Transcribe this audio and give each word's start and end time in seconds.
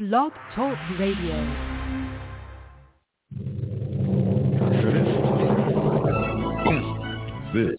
Blog 0.00 0.32
Talk 0.54 0.78
Radio. 0.98 1.36
This 7.52 7.78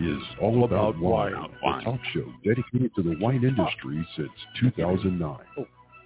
is 0.00 0.16
All 0.40 0.64
About 0.64 0.98
Wine, 0.98 1.34
a 1.34 1.84
talk 1.84 2.00
show 2.14 2.24
dedicated 2.42 2.90
to 2.94 3.02
the 3.02 3.18
wine 3.20 3.44
industry 3.44 4.08
since 4.16 4.30
2009. 4.58 5.36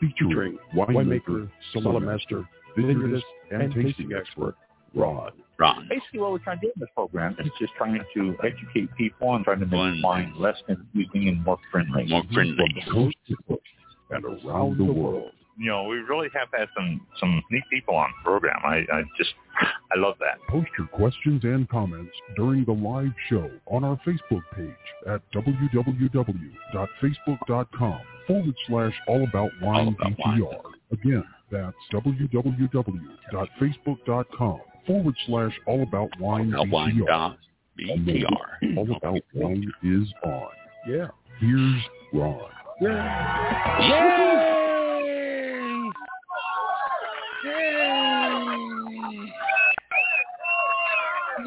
Featuring 0.00 0.58
winemaker, 0.74 1.48
cellar 1.72 2.00
master, 2.00 2.42
vineyardist, 2.76 3.22
and 3.52 3.72
tasting 3.72 4.10
expert, 4.18 4.56
Rod. 4.96 5.32
Ron. 5.60 5.86
Basically, 5.88 6.18
what 6.18 6.32
we're 6.32 6.38
trying 6.38 6.58
to 6.58 6.66
do 6.66 6.72
in 6.74 6.80
this 6.80 6.88
program 6.96 7.36
is 7.38 7.52
just 7.60 7.72
trying 7.78 8.00
to 8.14 8.36
educate 8.42 8.88
people 8.98 9.36
and 9.36 9.44
trying 9.44 9.60
to 9.60 9.66
make 9.66 10.02
wine 10.02 10.34
less 10.36 10.56
confusing 10.66 11.28
and 11.28 11.44
more 11.44 11.58
friendly. 11.70 12.08
More 12.08 12.24
friendly. 12.34 12.56
From 12.84 12.92
coast 12.92 13.16
to 13.28 13.36
coast 13.46 13.62
and 14.10 14.24
around 14.24 14.78
the 14.78 14.92
world. 14.92 15.30
You 15.58 15.70
know, 15.70 15.84
we 15.84 15.96
really 15.98 16.28
have 16.34 16.48
had 16.56 16.68
some 16.76 17.06
some 17.20 17.42
neat 17.50 17.62
people 17.70 17.94
on 17.94 18.08
the 18.10 18.22
program. 18.24 18.56
I, 18.64 18.84
I 18.92 19.02
just 19.18 19.34
I 19.60 19.96
love 19.98 20.16
that. 20.20 20.38
Post 20.48 20.68
your 20.78 20.86
questions 20.88 21.44
and 21.44 21.68
comments 21.68 22.12
during 22.36 22.64
the 22.64 22.72
live 22.72 23.12
show 23.28 23.50
on 23.66 23.84
our 23.84 24.00
Facebook 24.06 24.40
page 24.56 24.74
at 25.06 25.20
www.facebook.com 25.32 28.00
forward 28.26 28.54
slash 28.66 28.94
all 29.08 29.22
about 29.24 29.50
wine 29.60 29.88
All 29.88 29.88
About 29.88 30.18
Wine. 30.18 30.40
BTR. 30.40 30.62
Again, 30.92 31.24
that's 31.50 31.76
www.facebook.com 31.92 34.60
forward 34.86 35.14
slash 35.26 35.52
all 35.66 35.82
about 35.82 36.08
wine 36.18 36.54
All 36.54 36.64
BTR. 36.66 37.36
BTR. 37.78 38.76
All 38.76 38.96
about 38.96 39.20
wine 39.34 39.70
is 39.82 40.12
on. 40.24 40.48
Yeah. 40.88 41.08
Here's 41.40 41.82
Ron. 42.12 42.48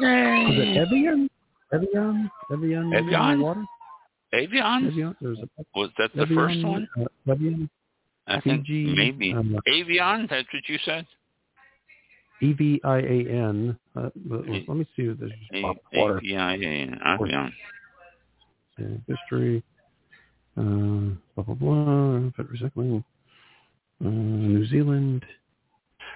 Yay! 0.00 0.44
Is 0.50 0.76
it 0.76 0.76
Evian? 0.78 1.30
Evian? 1.72 2.30
Evian? 2.52 2.92
Evian? 2.94 3.40
Water? 3.40 3.64
Avion? 4.34 4.86
Evian? 4.88 5.16
There's 5.20 5.38
a 5.38 5.48
Was 5.74 5.90
that 5.98 6.10
the 6.14 6.22
Evian, 6.22 6.36
first 6.38 6.64
one? 6.64 6.88
Uh, 7.00 7.32
Evian? 7.32 7.70
I 8.26 8.40
think 8.40 8.66
Fiji, 8.66 8.94
maybe. 8.94 9.32
um, 9.32 9.56
Avion? 9.68 10.28
That's 10.28 10.48
what 10.52 10.68
you 10.68 10.78
said? 10.84 11.06
E-V-I-A-N. 12.42 13.78
Uh, 13.96 14.10
but 14.26 14.46
let 14.48 14.68
me 14.76 14.86
see 14.96 15.02
if 15.04 15.18
there's 15.18 15.32
A- 15.54 15.62
pop 15.62 15.76
water. 15.94 16.20
Avion. 16.22 17.00
Avion. 17.02 17.52
uh, 18.78 18.82
history. 19.08 19.62
Uh, 20.58 21.14
blah, 21.34 21.44
blah, 21.44 21.54
blah. 21.54 22.30
Fed 22.36 22.46
recycling. 22.48 23.02
Uh, 24.04 24.08
New 24.08 24.66
Zealand. 24.66 25.24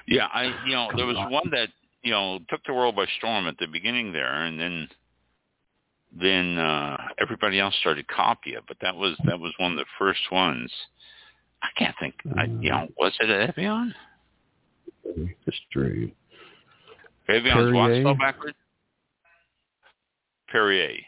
Yeah, 0.07 0.27
I 0.33 0.53
you 0.67 0.73
know 0.75 0.89
there 0.97 1.07
was 1.07 1.17
on. 1.17 1.31
one 1.31 1.51
that 1.53 1.69
you 2.03 2.11
know 2.11 2.39
took 2.49 2.61
the 2.67 2.75
world 2.75 2.97
by 2.97 3.07
storm 3.19 3.47
at 3.47 3.59
the 3.59 3.67
beginning 3.67 4.13
there, 4.13 4.45
and 4.45 4.59
then 4.59 4.89
then 6.19 6.59
uh 6.59 6.97
everybody 7.21 7.61
else 7.61 7.75
started 7.81 8.07
copying 8.09 8.57
it. 8.57 8.65
But 8.67 8.79
that 8.83 8.97
was 8.97 9.17
that 9.25 9.39
was 9.39 9.53
one 9.59 9.73
of 9.73 9.79
the 9.79 9.85
first 9.99 10.21
ones. 10.33 10.71
I 11.63 11.69
can't 11.77 11.95
think. 12.01 12.15
I, 12.39 12.45
you 12.45 12.71
know, 12.71 12.89
was 12.99 13.13
it 13.21 13.31
Evian? 13.31 13.95
History. 15.45 16.15
Evion's 17.29 17.75
what 17.75 18.01
spelled 18.01 18.19
backwards? 18.19 18.57
Perrier. 20.49 20.99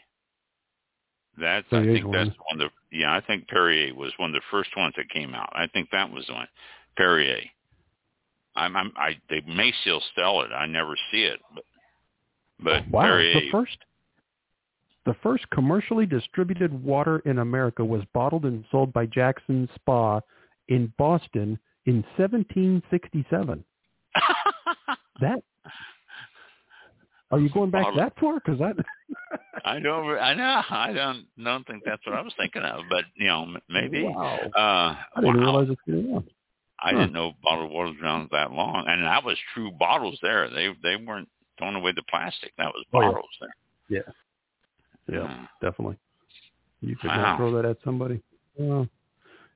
That's 1.39 1.65
I 1.71 1.77
Perrier's 1.77 2.01
think 2.01 2.13
that's 2.13 2.29
one. 2.29 2.37
one 2.59 2.61
of 2.61 2.71
the 2.91 2.97
yeah 2.97 3.15
I 3.15 3.21
think 3.21 3.47
Perrier 3.47 3.93
was 3.95 4.13
one 4.17 4.29
of 4.29 4.35
the 4.35 4.45
first 4.51 4.69
ones 4.77 4.93
that 4.97 5.09
came 5.09 5.33
out. 5.33 5.49
I 5.53 5.67
think 5.67 5.89
that 5.91 6.11
was 6.11 6.25
the 6.27 6.33
one. 6.33 6.47
Perrier. 6.95 7.41
I'm, 8.55 8.75
I'm 8.75 8.91
I 8.95 9.17
they 9.29 9.41
may 9.47 9.73
still 9.81 10.01
sell 10.15 10.41
it. 10.41 10.51
I 10.51 10.65
never 10.65 10.95
see 11.11 11.23
it, 11.23 11.39
but 11.53 11.63
but 12.59 12.89
Wow. 12.89 13.17
The 13.17 13.49
first 13.51 13.77
the 15.05 15.15
first 15.21 15.49
commercially 15.49 16.05
distributed 16.05 16.83
water 16.83 17.19
in 17.25 17.39
America 17.39 17.83
was 17.83 18.03
bottled 18.13 18.45
and 18.45 18.63
sold 18.71 18.93
by 18.93 19.05
Jackson 19.05 19.67
Spa 19.75 20.21
in 20.69 20.93
Boston 20.97 21.59
in 21.85 22.03
1767. 22.17 23.63
That 25.21 25.43
Are 27.31 27.39
you 27.39 27.49
going 27.49 27.69
back 27.69 27.83
Bottled. 27.83 27.99
that 27.99 28.19
far? 28.19 28.39
Because 28.39 28.59
that 28.59 28.75
I 29.65 29.79
don't. 29.79 30.09
I 30.17 30.33
know. 30.33 30.61
I 30.69 30.91
don't. 30.91 31.25
Don't 31.41 31.65
think 31.67 31.83
that's 31.85 32.05
what 32.05 32.15
I 32.15 32.21
was 32.21 32.33
thinking 32.37 32.63
of. 32.63 32.81
But 32.89 33.05
you 33.15 33.27
know, 33.27 33.57
maybe. 33.69 34.03
Wow. 34.03 34.39
Uh, 34.55 34.59
I 34.59 35.21
didn't 35.21 35.37
wow. 35.37 35.43
realize 35.43 35.67
it's 35.69 35.81
going 35.87 36.15
on. 36.15 36.25
I 36.83 36.91
Huh. 36.91 36.99
didn't 36.99 37.13
know 37.13 37.33
bottled 37.41 37.71
water 37.71 37.91
was 37.91 37.97
around 38.01 38.29
that 38.31 38.51
long, 38.51 38.85
and 38.87 39.03
that 39.03 39.23
was 39.23 39.37
true 39.53 39.71
bottles 39.71 40.19
there. 40.21 40.49
They 40.49 40.75
they 40.83 40.97
weren't 40.97 41.29
throwing 41.57 41.75
away 41.75 41.93
the 41.93 42.03
plastic. 42.03 42.51
That 42.57 42.73
was 42.73 42.85
Oh, 42.93 43.01
yeah. 43.01 43.07
bottles 43.07 43.37
there. 43.39 43.55
Yeah. 43.89 44.11
Yeah, 45.07 45.47
definitely. 45.61 45.97
You 46.81 46.95
could 46.97 47.09
Wow. 47.09 47.17
not 47.17 47.37
throw 47.37 47.51
that 47.53 47.65
at 47.65 47.77
somebody. 47.83 48.21
Uh, 48.59 48.85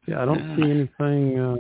yeah, 0.07 0.21
I 0.21 0.25
don't 0.25 0.55
see 0.55 0.69
anything. 0.69 1.39
Uh, 1.39 1.57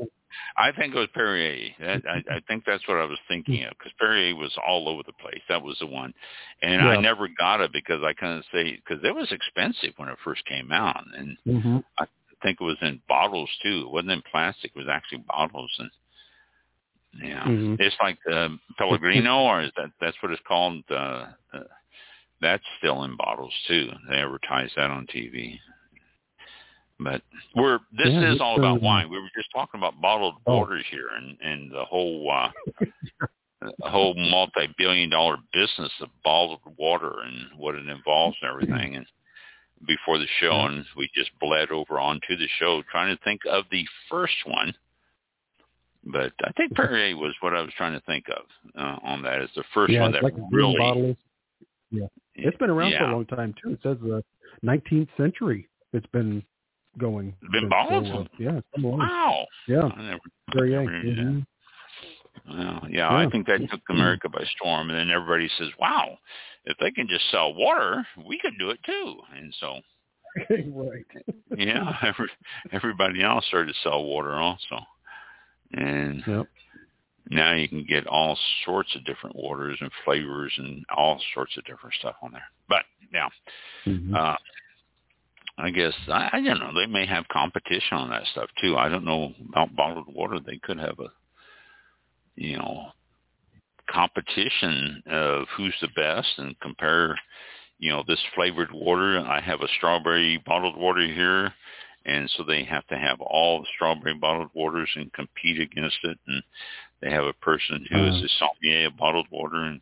I 0.55 0.71
think 0.71 0.93
it 0.93 0.97
was 0.99 1.07
Perrier. 1.13 1.73
That, 1.79 2.03
I, 2.07 2.35
I 2.35 2.39
think 2.47 2.63
that's 2.65 2.85
what 2.87 2.97
I 2.97 3.05
was 3.05 3.19
thinking 3.27 3.63
of 3.63 3.71
because 3.71 3.91
Perrier 3.99 4.35
was 4.35 4.55
all 4.65 4.87
over 4.89 5.03
the 5.03 5.13
place. 5.13 5.41
That 5.49 5.61
was 5.61 5.77
the 5.79 5.87
one, 5.87 6.13
and 6.61 6.81
I 6.81 6.97
never 7.01 7.27
got 7.27 7.61
it 7.61 7.71
because 7.73 8.01
I 8.03 8.13
kind 8.13 8.37
of 8.37 8.45
say 8.53 8.75
because 8.75 9.03
it 9.03 9.15
was 9.15 9.31
expensive 9.31 9.93
when 9.97 10.09
it 10.09 10.17
first 10.23 10.45
came 10.45 10.71
out, 10.71 11.03
and 11.17 11.37
mhm. 11.47 11.83
I 11.97 12.05
think 12.41 12.59
it 12.61 12.63
was 12.63 12.77
in 12.81 13.01
bottles 13.07 13.49
too. 13.63 13.83
It 13.85 13.91
wasn't 13.91 14.11
in 14.11 14.21
plastic. 14.31 14.71
It 14.75 14.79
was 14.79 14.87
actually 14.89 15.23
bottles, 15.27 15.71
and 15.79 15.91
yeah, 17.23 17.43
Mhm. 17.45 17.79
it's 17.79 17.95
like 18.01 18.17
the 18.25 18.57
Pellegrino, 18.77 19.41
or 19.43 19.61
is 19.61 19.71
that 19.77 19.91
that's 19.99 20.17
what 20.21 20.31
it's 20.31 20.41
called? 20.47 20.83
Uh, 20.89 21.27
uh, 21.53 21.63
that's 22.41 22.63
still 22.77 23.03
in 23.03 23.15
bottles 23.17 23.53
too. 23.67 23.91
They 24.09 24.17
advertise 24.17 24.71
that 24.75 24.91
on 24.91 25.07
TV. 25.07 25.59
But 26.99 27.21
we're 27.55 27.79
this 27.91 28.09
Yeah, 28.13 28.33
is 28.33 28.41
all 28.41 28.57
about 28.57 28.77
uh, 28.77 28.79
wine. 28.81 29.09
We 29.09 29.19
were 29.19 29.29
just 29.35 29.49
talking 29.53 29.79
about 29.79 29.99
bottled 30.01 30.35
Oh. 30.47 30.59
waters 30.59 30.85
here, 30.89 31.09
and 31.15 31.37
and 31.41 31.71
the 31.71 31.85
whole 31.85 32.29
uh, 32.31 32.51
the 33.61 33.89
whole 33.89 34.13
multi-billion 34.15 35.09
dollar 35.09 35.37
business 35.53 35.91
of 36.01 36.09
bottled 36.23 36.61
water 36.77 37.13
and 37.23 37.59
what 37.59 37.75
it 37.75 37.87
involves 37.87 38.37
and 38.41 38.49
everything. 38.49 38.95
And 38.95 39.05
before 39.85 40.17
the 40.17 40.27
show, 40.39 40.51
and 40.65 40.85
we 40.95 41.09
just 41.13 41.31
bled 41.39 41.71
over 41.71 41.99
onto 41.99 42.37
the 42.37 42.47
show 42.59 42.81
trying 42.91 43.15
to 43.15 43.23
think 43.23 43.41
of 43.49 43.65
the 43.71 43.85
first 44.09 44.35
one. 44.45 44.73
But 46.03 46.33
I 46.43 46.51
think 46.53 46.73
Perrier 46.73 47.15
was 47.17 47.33
what 47.41 47.53
I 47.53 47.61
was 47.61 47.71
trying 47.77 47.93
to 47.93 48.05
think 48.05 48.25
of 48.29 48.45
uh, 48.79 48.97
on 49.03 49.21
that 49.23 49.41
as 49.41 49.49
the 49.55 49.63
first 49.73 49.91
yeah, 49.91 50.01
one 50.01 50.13
that 50.13 50.23
like 50.23 50.33
really. 50.51 50.77
bottle. 50.77 51.15
It's 52.35 52.57
been 52.57 52.69
around 52.69 52.93
for 52.97 53.05
a 53.05 53.11
long 53.11 53.25
time 53.25 53.53
too. 53.61 53.71
It 53.71 53.79
says 53.83 53.97
the 54.01 54.23
19th 54.63 55.09
century. 55.17 55.67
It's 55.93 56.05
been 56.07 56.43
going. 56.97 57.35
Been 57.51 57.69
So, 57.71 58.19
uh, 58.19 58.25
yeah, 58.39 58.57
it's. 58.57 58.67
Wow. 58.77 59.45
Yeah, 59.67 59.83
I 59.83 60.01
never, 60.01 60.19
Perrier. 60.51 60.83
never 60.83 61.03
knew 61.03 61.45
Well, 62.49 62.87
yeah, 62.89 63.09
I 63.09 63.29
think 63.29 63.47
that 63.47 63.69
took 63.69 63.81
America 63.89 64.29
by 64.29 64.43
storm, 64.55 64.89
and 64.89 64.97
then 64.97 65.09
everybody 65.09 65.49
says, 65.57 65.69
"Wow, 65.79 66.17
if 66.65 66.77
they 66.79 66.91
can 66.91 67.07
just 67.07 67.29
sell 67.31 67.53
water, 67.53 68.05
we 68.25 68.37
can 68.39 68.57
do 68.57 68.69
it 68.69 68.79
too." 68.85 69.15
And 69.35 69.53
so, 69.59 69.81
right. 70.73 71.05
yeah, 71.55 71.97
every, 72.03 72.29
everybody 72.71 73.23
else 73.23 73.45
started 73.47 73.73
to 73.73 73.79
sell 73.81 74.03
water 74.03 74.33
also, 74.33 74.79
and 75.73 76.23
Yep. 76.27 76.47
now 77.29 77.53
you 77.53 77.67
can 77.67 77.85
get 77.85 78.07
all 78.07 78.37
sorts 78.65 78.95
of 78.95 79.03
different 79.05 79.35
waters 79.35 79.77
and 79.81 79.91
flavors 80.05 80.53
and 80.57 80.85
all 80.95 81.21
sorts 81.33 81.55
of 81.57 81.65
different 81.65 81.95
stuff 81.95 82.15
on 82.21 82.31
there. 82.31 82.47
But 82.69 82.85
yeah, 83.13 83.29
Mhm. 83.85 84.15
uh, 84.15 84.37
I 85.59 85.71
guess 85.71 85.93
I, 86.07 86.29
I 86.33 86.41
don't 86.41 86.59
know. 86.59 86.73
They 86.73 86.85
may 86.85 87.05
have 87.05 87.27
competition 87.29 87.97
on 87.97 88.09
that 88.11 88.27
stuff 88.27 88.49
too. 88.61 88.77
I 88.77 88.89
don't 88.89 89.05
know 89.05 89.33
about 89.49 89.75
bottled 89.75 90.13
water. 90.13 90.39
They 90.39 90.57
could 90.57 90.77
have 90.79 90.99
a, 90.99 91.11
you 92.37 92.57
know, 92.57 92.87
competition 93.91 95.01
of 95.07 95.47
who's 95.55 95.75
the 95.81 95.89
best 95.95 96.27
and 96.37 96.57
compare, 96.61 97.17
you 97.79 97.89
know, 97.89 98.03
this 98.07 98.19
flavored 98.35 98.71
water. 98.71 99.19
I 99.19 99.41
have 99.41 99.61
a 99.61 99.67
strawberry 99.77 100.41
bottled 100.45 100.77
water 100.77 101.05
here, 101.05 101.53
and 102.05 102.29
so 102.37 102.43
they 102.43 102.63
have 102.63 102.85
to 102.87 102.97
have 102.97 103.19
all 103.19 103.59
the 103.59 103.67
strawberry 103.75 104.13
bottled 104.13 104.49
waters 104.53 104.89
and 104.95 105.11
compete 105.13 105.59
against 105.59 105.97
it. 106.03 106.17
And 106.27 106.43
they 107.01 107.11
have 107.11 107.25
a 107.25 107.33
person 107.33 107.85
who 107.89 108.07
is 108.07 108.21
Uh. 108.21 108.25
a 108.25 108.29
sommelier 108.39 108.87
of 108.87 108.97
bottled 108.97 109.27
water, 109.31 109.63
and 109.63 109.81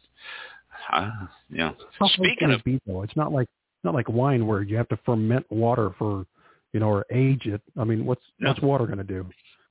uh, 0.91 1.11
you 1.49 1.57
know, 1.57 1.75
speaking 2.13 2.51
of 2.51 2.59
it 2.59 2.63
be 2.63 2.81
though? 2.87 3.03
It's 3.03 3.15
not 3.15 3.31
like 3.31 3.47
not 3.83 3.93
like 3.93 4.09
wine 4.09 4.47
where 4.47 4.61
you 4.61 4.77
have 4.77 4.89
to 4.89 4.97
ferment 5.05 5.45
water 5.51 5.91
for, 5.97 6.25
you 6.73 6.79
know, 6.79 6.89
or 6.89 7.05
age 7.11 7.45
it. 7.45 7.61
I 7.77 7.83
mean, 7.83 8.05
what's 8.05 8.23
No. 8.39 8.49
what's 8.49 8.61
water 8.61 8.85
going 8.85 8.97
to 8.97 9.03
do? 9.03 9.27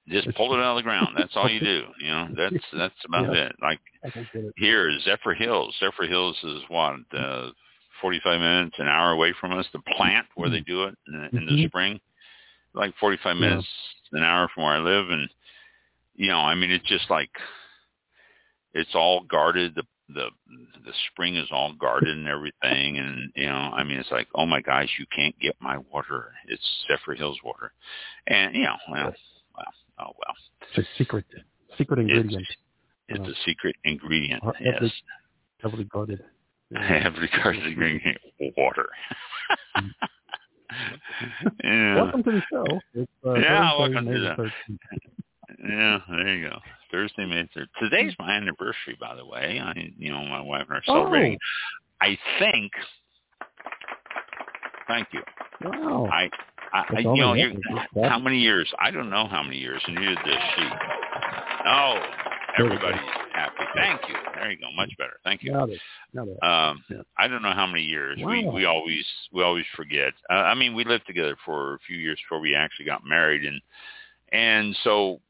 Just 0.09 0.29
pull 0.37 0.53
it 0.55 0.59
out 0.59 0.73
of 0.73 0.77
the 0.77 0.83
ground. 0.83 1.15
That's 1.17 1.35
all 1.35 1.49
you 1.49 1.61
do. 1.61 1.85
You 2.01 2.09
know, 2.09 2.29
that's 2.37 2.65
that's 2.77 3.05
about 3.07 3.33
Yeah. 3.35 3.47
it. 3.47 3.57
Like 3.63 3.81
I 4.05 4.11
don't 4.11 4.31
get 4.33 4.45
it. 4.45 4.53
here, 4.57 4.91
Zephyrhills. 5.07 5.73
Zephyr 5.81 6.07
Hills 6.07 6.37
is 6.45 6.63
what 6.69 6.97
uh, 7.17 7.51
forty-five 8.03 8.39
minutes, 8.41 8.77
an 8.79 8.89
hour 8.89 9.13
away 9.13 9.33
from 9.41 9.53
us. 9.59 9.67
The 9.73 9.81
plant 9.97 10.27
where 10.35 10.51
they 10.51 10.61
do 10.61 10.85
it 10.85 10.95
in, 11.09 11.13
the- 11.21 11.39
in 11.39 11.47
the 11.47 11.53
Mhm. 11.53 11.69
spring, 11.69 12.01
like 12.75 12.95
forty-five 12.99 13.37
Yeah. 13.37 13.49
minutes, 13.49 13.69
an 14.13 14.23
hour 14.23 14.49
from 14.55 14.65
where 14.65 14.75
I 14.75 14.79
live, 14.81 15.09
and 15.11 15.29
you 16.17 16.29
know, 16.29 16.39
I 16.41 16.55
mean, 16.55 16.71
it's 16.71 16.87
just 16.87 17.09
like 17.11 17.31
it's 18.75 18.95
all 18.95 19.21
guarded. 19.23 19.75
The 19.75 19.85
the 20.11 20.29
the 20.85 20.93
spring 21.11 21.37
is 21.37 21.49
all 21.51 21.73
guarded 21.73 22.15
and 22.17 22.29
everything, 22.29 22.99
and 22.99 23.33
you 23.35 23.47
know, 23.47 23.55
I 23.75 23.85
mean, 23.85 23.99
it's 23.99 24.11
like, 24.11 24.29
oh 24.35 24.45
my 24.45 24.61
gosh, 24.61 24.91
you 24.99 25.07
can't 25.15 25.39
get 25.41 25.57
my 25.61 25.79
water. 25.79 26.31
It's 26.47 26.85
Zephyrhills 26.91 27.43
water, 27.43 27.73
and 28.27 28.55
you 28.55 28.65
know, 28.65 28.77
well, 28.91 29.15
well, 29.57 29.73
oh 29.99 30.13
well. 30.19 30.35
It's 30.61 30.79
a 30.79 30.99
secret 30.99 31.25
secret 31.77 32.01
ingredient. 32.01 32.43
It's, 32.43 32.57
it's 33.09 33.21
uh, 33.21 33.31
a 33.31 33.35
secret 33.45 33.77
ingredient. 33.85 34.43
Yes. 34.61 34.91
Heavily 35.63 35.85
guarded. 35.85 36.23
Heavily 36.75 37.29
guarded 37.43 37.67
ingredient, 37.67 38.19
water. 38.57 38.89
yeah. 41.63 41.95
Welcome 41.97 42.23
to 42.25 42.31
the 42.33 42.43
show. 42.51 42.81
It's, 42.95 43.13
uh, 43.25 43.35
yeah, 43.35 43.71
Thursday, 43.71 43.95
welcome 43.95 44.07
to 44.07 44.21
the. 44.21 44.51
Yeah, 45.69 45.99
there 46.09 46.35
you 46.35 46.49
go. 46.49 46.59
Thursday, 46.91 47.27
May 47.27 47.49
3rd. 47.57 47.67
Today's 47.81 48.13
my 48.19 48.33
anniversary, 48.33 48.97
by 49.01 49.15
the 49.15 49.25
way. 49.25 49.61
I, 49.63 49.93
you 49.99 50.11
know, 50.11 50.25
my 50.25 50.41
wife 50.41 50.67
and 50.69 50.77
I 50.77 50.79
are 50.79 50.83
celebrating. 50.85 51.39
Oh. 51.41 52.07
I 52.07 52.19
think. 52.39 52.73
Thank 54.89 55.09
you. 55.13 55.21
Wow. 55.63 56.09
I, 56.13 56.29
I, 56.73 56.85
I 56.97 56.99
you 57.01 57.17
know, 57.17 57.35
how 58.09 58.19
many 58.19 58.39
years? 58.39 58.71
I 58.79 58.91
don't 58.91 59.11
know 59.11 59.27
how 59.27 59.43
many 59.43 59.59
years. 59.59 59.83
And 59.87 59.95
neither 59.97 60.15
does 60.15 60.39
she. 60.57 60.69
Oh, 61.67 61.99
everybody's 62.59 63.01
happy. 63.33 63.65
Thank 63.75 64.01
you. 64.09 64.15
There 64.35 64.51
you 64.51 64.59
go. 64.59 64.71
Much 64.77 64.91
better. 64.99 65.15
Thank 65.25 65.43
you. 65.43 65.53
Got 65.53 65.71
it. 65.71 65.81
Got 66.15 66.29
it. 66.29 66.43
Um, 66.43 66.85
yeah. 66.91 67.03
I 67.19 67.29
don't 67.29 67.43
know 67.43 67.53
how 67.53 67.67
many 67.67 67.83
years. 67.83 68.19
Wow. 68.21 68.31
We 68.31 68.49
we 68.49 68.65
always 68.65 69.05
we 69.33 69.43
always 69.43 69.65
forget. 69.77 70.13
Uh, 70.31 70.35
I 70.35 70.55
mean, 70.55 70.75
we 70.75 70.85
lived 70.85 71.07
together 71.07 71.37
for 71.45 71.75
a 71.75 71.79
few 71.87 71.97
years 71.97 72.19
before 72.25 72.41
we 72.41 72.55
actually 72.55 72.87
got 72.87 73.05
married, 73.05 73.45
and 73.45 73.61
and 74.33 74.77
so 74.85 75.21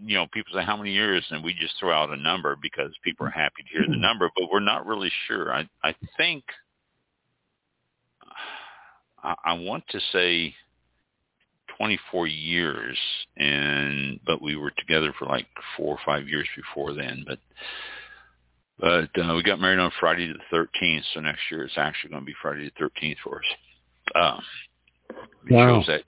you 0.00 0.14
know, 0.14 0.26
people 0.32 0.52
say 0.54 0.64
how 0.64 0.76
many 0.76 0.92
years, 0.92 1.24
and 1.30 1.42
we 1.42 1.54
just 1.54 1.74
throw 1.78 1.92
out 1.92 2.10
a 2.10 2.16
number 2.16 2.56
because 2.60 2.92
people 3.02 3.26
are 3.26 3.30
happy 3.30 3.62
to 3.62 3.68
hear 3.68 3.86
the 3.88 3.96
number, 3.96 4.30
but 4.36 4.48
we're 4.50 4.60
not 4.60 4.86
really 4.86 5.10
sure. 5.26 5.52
I 5.52 5.68
I 5.82 5.94
think 6.16 6.44
I, 9.22 9.34
I 9.44 9.52
want 9.54 9.84
to 9.90 10.00
say 10.12 10.54
24 11.76 12.26
years, 12.26 12.98
and 13.36 14.18
but 14.26 14.42
we 14.42 14.56
were 14.56 14.72
together 14.78 15.14
for 15.18 15.26
like 15.26 15.46
four 15.76 15.94
or 15.94 16.00
five 16.04 16.28
years 16.28 16.46
before 16.56 16.94
then. 16.94 17.24
But 17.26 17.38
but 18.78 19.22
uh, 19.22 19.34
we 19.34 19.42
got 19.42 19.60
married 19.60 19.80
on 19.80 19.90
Friday 19.98 20.32
the 20.32 20.56
13th, 20.56 21.02
so 21.14 21.20
next 21.20 21.40
year 21.50 21.64
it's 21.64 21.74
actually 21.76 22.10
going 22.10 22.22
to 22.22 22.26
be 22.26 22.34
Friday 22.40 22.70
the 22.78 22.84
13th 22.84 23.16
for 23.24 23.38
us. 23.38 23.44
Um, 24.14 24.42
we 25.48 25.56
wow. 25.56 25.78
chose 25.78 25.86
that 25.86 26.02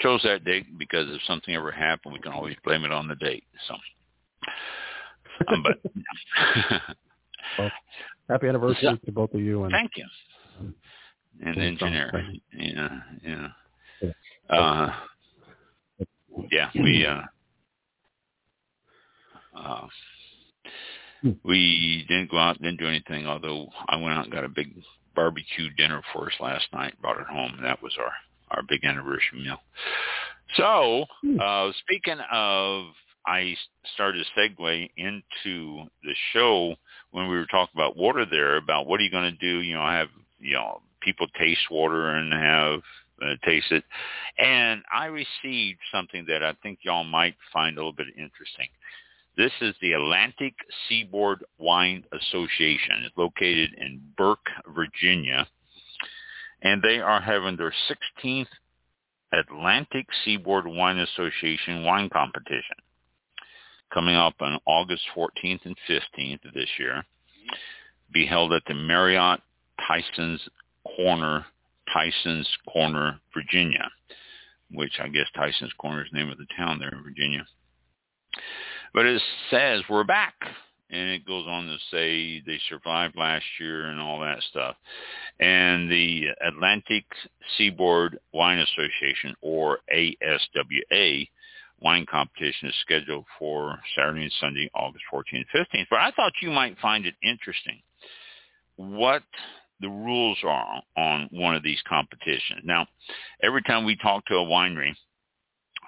chose 0.00 0.20
that 0.24 0.44
date 0.44 0.66
because 0.78 1.06
if 1.10 1.20
something 1.26 1.54
ever 1.54 1.70
happened, 1.70 2.14
we 2.14 2.20
can 2.20 2.32
always 2.32 2.56
blame 2.64 2.84
it 2.84 2.92
on 2.92 3.08
the 3.08 3.16
date. 3.16 3.44
So, 3.66 3.74
um, 5.48 5.62
but 5.62 5.78
well, 7.58 7.70
happy 8.28 8.48
anniversary 8.48 8.78
yeah. 8.82 8.96
to 9.04 9.12
both 9.12 9.34
of 9.34 9.40
you. 9.40 9.64
And 9.64 9.72
thank 9.72 9.92
you. 9.96 10.06
And 11.44 11.56
engineer, 11.56 12.24
yeah, 12.52 13.00
yeah, 13.24 13.48
uh, 14.50 14.90
yeah. 16.50 16.70
We 16.74 17.06
uh, 17.06 17.22
uh, 19.56 19.86
hmm. 21.22 21.30
we 21.44 22.04
didn't 22.08 22.30
go 22.30 22.38
out, 22.38 22.60
didn't 22.60 22.80
do 22.80 22.88
anything. 22.88 23.26
Although 23.26 23.68
I 23.88 23.96
went 23.96 24.14
out 24.14 24.24
and 24.24 24.32
got 24.32 24.44
a 24.44 24.48
big 24.48 24.74
barbecue 25.14 25.70
dinner 25.76 26.02
for 26.12 26.26
us 26.26 26.34
last 26.40 26.66
night, 26.72 27.00
brought 27.00 27.20
it 27.20 27.26
home, 27.26 27.58
that 27.62 27.82
was 27.82 27.92
our 27.98 28.12
our 28.50 28.62
big 28.68 28.84
anniversary 28.84 29.42
meal. 29.42 29.58
So, 30.56 31.04
hmm. 31.22 31.38
uh, 31.40 31.70
speaking 31.80 32.18
of, 32.32 32.86
I 33.26 33.54
started 33.94 34.24
to 34.24 34.40
segue 34.40 34.90
into 34.96 35.84
the 36.02 36.14
show 36.32 36.74
when 37.10 37.28
we 37.28 37.36
were 37.36 37.46
talking 37.46 37.74
about 37.74 37.96
water 37.96 38.24
there, 38.24 38.56
about 38.56 38.86
what 38.86 39.00
are 39.00 39.02
you 39.02 39.10
going 39.10 39.30
to 39.30 39.38
do? 39.38 39.60
You 39.60 39.74
know, 39.74 39.82
I 39.82 39.96
have, 39.96 40.08
you 40.40 40.54
know, 40.54 40.80
people 41.00 41.26
taste 41.38 41.70
water 41.70 42.10
and 42.10 42.32
have 42.32 42.80
uh, 43.22 43.34
taste 43.44 43.70
it. 43.72 43.84
And 44.38 44.82
I 44.92 45.06
received 45.06 45.80
something 45.92 46.24
that 46.28 46.42
I 46.42 46.54
think 46.62 46.80
y'all 46.82 47.04
might 47.04 47.36
find 47.52 47.76
a 47.76 47.80
little 47.80 47.92
bit 47.92 48.08
interesting. 48.16 48.68
This 49.36 49.52
is 49.60 49.74
the 49.80 49.92
Atlantic 49.92 50.54
Seaboard 50.88 51.44
Wine 51.58 52.04
Association. 52.12 53.04
It's 53.04 53.16
located 53.16 53.74
in 53.78 54.00
Burke, 54.16 54.46
Virginia 54.74 55.46
and 56.62 56.82
they 56.82 56.98
are 56.98 57.20
having 57.20 57.56
their 57.56 57.72
16th 58.22 58.48
Atlantic 59.32 60.06
Seaboard 60.24 60.66
Wine 60.66 60.98
Association 60.98 61.84
wine 61.84 62.08
competition 62.08 62.76
coming 63.92 64.16
up 64.16 64.34
on 64.40 64.58
August 64.66 65.02
14th 65.16 65.64
and 65.64 65.76
15th 65.88 66.44
of 66.44 66.54
this 66.54 66.68
year. 66.78 67.04
Be 68.12 68.26
held 68.26 68.52
at 68.52 68.62
the 68.66 68.74
Marriott 68.74 69.40
Tyson's 69.86 70.46
Corner, 70.98 71.46
Tyson's 71.92 72.48
Corner, 72.72 73.20
Virginia, 73.32 73.88
which 74.72 74.98
I 75.00 75.08
guess 75.08 75.26
Tyson's 75.36 75.72
Corner 75.78 76.02
is 76.02 76.08
the 76.12 76.18
name 76.18 76.30
of 76.30 76.38
the 76.38 76.46
town 76.56 76.80
there 76.80 76.92
in 76.92 77.04
Virginia. 77.04 77.46
But 78.92 79.06
it 79.06 79.22
says 79.48 79.82
we're 79.88 80.02
back 80.02 80.34
and 80.90 81.10
it 81.10 81.26
goes 81.26 81.46
on 81.46 81.66
to 81.66 81.76
say 81.92 82.42
they 82.44 82.58
survived 82.68 83.16
last 83.16 83.44
year 83.60 83.90
and 83.90 84.00
all 84.00 84.20
that 84.20 84.42
stuff. 84.50 84.74
And 85.38 85.90
the 85.90 86.28
Atlantic 86.44 87.04
Seaboard 87.56 88.18
Wine 88.32 88.58
Association, 88.58 89.34
or 89.40 89.78
ASWA, 89.94 91.28
wine 91.80 92.06
competition 92.10 92.68
is 92.68 92.74
scheduled 92.80 93.26
for 93.38 93.78
Saturday 93.94 94.22
and 94.22 94.32
Sunday, 94.40 94.70
August 94.74 95.04
14th 95.12 95.24
and 95.32 95.46
15th. 95.54 95.86
But 95.90 96.00
I 96.00 96.10
thought 96.12 96.32
you 96.42 96.50
might 96.50 96.78
find 96.80 97.06
it 97.06 97.14
interesting 97.22 97.80
what 98.76 99.22
the 99.80 99.88
rules 99.88 100.38
are 100.44 100.82
on 100.96 101.28
one 101.30 101.54
of 101.54 101.62
these 101.62 101.82
competitions. 101.88 102.62
Now, 102.64 102.86
every 103.42 103.62
time 103.62 103.84
we 103.84 103.96
talk 103.96 104.26
to 104.26 104.34
a 104.34 104.44
winery, 104.44 104.94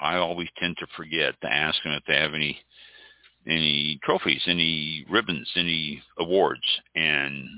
I 0.00 0.16
always 0.16 0.48
tend 0.58 0.76
to 0.78 0.86
forget 0.96 1.34
to 1.42 1.52
ask 1.52 1.82
them 1.82 1.92
if 1.92 2.04
they 2.06 2.16
have 2.16 2.34
any 2.34 2.58
any 3.46 3.98
trophies, 4.04 4.42
any 4.46 5.04
ribbons, 5.10 5.50
any 5.56 6.02
awards. 6.18 6.60
And 6.94 7.48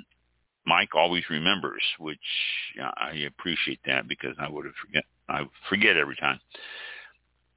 Mike 0.65 0.95
always 0.95 1.25
remembers, 1.29 1.83
which 1.99 2.19
I 2.81 3.25
appreciate 3.27 3.81
that 3.87 4.07
because 4.09 4.37
I 4.39 4.49
would 4.49 4.65
have 4.65 4.75
forget 4.85 5.05
I 5.29 5.43
forget 5.69 5.97
every 5.97 6.17
time. 6.17 6.41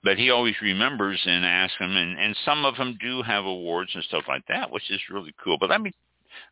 But 0.03 0.17
he 0.17 0.29
always 0.29 0.55
remembers 0.61 1.19
and 1.25 1.43
asks 1.43 1.79
them, 1.79 1.95
and, 1.95 2.19
and 2.19 2.35
some 2.45 2.63
of 2.63 2.77
them 2.77 2.95
do 3.01 3.23
have 3.23 3.45
awards 3.45 3.89
and 3.95 4.03
stuff 4.03 4.23
like 4.27 4.45
that, 4.49 4.71
which 4.71 4.91
is 4.91 4.99
really 5.09 5.33
cool. 5.43 5.57
But 5.57 5.71
let 5.71 5.81
me 5.81 5.93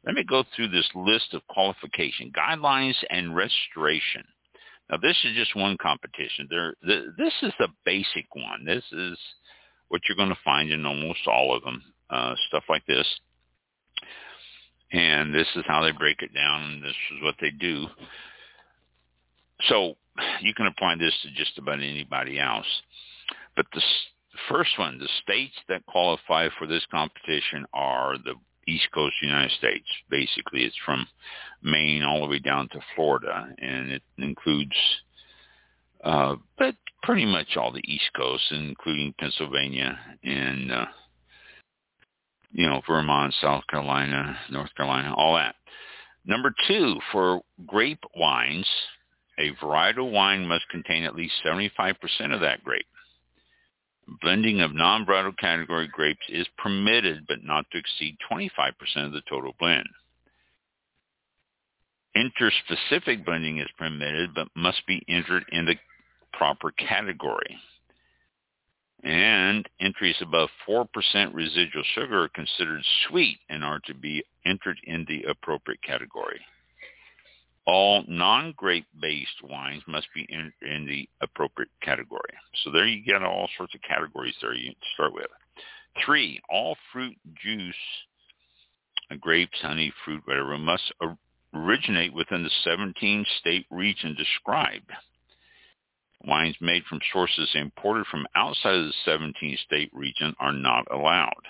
let 0.06 0.16
me 0.16 0.24
go 0.24 0.44
through 0.56 0.70
this 0.70 0.90
list 0.96 1.34
of 1.34 1.48
qualification 1.48 2.32
guidelines 2.36 2.96
and 3.10 3.36
restoration. 3.36 4.24
Now, 4.90 4.98
this 4.98 5.18
is 5.24 5.36
just 5.36 5.56
one 5.56 5.78
competition. 5.82 6.48
There, 6.50 6.74
this 6.84 7.34
is 7.42 7.54
the 7.58 7.70
basic 7.86 8.28
one. 8.34 8.66
This 8.66 8.84
is 8.92 9.18
what 9.88 10.02
you're 10.08 10.18
going 10.18 10.30
to 10.30 10.38
find 10.44 10.72
in 10.72 10.86
almost 10.86 11.28
all 11.28 11.56
of 11.56 11.64
them, 11.64 11.82
uh, 12.10 12.36
stuff 12.48 12.64
like 12.70 12.86
this. 12.86 13.08
And 14.92 15.34
this 15.34 15.48
is 15.56 15.64
how 15.68 15.84
they 15.84 15.92
break 15.92 16.22
it 16.22 16.34
down, 16.34 16.64
and 16.64 16.84
this 16.84 16.96
is 17.16 17.24
what 17.24 17.36
they 17.42 17.50
do. 17.50 17.88
So 19.68 19.96
you 20.42 20.54
can 20.54 20.68
apply 20.68 20.96
this 21.00 21.14
to 21.24 21.32
just 21.32 21.58
about 21.58 21.80
anybody 21.80 22.40
else. 22.40 22.68
But 23.56 23.66
the 23.74 23.82
first 24.50 24.78
one, 24.78 25.00
the 25.00 25.10
states 25.24 25.56
that 25.70 25.86
qualify 25.86 26.50
for 26.58 26.68
this 26.68 26.86
competition 26.92 27.66
are 27.74 28.18
the 28.18 28.36
East 28.68 28.88
Coast 28.94 29.16
United 29.22 29.52
States. 29.58 29.86
Basically, 30.10 30.64
it's 30.64 30.76
from 30.86 31.08
Maine 31.62 32.04
all 32.04 32.22
the 32.22 32.28
way 32.28 32.40
down 32.40 32.70
to 32.70 32.80
Florida, 32.96 33.48
and 33.60 33.92
it 33.92 34.04
includes 34.18 34.76
uh, 36.04 36.36
but 36.58 36.76
pretty 37.02 37.26
much 37.26 37.56
all 37.56 37.72
the 37.72 37.82
East 37.86 38.10
Coast, 38.16 38.44
including 38.52 39.14
Pennsylvania 39.20 39.98
and 40.24 40.72
uh, 40.72 40.86
you 42.52 42.68
know 42.68 42.82
Vermont, 42.88 43.34
South 43.42 43.64
Carolina, 43.70 44.38
North 44.52 44.74
Carolina, 44.76 45.14
all 45.16 45.36
that. 45.36 45.56
Number 46.26 46.54
two, 46.68 46.96
for 47.12 47.42
grape 47.66 48.04
wines, 48.16 48.68
a 49.40 49.52
varietal 49.64 50.12
wine 50.12 50.46
must 50.46 50.68
contain 50.70 51.04
at 51.04 51.16
least 51.16 51.34
75% 51.46 51.96
of 52.34 52.42
that 52.42 52.64
grape. 52.64 52.86
Blending 54.22 54.62
of 54.62 54.74
non-varietal 54.74 55.38
category 55.38 55.88
grapes 55.88 56.26
is 56.30 56.48
permitted, 56.58 57.26
but 57.28 57.44
not 57.44 57.66
to 57.72 57.78
exceed 57.78 58.18
25% 58.30 58.74
of 59.06 59.12
the 59.14 59.22
total 59.30 59.54
blend. 59.60 59.88
Interspecific 62.16 63.26
blending 63.26 63.60
is 63.60 63.70
permitted, 63.78 64.34
but 64.36 64.48
must 64.56 64.86
be 64.86 65.04
entered 65.08 65.46
in 65.52 65.66
the 65.66 65.76
proper 66.34 66.72
category. 66.72 67.58
And 69.04 69.68
entries 69.80 70.16
above 70.22 70.50
4% 70.68 70.88
residual 71.34 71.84
sugar 71.96 72.24
are 72.24 72.30
considered 72.30 72.84
sweet 73.08 73.40
and 73.50 73.64
are 73.64 73.80
to 73.86 73.94
be 73.94 74.24
entered 74.46 74.78
in 74.84 75.06
the 75.08 75.24
appropriate 75.24 75.82
category. 75.82 76.40
All 77.66 78.04
non-grape-based 78.08 79.44
wines 79.44 79.84
must 79.88 80.08
be 80.14 80.26
in, 80.30 80.52
in, 80.62 80.86
the 80.86 81.08
appropriate 81.22 81.70
category. 81.82 82.34
So 82.64 82.72
there 82.72 82.86
you 82.86 83.04
get 83.04 83.24
all 83.24 83.48
sorts 83.58 83.74
of 83.74 83.82
categories 83.82 84.36
there 84.42 84.54
you 84.54 84.74
start 84.94 85.14
with. 85.14 85.28
Three, 86.06 86.42
all 86.50 86.76
fruit 86.92 87.18
juice, 87.42 87.76
uh, 89.12 89.16
grapes, 89.16 89.60
honey, 89.62 89.94
fruit, 90.04 90.24
whatever, 90.26 90.58
must 90.58 90.92
originate 91.54 92.14
within 92.14 92.44
the 92.44 92.52
17 92.66 93.26
state 93.40 93.66
region 93.70 94.16
described. 94.16 94.92
Wines 96.26 96.56
made 96.62 96.84
from 96.86 97.00
sources 97.12 97.50
imported 97.54 98.06
from 98.08 98.26
outside 98.36 98.76
of 98.76 98.86
the 98.86 98.94
17 99.06 99.58
state 99.66 99.92
region 99.94 100.34
are 100.40 100.54
not 100.54 100.86
allowed. 100.92 101.44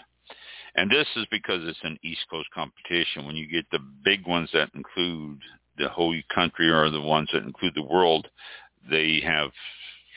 And 0.76 0.90
this 0.90 1.08
is 1.16 1.28
because 1.30 1.62
it's 1.64 1.84
an 1.84 2.00
East 2.04 2.26
Coast 2.30 2.50
competition. 2.54 3.26
When 3.26 3.36
you 3.36 3.48
get 3.48 3.66
the 3.72 3.80
big 4.04 4.26
ones 4.26 4.50
that 4.54 4.72
include 4.74 5.40
the 5.78 5.90
whole 5.90 6.16
country 6.34 6.70
or 6.70 6.90
the 6.90 7.02
ones 7.02 7.30
that 7.34 7.44
include 7.44 7.74
the 7.76 7.84
world, 7.84 8.28
they 8.90 9.22
have 9.26 9.50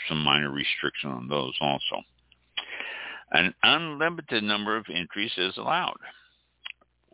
some 0.09 0.23
minor 0.23 0.51
restriction 0.51 1.11
on 1.11 1.29
those 1.29 1.55
also. 1.61 2.03
An 3.33 3.55
unlimited 3.63 4.43
number 4.45 4.77
of 4.77 4.87
entries 4.93 5.33
is 5.37 5.57
allowed. 5.57 5.97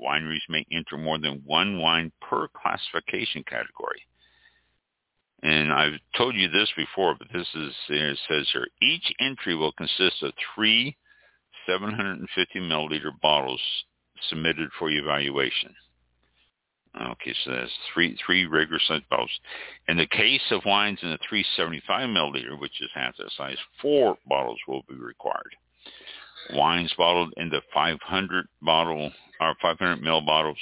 Wineries 0.00 0.48
may 0.48 0.66
enter 0.72 0.98
more 0.98 1.18
than 1.18 1.42
one 1.44 1.78
wine 1.78 2.12
per 2.20 2.48
classification 2.48 3.44
category. 3.44 4.02
And 5.42 5.72
I've 5.72 5.98
told 6.16 6.36
you 6.36 6.48
this 6.48 6.70
before, 6.76 7.16
but 7.18 7.28
this 7.32 7.48
is, 7.54 7.74
it 7.88 8.18
says 8.28 8.48
here, 8.52 8.66
each 8.80 9.12
entry 9.20 9.56
will 9.56 9.72
consist 9.72 10.22
of 10.22 10.32
three 10.54 10.96
750 11.66 12.60
milliliter 12.60 13.12
bottles 13.20 13.60
submitted 14.28 14.68
for 14.78 14.90
evaluation. 14.90 15.74
Okay, 17.00 17.34
so 17.44 17.52
that's 17.52 17.72
three 17.92 18.16
three 18.24 18.44
regular 18.46 18.80
sized 18.86 19.08
bottles. 19.08 19.30
In 19.88 19.96
the 19.96 20.06
case 20.06 20.42
of 20.50 20.60
wines 20.66 20.98
in 21.02 21.10
the 21.10 21.18
375 21.28 22.08
milliliter, 22.08 22.58
which 22.60 22.82
is 22.82 22.90
half 22.94 23.16
that 23.16 23.30
size, 23.36 23.56
four 23.80 24.18
bottles 24.26 24.58
will 24.68 24.82
be 24.88 24.94
required. 24.94 25.56
Wines 26.54 26.92
bottled 26.98 27.32
in 27.36 27.48
the 27.48 27.62
500 27.72 28.46
bottle 28.60 29.10
or 29.40 29.54
500 29.62 30.02
ml 30.02 30.26
bottles 30.26 30.58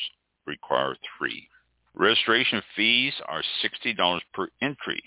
require 0.47 0.95
three. 1.19 1.49
Registration 1.95 2.63
fees 2.77 3.15
are 3.27 3.43
$60 3.65 4.21
per 4.33 4.49
entry. 4.63 5.03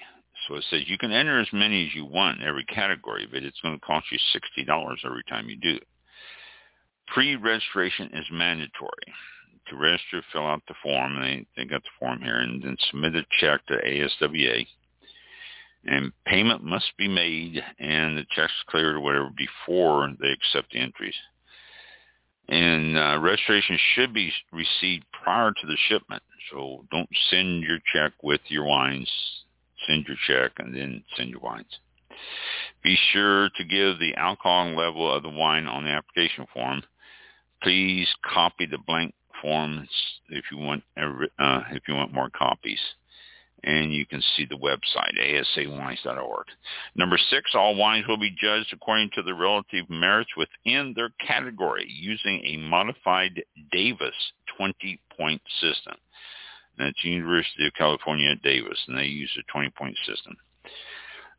So 0.47 0.55
it 0.55 0.65
says 0.69 0.81
you 0.87 0.97
can 0.97 1.11
enter 1.11 1.39
as 1.39 1.47
many 1.53 1.85
as 1.85 1.95
you 1.95 2.05
want 2.05 2.41
in 2.41 2.47
every 2.47 2.65
category, 2.65 3.27
but 3.31 3.43
it's 3.43 3.59
going 3.61 3.79
to 3.79 3.85
cost 3.85 4.07
you 4.11 4.17
$60 4.59 4.97
every 5.05 5.23
time 5.29 5.47
you 5.47 5.55
do 5.55 5.75
it. 5.75 5.87
Pre-registration 7.07 8.09
is 8.13 8.25
mandatory. 8.31 9.13
To 9.69 9.77
register, 9.77 10.21
fill 10.31 10.45
out 10.45 10.61
the 10.67 10.73
form. 10.83 11.19
They, 11.21 11.45
they 11.55 11.65
got 11.65 11.83
the 11.83 11.89
form 11.99 12.21
here, 12.21 12.39
and 12.39 12.61
then 12.61 12.75
submit 12.89 13.15
a 13.15 13.23
check 13.39 13.65
to 13.67 13.75
ASWA. 13.75 14.67
And 15.85 16.11
payment 16.25 16.63
must 16.63 16.91
be 16.97 17.07
made, 17.07 17.61
and 17.79 18.17
the 18.17 18.25
check's 18.31 18.53
cleared 18.67 18.95
or 18.95 19.01
whatever 19.01 19.29
before 19.35 20.09
they 20.19 20.29
accept 20.31 20.71
the 20.71 20.79
entries. 20.79 21.15
And 22.49 22.97
uh, 22.97 23.19
registration 23.21 23.77
should 23.95 24.13
be 24.13 24.31
received 24.51 25.05
prior 25.23 25.51
to 25.51 25.67
the 25.67 25.77
shipment. 25.87 26.23
So 26.51 26.85
don't 26.91 27.09
send 27.29 27.63
your 27.63 27.79
check 27.93 28.11
with 28.21 28.41
your 28.47 28.65
wines. 28.65 29.09
Send 29.87 30.05
your 30.07 30.17
check 30.27 30.51
and 30.59 30.75
then 30.75 31.03
send 31.15 31.29
your 31.29 31.39
wines. 31.39 31.79
Be 32.83 32.97
sure 33.11 33.49
to 33.49 33.63
give 33.63 33.99
the 33.99 34.13
alcohol 34.15 34.75
level 34.75 35.11
of 35.11 35.23
the 35.23 35.29
wine 35.29 35.67
on 35.67 35.83
the 35.83 35.91
application 35.91 36.45
form. 36.53 36.83
Please 37.61 38.07
copy 38.25 38.65
the 38.65 38.77
blank 38.77 39.13
if 39.43 40.45
you 40.51 40.57
want 40.57 40.83
uh, 40.97 41.61
if 41.71 41.83
you 41.87 41.95
want 41.95 42.13
more 42.13 42.29
copies 42.29 42.79
and 43.63 43.93
you 43.93 44.05
can 44.05 44.21
see 44.35 44.45
the 44.45 44.57
website, 44.57 45.17
asawines.org. 45.17 46.45
Number 46.95 47.17
six, 47.29 47.51
all 47.53 47.75
wines 47.75 48.05
will 48.07 48.19
be 48.19 48.35
judged 48.37 48.73
according 48.73 49.09
to 49.13 49.23
the 49.23 49.33
relative 49.33 49.89
merits 49.89 50.31
within 50.35 50.93
their 50.95 51.11
category 51.25 51.85
using 51.87 52.41
a 52.45 52.57
modified 52.57 53.41
Davis 53.71 54.15
20-point 54.59 55.41
system. 55.61 55.93
That's 56.77 57.03
University 57.03 57.67
of 57.67 57.73
California 57.73 58.31
at 58.31 58.41
Davis, 58.41 58.79
and 58.87 58.97
they 58.97 59.05
use 59.05 59.31
a 59.37 59.57
20-point 59.57 59.95
system. 60.05 60.35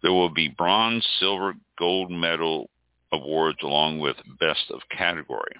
There 0.03 0.13
will 0.13 0.31
be 0.31 0.49
bronze, 0.49 1.07
silver, 1.19 1.55
gold 1.79 2.11
medal 2.11 2.71
awards 3.13 3.59
along 3.63 3.99
with 3.99 4.17
best 4.41 4.71
of 4.71 4.81
category. 4.97 5.55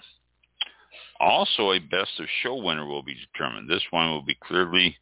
Also, 1.19 1.71
a 1.71 1.79
best 1.79 2.19
of 2.19 2.25
show 2.43 2.55
winner 2.55 2.85
will 2.85 3.03
be 3.03 3.15
determined. 3.15 3.69
This 3.69 3.83
one 3.91 4.09
will 4.11 4.23
be 4.23 4.37
clearly 4.43 4.97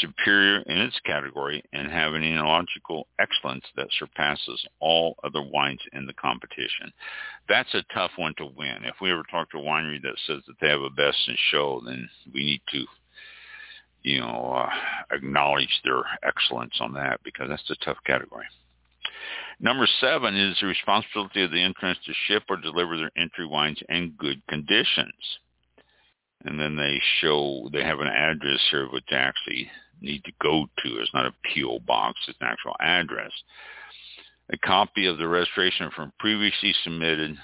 superior 0.00 0.60
in 0.66 0.78
its 0.78 0.98
category 1.04 1.62
and 1.72 1.90
have 1.90 2.14
an 2.14 2.22
enological 2.22 3.04
excellence 3.18 3.64
that 3.76 3.88
surpasses 3.98 4.64
all 4.78 5.16
other 5.24 5.42
wines 5.42 5.80
in 5.92 6.06
the 6.06 6.12
competition. 6.14 6.92
That's 7.48 7.72
a 7.74 7.84
tough 7.92 8.12
one 8.16 8.34
to 8.38 8.46
win. 8.46 8.84
If 8.84 8.96
we 9.00 9.10
ever 9.10 9.24
talk 9.30 9.50
to 9.50 9.58
a 9.58 9.62
winery 9.62 10.00
that 10.02 10.16
says 10.26 10.42
that 10.46 10.54
they 10.60 10.68
have 10.68 10.80
a 10.80 10.90
best 10.90 11.18
in 11.26 11.36
show, 11.50 11.82
then 11.84 12.08
we 12.32 12.40
need 12.40 12.62
to, 12.72 12.84
you 14.02 14.20
know, 14.20 14.64
uh, 14.64 15.14
acknowledge 15.14 15.80
their 15.84 16.02
excellence 16.22 16.74
on 16.80 16.92
that 16.94 17.20
because 17.24 17.48
that's 17.48 17.70
a 17.70 17.84
tough 17.84 17.98
category. 18.06 18.46
Number 19.58 19.86
seven 20.00 20.36
is 20.36 20.56
the 20.60 20.68
responsibility 20.68 21.42
of 21.42 21.50
the 21.50 21.62
entrants 21.62 22.00
to 22.06 22.12
ship 22.26 22.44
or 22.48 22.56
deliver 22.56 22.96
their 22.96 23.10
entry 23.16 23.44
wines 23.44 23.78
in 23.88 24.14
good 24.16 24.40
conditions 24.48 25.12
and 26.44 26.58
then 26.58 26.76
they 26.76 27.00
show 27.20 27.68
they 27.72 27.82
have 27.82 28.00
an 28.00 28.08
address 28.08 28.60
here 28.70 28.88
which 28.90 29.04
they 29.10 29.16
actually 29.16 29.70
need 30.00 30.24
to 30.24 30.32
go 30.40 30.66
to. 30.82 31.00
It's 31.00 31.14
not 31.14 31.26
a 31.26 31.34
PO 31.54 31.80
box; 31.80 32.18
it's 32.28 32.38
an 32.40 32.48
actual 32.48 32.76
address. 32.80 33.32
A 34.52 34.58
copy 34.58 35.06
of 35.06 35.18
the 35.18 35.28
registration 35.28 35.90
from 35.94 36.12
previously 36.18 36.74
submitted 36.82 37.36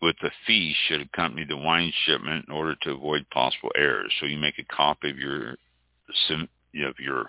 with 0.00 0.16
the 0.20 0.30
fee 0.46 0.74
should 0.86 1.00
accompany 1.00 1.46
the 1.46 1.56
wine 1.56 1.92
shipment 2.04 2.44
in 2.46 2.54
order 2.54 2.76
to 2.82 2.92
avoid 2.92 3.28
possible 3.30 3.70
errors. 3.74 4.12
So 4.20 4.26
you 4.26 4.38
make 4.38 4.58
a 4.58 4.74
copy 4.74 5.10
of 5.10 5.18
your 5.18 5.56
of 6.86 6.94
your 6.98 7.26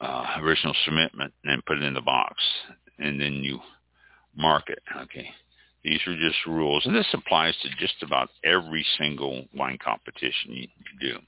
uh, 0.00 0.36
original 0.38 0.74
submitment 0.84 1.32
and 1.44 1.64
put 1.66 1.76
it 1.76 1.84
in 1.84 1.94
the 1.94 2.00
box, 2.00 2.42
and 2.98 3.20
then 3.20 3.34
you 3.44 3.60
mark 4.34 4.70
it. 4.70 4.82
Okay. 5.02 5.30
These 5.82 6.00
are 6.06 6.16
just 6.16 6.46
rules, 6.46 6.84
and 6.84 6.94
this 6.94 7.06
applies 7.14 7.54
to 7.62 7.68
just 7.78 8.02
about 8.02 8.30
every 8.44 8.84
single 8.98 9.46
wine 9.54 9.78
competition 9.82 10.52
you, 10.52 10.68
do. 11.00 11.18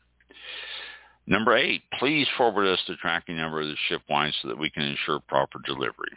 Number 1.27 1.57
eight, 1.57 1.83
please 1.99 2.27
forward 2.37 2.67
us 2.67 2.81
the 2.87 2.97
tracking 2.97 3.37
number 3.37 3.61
of 3.61 3.69
the 3.69 3.77
shipped 3.89 4.09
wine 4.11 4.33
so 4.43 4.49
that 4.49 4.59
we 4.59 4.71
can 4.71 4.83
ensure 4.83 5.21
proper 5.21 5.59
delivery. 5.65 6.13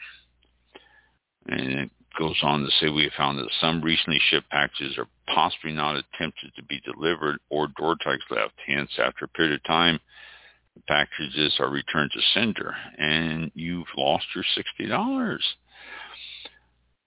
And 1.47 1.71
it 1.71 1.91
goes 2.17 2.37
on 2.41 2.63
to 2.63 2.71
say 2.79 2.89
we 2.89 3.03
have 3.03 3.13
found 3.13 3.37
that 3.37 3.49
some 3.61 3.81
recently 3.81 4.19
shipped 4.29 4.49
packages 4.49 4.97
are 4.97 5.07
possibly 5.33 5.71
not 5.71 5.95
attempted 5.95 6.53
to 6.55 6.63
be 6.63 6.81
delivered 6.81 7.37
or 7.49 7.67
door 7.77 7.95
tags 8.01 8.23
left. 8.29 8.53
Hence, 8.65 8.89
after 8.97 9.25
a 9.25 9.29
period 9.29 9.53
of 9.53 9.63
time, 9.63 9.99
the 10.75 10.81
packages 10.87 11.55
are 11.59 11.69
returned 11.69 12.11
to 12.11 12.21
sender 12.33 12.75
and 12.97 13.51
you've 13.53 13.87
lost 13.95 14.25
your 14.33 14.43
$60. 14.79 15.37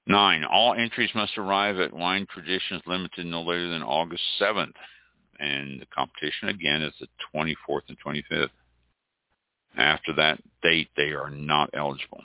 Nine, 0.09 0.43
all 0.43 0.73
entries 0.73 1.11
must 1.15 1.37
arrive 1.37 1.79
at 1.79 1.93
Wine 1.93 2.27
Traditions 2.33 2.81
Limited 2.87 3.27
no 3.27 3.43
later 3.43 3.69
than 3.69 3.83
August 3.83 4.23
7th. 4.41 4.73
And 5.38 5.81
the 5.81 5.87
competition, 5.95 6.49
again, 6.49 6.81
is 6.83 6.95
the 6.99 7.09
24th 7.35 7.83
and 7.88 7.99
25th. 8.05 8.49
After 9.77 10.15
that 10.15 10.41
date, 10.62 10.88
they 10.97 11.11
are 11.11 11.31
not 11.31 11.71
eligible. 11.75 12.23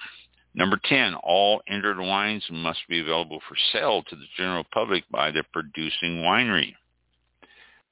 Number 0.56 0.80
10, 0.88 1.16
all 1.16 1.62
entered 1.68 2.00
wines 2.00 2.46
must 2.50 2.80
be 2.88 3.02
available 3.02 3.42
for 3.48 3.58
sale 3.74 4.02
to 4.04 4.16
the 4.16 4.26
general 4.38 4.64
public 4.74 5.04
by 5.12 5.32
the 5.32 5.44
producing 5.52 6.24
winery. 6.24 6.74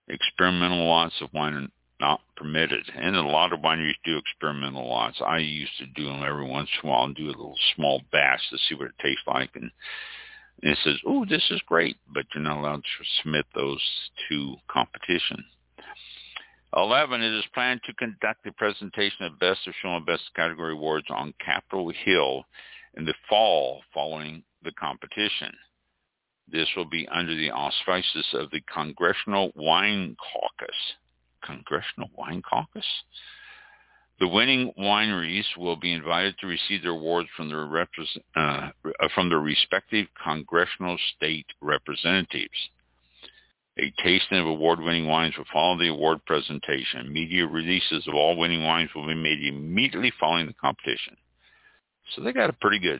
Experimental 0.07 0.87
lots 0.87 1.15
of 1.21 1.33
wine 1.33 1.69
not 2.01 2.19
permitted. 2.35 2.83
And 2.93 3.15
a 3.15 3.21
lot 3.21 3.53
of 3.53 3.59
wineries 3.61 3.93
do 4.03 4.17
experimental 4.17 4.89
lots. 4.89 5.21
I 5.25 5.37
used 5.37 5.77
to 5.77 5.85
do 5.85 6.05
them 6.05 6.23
every 6.23 6.45
once 6.45 6.69
in 6.81 6.89
a 6.89 6.91
while 6.91 7.05
and 7.05 7.15
do 7.15 7.27
a 7.27 7.27
little 7.27 7.55
small 7.75 8.01
batch 8.11 8.41
to 8.49 8.57
see 8.57 8.75
what 8.75 8.87
it 8.87 8.99
tastes 9.01 9.23
like. 9.27 9.51
And, 9.55 9.71
and 10.61 10.71
it 10.71 10.77
says, 10.83 10.97
oh, 11.07 11.25
this 11.29 11.45
is 11.51 11.61
great, 11.65 11.95
but 12.13 12.25
you're 12.33 12.43
not 12.43 12.57
allowed 12.57 12.83
to 12.83 13.05
submit 13.21 13.45
those 13.55 13.81
to 14.27 14.55
competition. 14.67 15.45
11, 16.75 17.21
it 17.21 17.33
is 17.33 17.45
planned 17.53 17.81
to 17.85 17.93
conduct 17.93 18.43
the 18.43 18.51
presentation 18.53 19.25
of 19.25 19.39
Best 19.39 19.67
of 19.67 19.73
Show 19.81 19.95
and 19.95 20.05
Best 20.05 20.23
Category 20.35 20.73
Awards 20.73 21.07
on 21.09 21.33
Capitol 21.43 21.91
Hill 22.03 22.43
in 22.95 23.05
the 23.05 23.13
fall 23.29 23.81
following 23.93 24.43
the 24.63 24.71
competition. 24.71 25.53
This 26.51 26.67
will 26.75 26.89
be 26.89 27.07
under 27.09 27.35
the 27.35 27.51
auspices 27.51 28.25
of 28.33 28.49
the 28.51 28.61
Congressional 28.73 29.51
Wine 29.55 30.15
Caucus. 30.17 30.75
Congressional 31.45 32.09
Wine 32.15 32.41
Caucus. 32.41 32.85
The 34.19 34.27
winning 34.27 34.71
wineries 34.77 35.45
will 35.57 35.75
be 35.75 35.91
invited 35.91 36.35
to 36.39 36.47
receive 36.47 36.83
their 36.83 36.91
awards 36.91 37.27
from 37.35 37.49
their, 37.49 37.87
uh, 38.35 38.69
from 39.15 39.29
their 39.29 39.39
respective 39.39 40.07
congressional 40.23 40.97
state 41.15 41.47
representatives. 41.59 42.69
A 43.79 43.91
tasting 44.03 44.37
of 44.37 44.45
award-winning 44.45 45.07
wines 45.07 45.35
will 45.37 45.45
follow 45.51 45.77
the 45.77 45.87
award 45.87 46.23
presentation. 46.25 47.11
Media 47.11 47.47
releases 47.47 48.07
of 48.07 48.13
all 48.13 48.37
winning 48.37 48.63
wines 48.63 48.91
will 48.93 49.07
be 49.07 49.15
made 49.15 49.43
immediately 49.43 50.11
following 50.19 50.45
the 50.45 50.53
competition. 50.53 51.17
So 52.13 52.21
they 52.21 52.31
got 52.31 52.49
a 52.49 52.53
pretty 52.53 52.79
good 52.79 52.99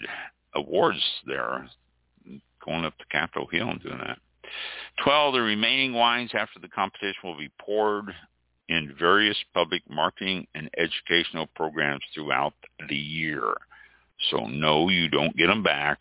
awards 0.55 1.03
there. 1.27 1.69
going 2.65 2.85
up 2.85 2.97
the 2.97 3.05
Capitol 3.11 3.47
Hill 3.51 3.69
and 3.69 3.83
doing 3.83 3.99
that. 3.99 4.17
12. 5.03 5.33
The 5.33 5.41
remaining 5.41 5.93
wines 5.93 6.31
after 6.33 6.59
the 6.59 6.67
competition 6.67 7.21
will 7.23 7.37
be 7.37 7.51
poured 7.59 8.13
in 8.69 8.95
various 8.99 9.37
public 9.53 9.81
marketing 9.89 10.47
and 10.55 10.69
educational 10.77 11.47
programs 11.55 12.03
throughout 12.13 12.53
the 12.89 12.95
year. 12.95 13.53
So 14.29 14.45
no, 14.47 14.89
you 14.89 15.09
don't 15.09 15.35
get 15.35 15.47
them 15.47 15.63
back. 15.63 15.99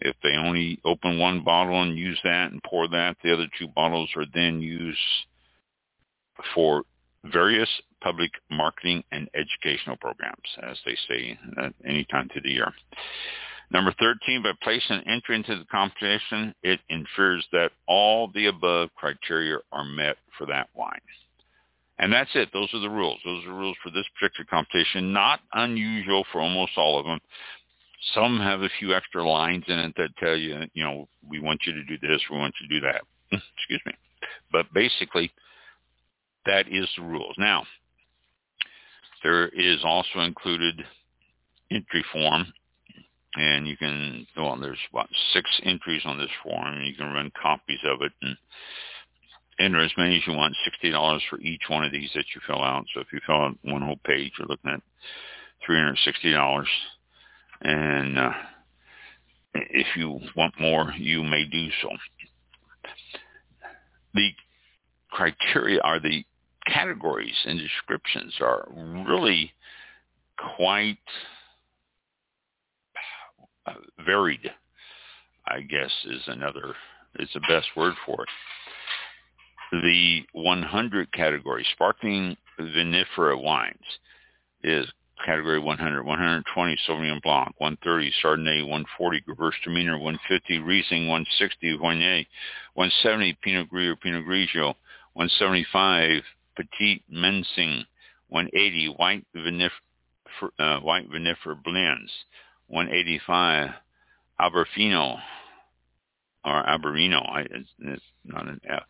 If 0.00 0.14
they 0.22 0.36
only 0.36 0.80
open 0.84 1.18
one 1.18 1.42
bottle 1.42 1.82
and 1.82 1.98
use 1.98 2.20
that 2.22 2.52
and 2.52 2.62
pour 2.62 2.88
that, 2.88 3.16
the 3.22 3.32
other 3.32 3.48
two 3.58 3.68
bottles 3.68 4.10
are 4.16 4.26
then 4.32 4.60
used 4.60 4.98
for 6.54 6.84
various 7.24 7.68
public 8.00 8.30
marketing 8.50 9.02
and 9.10 9.28
educational 9.34 9.96
programs, 9.96 10.36
as 10.62 10.78
they 10.84 10.96
say 11.08 11.38
at 11.60 11.74
any 11.84 12.04
time 12.04 12.28
through 12.28 12.42
the 12.42 12.52
year. 12.52 12.72
Number 13.70 13.92
13, 14.00 14.42
by 14.42 14.52
placing 14.62 14.96
an 14.96 15.08
entry 15.08 15.36
into 15.36 15.56
the 15.58 15.64
competition, 15.64 16.54
it 16.62 16.80
infers 16.88 17.46
that 17.52 17.72
all 17.86 18.28
the 18.34 18.46
above 18.46 18.88
criteria 18.94 19.58
are 19.72 19.84
met 19.84 20.16
for 20.38 20.46
that 20.46 20.68
wine. 20.74 21.00
And 21.98 22.12
that's 22.12 22.30
it. 22.34 22.50
Those 22.52 22.68
are 22.74 22.80
the 22.80 22.90
rules. 22.90 23.18
Those 23.24 23.44
are 23.44 23.48
the 23.48 23.54
rules 23.54 23.76
for 23.82 23.90
this 23.90 24.06
particular 24.18 24.46
competition. 24.48 25.12
Not 25.12 25.40
unusual 25.52 26.24
for 26.30 26.40
almost 26.40 26.72
all 26.76 26.98
of 26.98 27.06
them. 27.06 27.18
Some 28.14 28.38
have 28.38 28.62
a 28.62 28.70
few 28.78 28.94
extra 28.94 29.28
lines 29.28 29.64
in 29.66 29.78
it 29.78 29.94
that 29.96 30.16
tell 30.18 30.36
you, 30.36 30.60
you 30.74 30.84
know, 30.84 31.08
we 31.28 31.40
want 31.40 31.60
you 31.66 31.72
to 31.72 31.84
do 31.84 31.98
this, 31.98 32.22
we 32.30 32.38
want 32.38 32.54
you 32.60 32.68
to 32.68 32.80
do 32.80 32.86
that. 32.86 33.02
Excuse 33.56 33.82
me. 33.84 33.92
But 34.52 34.72
basically, 34.72 35.32
that 36.46 36.68
is 36.68 36.88
the 36.96 37.02
rules. 37.02 37.34
Now, 37.38 37.64
there 39.24 39.48
is 39.48 39.80
also 39.84 40.20
included 40.20 40.84
entry 41.72 42.04
form, 42.12 42.46
and 43.34 43.66
you 43.66 43.76
can 43.76 44.24
go 44.36 44.46
on. 44.46 44.60
There's 44.60 44.78
about 44.92 45.08
six 45.32 45.50
entries 45.64 46.02
on 46.04 46.18
this 46.18 46.30
form, 46.44 46.80
you 46.82 46.94
can 46.94 47.12
run 47.12 47.32
copies 47.40 47.80
of 47.84 48.02
it 48.02 48.12
and 48.22 48.36
enter 49.60 49.80
as 49.80 49.92
many 49.96 50.16
as 50.16 50.26
you 50.26 50.34
want. 50.34 50.54
Sixty 50.64 50.90
dollars 50.90 51.22
for 51.28 51.40
each 51.40 51.62
one 51.68 51.84
of 51.84 51.92
these 51.92 52.10
that 52.14 52.24
you 52.34 52.40
fill 52.46 52.62
out. 52.62 52.86
So 52.94 53.00
if 53.00 53.12
you 53.12 53.20
fill 53.26 53.36
out 53.36 53.58
one 53.62 53.82
whole 53.82 54.00
page, 54.04 54.32
you're 54.38 54.48
looking 54.48 54.70
at 54.70 54.80
three 55.64 55.76
hundred 55.76 55.98
sixty 56.04 56.32
dollars. 56.32 56.68
And 57.60 58.18
uh, 58.18 58.32
if 59.54 59.86
you 59.96 60.20
want 60.36 60.54
more, 60.60 60.92
you 60.96 61.22
may 61.22 61.44
do 61.44 61.68
so. 61.82 61.88
The 64.14 64.30
criteria 65.10 65.80
are 65.80 65.98
the 65.98 66.24
categories 66.66 67.34
and 67.46 67.58
descriptions 67.58 68.34
are 68.40 68.68
really 69.08 69.52
quite 70.56 70.98
uh, 73.66 73.72
varied, 74.04 74.50
I 75.46 75.60
guess 75.62 75.90
is 76.04 76.22
another, 76.26 76.74
is 77.18 77.28
the 77.34 77.40
best 77.48 77.66
word 77.76 77.94
for 78.06 78.22
it. 78.22 78.28
The 79.70 80.22
100 80.32 81.12
category, 81.12 81.66
sparkling 81.72 82.36
vinifera 82.58 83.40
wines, 83.40 83.76
is 84.62 84.86
category 85.24 85.58
100, 85.58 86.04
120 86.04 86.78
Sauvignon 86.88 87.22
Blanc, 87.22 87.54
130 87.58 88.12
Chardonnay, 88.22 88.62
140 88.62 89.20
Gewürztraminer, 89.28 90.00
150 90.00 90.58
Riesling, 90.60 91.08
160 91.08 91.78
Viognier, 91.78 92.26
170 92.74 93.38
Pinot 93.42 93.68
Gris 93.68 93.90
or 93.90 93.96
Pinot 93.96 94.24
Grigio, 94.24 94.74
175 95.14 96.22
Petit 96.56 97.02
Manseng, 97.12 97.84
180 98.28 98.94
White 98.96 99.26
uh, 100.58 100.78
White 100.80 101.10
Vinifera 101.10 101.62
Blends, 101.62 102.12
185 102.68 103.70
Albarfino 104.40 105.18
or 106.44 106.64
Albarino, 106.64 107.28
I, 107.28 107.46
it's 107.50 108.02
not 108.24 108.46
an 108.46 108.60
F, 108.68 108.82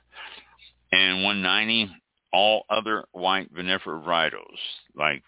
and 0.92 1.22
190 1.24 1.90
all 2.32 2.64
other 2.68 3.04
white 3.12 3.52
vinifera 3.54 4.04
varietals 4.04 4.58
like 4.94 5.22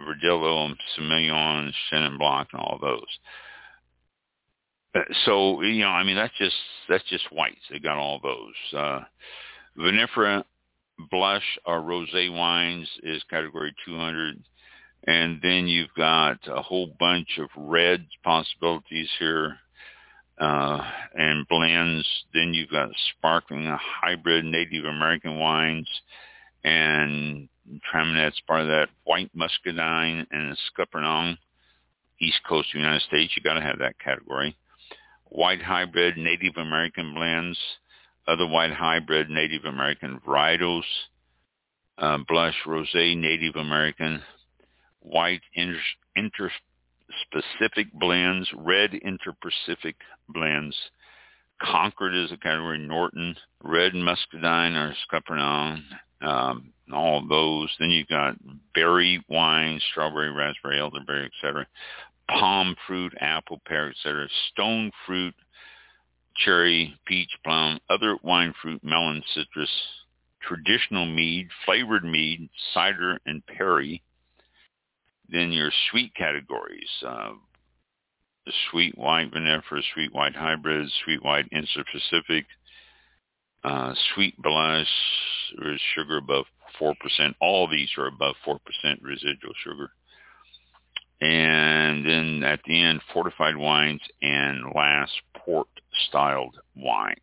Verdelho, 0.00 0.74
Semillon, 0.98 1.72
Chenin 1.90 2.18
Blanc, 2.18 2.48
and 2.52 2.60
all 2.60 2.78
those. 2.80 3.18
Uh, 4.94 5.00
so 5.24 5.62
you 5.62 5.80
know, 5.80 5.88
I 5.88 6.04
mean, 6.04 6.16
that's 6.16 6.36
just 6.38 6.56
that's 6.88 7.04
just 7.08 7.32
whites. 7.32 7.60
They 7.70 7.78
got 7.78 7.98
all 7.98 8.20
those. 8.22 8.78
Uh, 8.78 9.00
vinifera 9.78 10.44
blush 11.10 11.58
or 11.64 11.80
rosé 11.80 12.34
wines 12.34 12.88
is 13.02 13.22
category 13.30 13.74
200, 13.84 14.42
and 15.06 15.40
then 15.42 15.66
you've 15.66 15.92
got 15.96 16.38
a 16.48 16.62
whole 16.62 16.94
bunch 16.98 17.38
of 17.38 17.48
red 17.56 18.06
possibilities 18.24 19.08
here. 19.18 19.58
Uh, 20.38 20.82
and 21.14 21.48
blends. 21.48 22.06
Then 22.34 22.52
you've 22.52 22.70
got 22.70 22.90
sparkling, 23.16 23.64
hybrid 23.66 24.44
Native 24.44 24.84
American 24.84 25.38
wines, 25.38 25.88
and 26.62 27.48
Traminet's 27.90 28.40
part 28.46 28.62
of 28.62 28.66
that. 28.68 28.88
White 29.04 29.30
Muscadine 29.34 30.26
and 30.30 30.56
Scuppernong, 30.70 31.38
East 32.20 32.40
Coast 32.48 32.74
United 32.74 33.02
States. 33.02 33.32
You 33.36 33.42
got 33.42 33.54
to 33.54 33.62
have 33.62 33.78
that 33.78 33.98
category. 33.98 34.56
White 35.24 35.62
hybrid 35.62 36.16
Native 36.16 36.56
American 36.56 37.14
blends, 37.14 37.58
other 38.28 38.46
white 38.46 38.72
hybrid 38.72 39.30
Native 39.30 39.64
American 39.64 40.20
varietals, 40.26 40.84
uh, 41.98 42.18
blush 42.28 42.56
rosé 42.66 43.16
Native 43.16 43.56
American, 43.56 44.22
white 45.00 45.42
inter- 45.54 46.50
interspecific 47.10 47.92
blends, 47.92 48.48
red 48.54 48.92
interspecific 48.92 49.94
blends. 50.28 50.76
Concord 51.60 52.14
is 52.14 52.32
a 52.32 52.36
category. 52.36 52.78
Norton, 52.78 53.34
red 53.62 53.94
muscadine 53.94 54.74
or 54.74 54.94
Scuppernong, 55.10 55.82
um, 56.20 56.72
all 56.92 57.22
of 57.22 57.28
those. 57.28 57.70
Then 57.78 57.90
you've 57.90 58.08
got 58.08 58.36
berry 58.74 59.24
wine, 59.28 59.80
strawberry, 59.90 60.30
raspberry, 60.30 60.78
elderberry, 60.78 61.26
etc. 61.26 61.66
Pome 62.28 62.76
fruit, 62.86 63.14
apple, 63.20 63.60
pear, 63.66 63.90
etc. 63.90 64.28
Stone 64.52 64.90
fruit, 65.06 65.34
cherry, 66.44 66.94
peach, 67.06 67.30
plum, 67.44 67.78
other 67.88 68.16
wine 68.22 68.52
fruit, 68.60 68.82
melon, 68.84 69.22
citrus, 69.34 69.70
traditional 70.42 71.06
mead, 71.06 71.48
flavored 71.64 72.04
mead, 72.04 72.48
cider, 72.74 73.18
and 73.26 73.44
perry. 73.46 74.02
Then 75.28 75.52
your 75.52 75.70
sweet 75.90 76.14
categories, 76.14 76.88
uh, 77.06 77.32
the 78.44 78.52
sweet 78.70 78.96
white 78.96 79.32
vinifera, 79.32 79.82
sweet 79.92 80.14
white 80.14 80.36
hybrids, 80.36 80.92
sweet 81.04 81.22
white 81.24 81.46
interspecific, 81.50 82.44
uh, 83.64 83.92
sweet 84.14 84.40
blush, 84.40 84.86
there's 85.58 85.80
sugar 85.94 86.18
above 86.18 86.44
4%. 86.80 86.94
All 87.40 87.68
these 87.68 87.88
are 87.98 88.06
above 88.06 88.36
4% 88.46 88.58
residual 89.02 89.52
sugar. 89.64 89.90
And 91.20 92.04
then 92.04 92.42
at 92.44 92.60
the 92.66 92.80
end, 92.80 93.00
fortified 93.12 93.56
wines 93.56 94.02
and 94.22 94.72
last 94.74 95.12
port-styled 95.44 96.56
wines. 96.76 97.16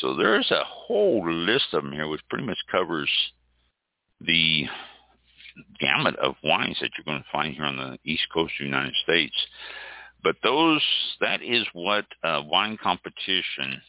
So 0.00 0.16
there's 0.16 0.50
a 0.50 0.64
whole 0.64 1.30
list 1.30 1.66
of 1.72 1.82
them 1.82 1.92
here, 1.92 2.08
which 2.08 2.26
pretty 2.28 2.46
much 2.46 2.58
covers 2.70 3.10
the 4.20 4.64
gamut 5.80 6.16
of 6.16 6.34
wines 6.44 6.76
that 6.80 6.90
you're 6.96 7.04
going 7.04 7.22
to 7.22 7.32
find 7.32 7.54
here 7.54 7.64
on 7.64 7.76
the 7.76 7.98
East 8.04 8.26
Coast 8.32 8.52
of 8.54 8.64
the 8.64 8.64
United 8.64 8.94
States. 9.02 9.34
But 10.22 10.36
those, 10.42 10.82
that 11.20 11.42
is 11.42 11.64
what 11.72 12.04
uh, 12.24 12.42
wine 12.46 12.78
competition 12.82 13.80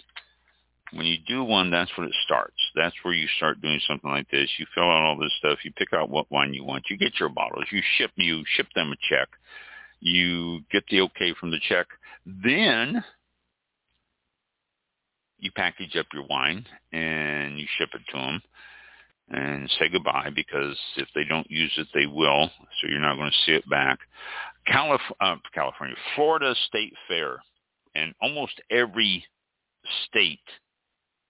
when 0.93 1.05
you 1.05 1.17
do 1.27 1.43
one, 1.43 1.69
that's 1.69 1.91
when 1.97 2.07
it 2.07 2.15
starts. 2.23 2.55
That's 2.75 2.95
where 3.03 3.13
you 3.13 3.27
start 3.37 3.61
doing 3.61 3.79
something 3.87 4.09
like 4.09 4.29
this. 4.31 4.49
You 4.57 4.65
fill 4.73 4.85
out 4.85 5.03
all 5.03 5.17
this 5.17 5.33
stuff. 5.39 5.59
You 5.63 5.71
pick 5.73 5.93
out 5.93 6.09
what 6.09 6.31
wine 6.31 6.53
you 6.53 6.63
want. 6.63 6.85
You 6.89 6.97
get 6.97 7.19
your 7.19 7.29
bottles. 7.29 7.65
You 7.71 7.81
ship 7.97 8.11
you 8.15 8.43
ship 8.55 8.67
them 8.73 8.91
a 8.91 8.95
check. 9.09 9.27
You 9.99 10.61
get 10.71 10.83
the 10.89 11.01
okay 11.01 11.33
from 11.39 11.51
the 11.51 11.59
check. 11.67 11.87
Then 12.25 13.03
you 15.39 15.51
package 15.55 15.95
up 15.97 16.07
your 16.13 16.25
wine 16.27 16.65
and 16.91 17.59
you 17.59 17.65
ship 17.77 17.89
it 17.93 18.01
to 18.11 18.17
them 18.17 18.41
and 19.29 19.69
say 19.77 19.89
goodbye 19.89 20.29
because 20.33 20.77
if 20.95 21.07
they 21.13 21.23
don't 21.23 21.49
use 21.49 21.71
it, 21.77 21.87
they 21.93 22.05
will. 22.05 22.49
So 22.81 22.87
you're 22.87 22.99
not 22.99 23.17
going 23.17 23.31
to 23.31 23.45
see 23.45 23.53
it 23.53 23.69
back. 23.69 23.99
Calif- 24.65 25.01
uh, 25.19 25.35
California, 25.53 25.95
Florida 26.15 26.53
State 26.67 26.93
Fair, 27.07 27.37
and 27.95 28.13
almost 28.21 28.61
every 28.69 29.23
state 30.05 30.39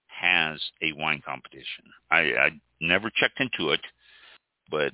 has 0.06 0.60
a 0.82 0.92
wine 0.92 1.22
competition. 1.24 1.84
I, 2.10 2.18
I 2.18 2.50
never 2.80 3.10
checked 3.10 3.40
into 3.40 3.70
it, 3.72 3.80
but 4.70 4.92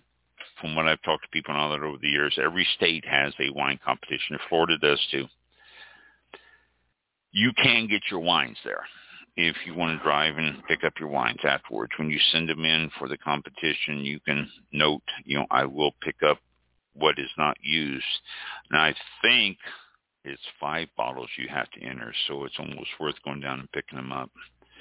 from 0.61 0.75
what 0.75 0.87
I've 0.87 1.03
talked 1.03 1.25
to 1.25 1.29
people 1.31 1.55
on 1.55 1.71
that 1.71 1.85
over 1.85 1.99
the 2.01 2.09
years, 2.09 2.39
every 2.43 2.67
state 2.77 3.05
has 3.07 3.33
a 3.41 3.53
wine 3.53 3.79
competition. 3.85 4.39
Florida 4.49 4.79
does 4.79 5.01
too. 5.11 5.27
You 7.33 7.53
can 7.61 7.89
get 7.89 8.03
your 8.11 8.21
wines 8.21 8.59
there 8.65 8.85
if 9.37 9.57
you 9.67 9.75
want 9.75 9.99
to 9.99 10.05
drive 10.05 10.37
and 10.37 10.63
pick 10.69 10.85
up 10.85 10.95
your 10.99 11.09
wines 11.09 11.41
afterwards. 11.45 11.93
When 11.99 12.11
you 12.11 12.19
send 12.31 12.49
them 12.49 12.65
in 12.65 12.91
for 12.99 13.09
the 13.09 13.19
competition, 13.19 14.05
you 14.05 14.21
can 14.21 14.49
note, 14.73 15.03
you 15.25 15.39
know, 15.39 15.47
I 15.51 15.65
will 15.65 15.93
pick 16.03 16.23
up 16.23 16.39
what 16.95 17.19
is 17.19 17.31
not 17.37 17.57
used. 17.61 18.05
And 18.71 18.81
I 18.81 18.95
think 19.23 19.59
it's 20.25 20.43
five 20.61 20.89
bottles 20.97 21.29
you 21.37 21.49
have 21.49 21.71
to 21.73 21.83
enter, 21.83 22.15
so 22.29 22.45
it's 22.45 22.59
almost 22.59 22.91
worth 23.01 23.17
going 23.25 23.41
down 23.41 23.61
and 23.61 23.73
picking 23.73 23.97
them 23.97 24.13
up. 24.13 24.31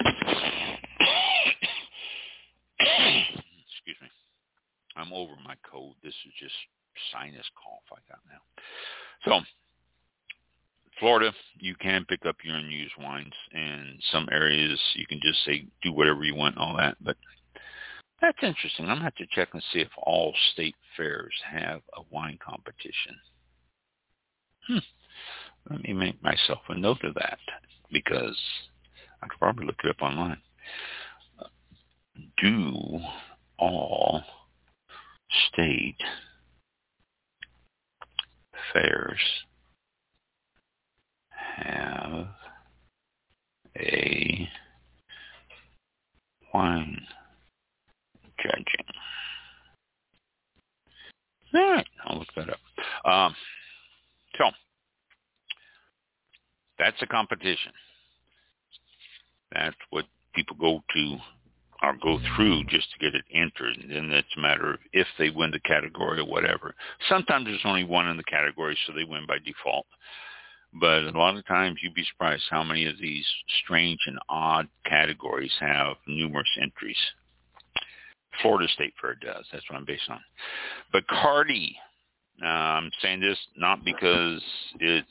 Excuse 2.80 3.96
me. 4.00 4.08
I'm 4.96 5.12
over 5.12 5.32
my 5.44 5.56
cold. 5.70 5.96
This 6.02 6.14
is 6.26 6.32
just 6.40 6.54
sinus 7.12 7.46
cough 7.56 7.82
I 7.92 7.98
got 8.08 8.20
now. 8.30 8.40
So, 9.24 9.44
Florida, 11.04 11.34
you 11.58 11.74
can 11.74 12.06
pick 12.06 12.24
up 12.24 12.36
your 12.42 12.56
unused 12.56 12.94
wines. 12.98 13.34
In 13.52 13.98
some 14.10 14.26
areas, 14.32 14.80
you 14.94 15.06
can 15.06 15.20
just 15.22 15.44
say 15.44 15.66
do 15.82 15.92
whatever 15.92 16.24
you 16.24 16.34
want, 16.34 16.56
all 16.56 16.74
that. 16.78 16.96
But 16.98 17.18
that's 18.22 18.38
interesting. 18.40 18.86
I'm 18.86 18.92
gonna 18.92 19.02
have 19.02 19.14
to 19.16 19.26
check 19.32 19.50
and 19.52 19.62
see 19.70 19.80
if 19.80 19.90
all 19.98 20.32
state 20.54 20.74
fairs 20.96 21.34
have 21.46 21.82
a 21.98 22.00
wine 22.10 22.38
competition. 22.42 23.16
Hmm. 24.66 24.78
Let 25.68 25.82
me 25.82 25.92
make 25.92 26.22
myself 26.22 26.60
a 26.70 26.74
note 26.74 27.04
of 27.04 27.12
that 27.16 27.38
because 27.92 28.40
I 29.22 29.26
could 29.28 29.38
probably 29.38 29.66
look 29.66 29.80
it 29.84 29.90
up 29.90 30.00
online. 30.00 30.40
Do 32.38 33.00
all 33.58 34.22
state 35.52 36.00
fairs 38.72 39.20
have 41.56 42.26
a 43.78 44.48
wine 46.52 47.00
judging? 48.42 48.64
All 51.54 51.72
right, 51.72 51.86
I'll 52.04 52.18
look 52.18 52.28
that 52.36 52.50
up. 52.50 52.58
Um, 53.04 53.34
so 54.38 54.44
that's 56.78 57.00
a 57.02 57.06
competition. 57.06 57.72
That's 59.52 59.76
what 59.90 60.04
people 60.34 60.56
go 60.58 60.80
to 60.94 61.16
or 61.82 61.94
go 62.02 62.18
through 62.34 62.64
just 62.64 62.88
to 62.92 62.98
get 62.98 63.14
it 63.14 63.24
entered. 63.32 63.76
And 63.76 63.90
then 63.90 64.10
it's 64.10 64.36
a 64.36 64.40
matter 64.40 64.72
of 64.72 64.80
if 64.92 65.06
they 65.18 65.30
win 65.30 65.50
the 65.50 65.60
category 65.60 66.20
or 66.20 66.24
whatever. 66.24 66.74
Sometimes 67.08 67.44
there's 67.46 67.60
only 67.64 67.84
one 67.84 68.08
in 68.08 68.16
the 68.16 68.24
category, 68.24 68.76
so 68.86 68.92
they 68.92 69.04
win 69.04 69.26
by 69.28 69.38
default. 69.44 69.86
But 70.74 71.04
a 71.04 71.18
lot 71.18 71.36
of 71.36 71.46
times 71.46 71.78
you'd 71.82 71.94
be 71.94 72.04
surprised 72.12 72.42
how 72.50 72.64
many 72.64 72.86
of 72.86 72.98
these 73.00 73.26
strange 73.62 74.00
and 74.06 74.18
odd 74.28 74.68
categories 74.86 75.52
have 75.60 75.96
numerous 76.06 76.48
entries. 76.60 76.96
Florida 78.42 78.68
State 78.74 78.94
Fair 79.00 79.14
does. 79.14 79.46
That's 79.52 79.68
what 79.70 79.76
I'm 79.76 79.84
based 79.84 80.10
on. 80.10 80.20
Bacardi. 80.92 81.76
Uh, 82.42 82.46
I'm 82.46 82.90
saying 83.00 83.20
this 83.20 83.38
not 83.56 83.84
because 83.84 84.42
it's 84.80 85.06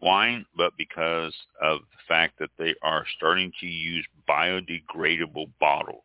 wine, 0.00 0.46
but 0.56 0.72
because 0.78 1.34
of 1.60 1.80
the 1.80 1.98
fact 2.06 2.38
that 2.38 2.50
they 2.56 2.74
are 2.82 3.04
starting 3.16 3.52
to 3.60 3.66
use 3.66 4.06
biodegradable 4.28 5.50
bottles. 5.58 6.02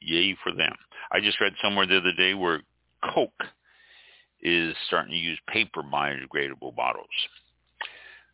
Yay 0.00 0.36
for 0.42 0.52
them. 0.52 0.74
I 1.12 1.20
just 1.20 1.40
read 1.40 1.52
somewhere 1.62 1.86
the 1.86 1.98
other 1.98 2.12
day 2.12 2.34
where 2.34 2.60
Coke 3.14 3.44
is 4.44 4.74
starting 4.86 5.12
to 5.12 5.18
use 5.18 5.38
paper 5.48 5.82
biodegradable 5.82 6.74
bottles. 6.76 7.06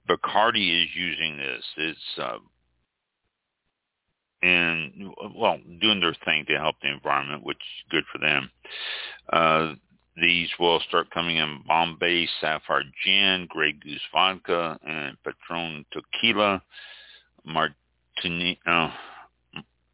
Bacardi 0.09 0.85
is 0.85 0.91
using 0.95 1.37
this. 1.37 1.65
It's 1.77 2.19
uh, 2.19 2.39
and 4.43 5.13
well, 5.37 5.59
doing 5.81 6.01
their 6.01 6.17
thing 6.25 6.45
to 6.49 6.59
help 6.59 6.77
the 6.83 6.91
environment, 6.91 7.45
which 7.45 7.59
is 7.59 7.91
good 7.91 8.05
for 8.11 8.19
them. 8.19 8.51
Uh, 9.33 9.75
these 10.17 10.49
will 10.59 10.81
start 10.89 11.11
coming 11.11 11.37
in 11.37 11.63
Bombay 11.67 12.29
Sapphire 12.41 12.83
Gin, 13.05 13.47
Grey 13.49 13.73
Goose 13.73 14.01
Vodka, 14.13 14.79
and 14.87 15.17
Patron 15.23 15.85
Tequila, 15.93 16.63
Martini, 17.45 18.59
uh, 18.67 18.91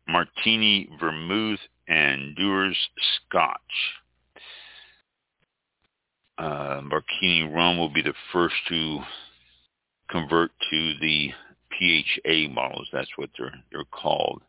Martini 0.08 0.88
Vermouth, 0.98 1.60
and 1.88 2.36
Dewar's 2.36 2.76
Scotch. 3.28 3.58
Uh, 6.38 6.82
Martini 6.84 7.42
Rum 7.42 7.78
will 7.78 7.88
be 7.88 8.02
the 8.02 8.14
first 8.32 8.54
to 8.68 9.00
convert 10.10 10.50
to 10.70 10.92
the 11.00 11.30
PHA 11.72 12.54
bottles. 12.54 12.88
That's 12.92 13.10
what 13.16 13.30
they're 13.38 13.54
they're 13.72 13.84
called, 13.84 14.42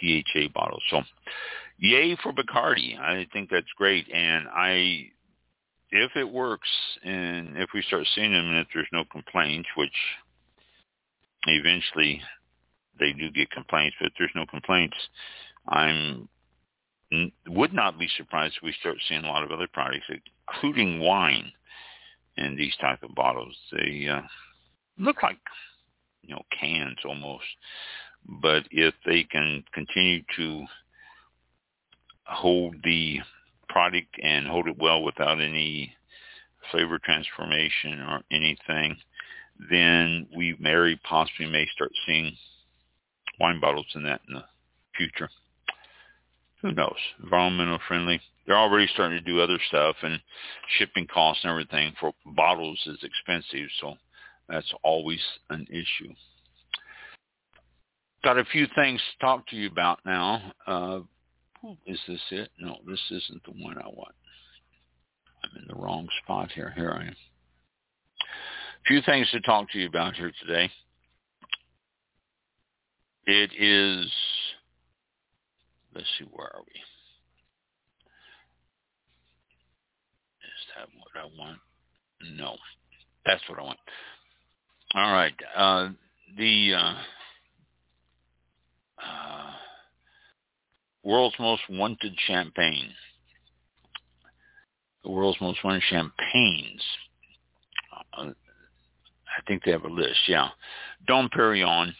PHA 0.00 0.48
bottles. 0.54 0.82
So 0.90 1.02
yay 1.78 2.16
for 2.22 2.32
Bacardi. 2.32 2.98
I 2.98 3.26
think 3.32 3.50
that's 3.50 3.66
great. 3.76 4.06
And 4.12 4.46
I, 4.48 5.06
if 5.90 6.10
it 6.16 6.28
works 6.28 6.68
and 7.04 7.56
if 7.58 7.70
we 7.74 7.82
start 7.82 8.06
seeing 8.14 8.32
them 8.32 8.46
and 8.46 8.58
if 8.58 8.68
there's 8.74 8.88
no 8.92 9.04
complaints, 9.10 9.68
which 9.76 9.90
eventually 11.46 12.20
they 12.98 13.12
do 13.12 13.30
get 13.30 13.50
complaints, 13.50 13.96
but 14.00 14.06
if 14.06 14.12
there's 14.18 14.30
no 14.34 14.46
complaints, 14.46 14.96
I'm 15.68 16.28
would 17.46 17.72
not 17.72 17.98
be 17.98 18.08
surprised 18.16 18.54
if 18.56 18.62
we 18.64 18.74
start 18.80 18.96
seeing 19.08 19.22
a 19.22 19.28
lot 19.28 19.44
of 19.44 19.52
other 19.52 19.68
products, 19.72 20.06
including 20.48 21.00
wine, 21.00 21.52
in 22.36 22.56
these 22.56 22.74
type 22.80 23.02
of 23.02 23.14
bottles. 23.14 23.56
They 23.72 24.06
uh, 24.08 24.22
look 24.98 25.22
like 25.22 25.38
you 26.22 26.34
know 26.34 26.42
cans 26.58 26.98
almost, 27.04 27.44
but 28.40 28.64
if 28.70 28.94
they 29.06 29.24
can 29.24 29.64
continue 29.72 30.22
to 30.36 30.64
hold 32.24 32.76
the 32.84 33.18
product 33.68 34.16
and 34.22 34.46
hold 34.46 34.68
it 34.68 34.78
well 34.78 35.02
without 35.02 35.40
any 35.40 35.94
flavor 36.70 36.98
transformation 36.98 38.00
or 38.00 38.20
anything, 38.30 38.96
then 39.70 40.26
we 40.34 40.56
very 40.60 40.98
possibly 41.08 41.46
may 41.46 41.66
start 41.74 41.90
seeing 42.06 42.34
wine 43.38 43.60
bottles 43.60 43.86
in 43.94 44.02
that 44.04 44.22
in 44.28 44.34
the 44.34 44.44
future. 44.96 45.28
Who 46.62 46.72
knows? 46.72 46.96
Environmental 47.22 47.78
friendly. 47.86 48.20
They're 48.46 48.56
already 48.56 48.88
starting 48.92 49.18
to 49.18 49.24
do 49.24 49.40
other 49.40 49.58
stuff 49.68 49.96
and 50.02 50.20
shipping 50.78 51.06
costs 51.06 51.44
and 51.44 51.50
everything 51.50 51.94
for 51.98 52.12
bottles 52.26 52.80
is 52.86 52.98
expensive, 53.02 53.68
so 53.80 53.94
that's 54.48 54.70
always 54.82 55.20
an 55.50 55.66
issue. 55.70 56.12
Got 58.22 58.38
a 58.38 58.44
few 58.46 58.66
things 58.74 59.00
to 59.00 59.26
talk 59.26 59.46
to 59.48 59.56
you 59.56 59.68
about 59.68 60.00
now. 60.04 60.52
Uh, 60.66 61.00
is 61.86 61.98
this 62.06 62.20
it? 62.30 62.50
No, 62.58 62.76
this 62.86 63.00
isn't 63.10 63.42
the 63.44 63.52
one 63.62 63.78
I 63.78 63.86
want. 63.86 64.14
I'm 65.42 65.62
in 65.62 65.68
the 65.68 65.74
wrong 65.74 66.08
spot 66.22 66.50
here. 66.52 66.72
Here 66.76 66.90
I 66.90 67.02
am. 67.02 67.16
A 68.84 68.86
few 68.86 69.00
things 69.02 69.30
to 69.30 69.40
talk 69.40 69.70
to 69.72 69.78
you 69.78 69.86
about 69.86 70.14
here 70.14 70.32
today. 70.46 70.70
It 73.26 73.50
is, 73.58 74.10
let's 75.94 76.06
see, 76.18 76.26
where 76.30 76.48
are 76.48 76.62
we? 76.66 76.80
Is 80.42 80.63
that 80.76 80.88
what 80.98 81.22
I 81.22 81.26
want? 81.38 81.58
No, 82.36 82.56
that's 83.26 83.42
what 83.48 83.58
I 83.58 83.62
want. 83.62 83.78
All 84.94 85.12
right. 85.12 85.34
Uh, 85.56 85.88
the 86.36 86.74
uh, 86.74 86.94
uh, 88.98 89.50
world's 91.02 91.36
most 91.38 91.62
wanted 91.68 92.14
champagne. 92.26 92.90
The 95.02 95.10
world's 95.10 95.40
most 95.40 95.62
wanted 95.64 95.82
champagnes. 95.88 96.82
Uh, 98.16 98.30
I 98.30 99.42
think 99.46 99.64
they 99.64 99.72
have 99.72 99.84
a 99.84 99.88
list. 99.88 100.20
Yeah, 100.28 100.48
Dom 101.06 101.28
Perignon, 101.28 101.92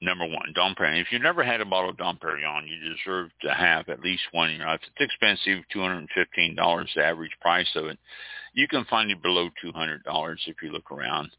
number 0.00 0.26
one. 0.26 0.52
Dom 0.54 0.74
Perignon. 0.74 1.00
If 1.00 1.08
you've 1.10 1.22
never 1.22 1.44
had 1.44 1.60
a 1.60 1.64
bottle 1.64 1.90
of 1.90 1.96
Dom 1.96 2.18
Perignon, 2.18 2.66
you 2.66 2.94
deserve 2.94 3.30
to 3.42 3.52
have 3.52 3.88
at 3.88 4.00
least 4.00 4.22
one 4.32 4.50
in 4.50 4.56
your 4.58 4.66
life. 4.66 4.80
It's 4.82 5.12
expensive, 5.12 5.64
two 5.72 5.80
hundred 5.80 5.98
and 5.98 6.08
fifteen 6.14 6.54
dollars, 6.54 6.90
the 6.94 7.04
average 7.04 7.36
price 7.40 7.68
of 7.76 7.86
it. 7.86 7.98
You 8.54 8.68
can 8.68 8.84
find 8.86 9.10
it 9.10 9.22
below 9.22 9.48
two 9.60 9.72
hundred 9.72 10.02
dollars 10.04 10.40
if 10.46 10.56
you 10.62 10.72
look 10.72 10.90
around. 10.90 11.30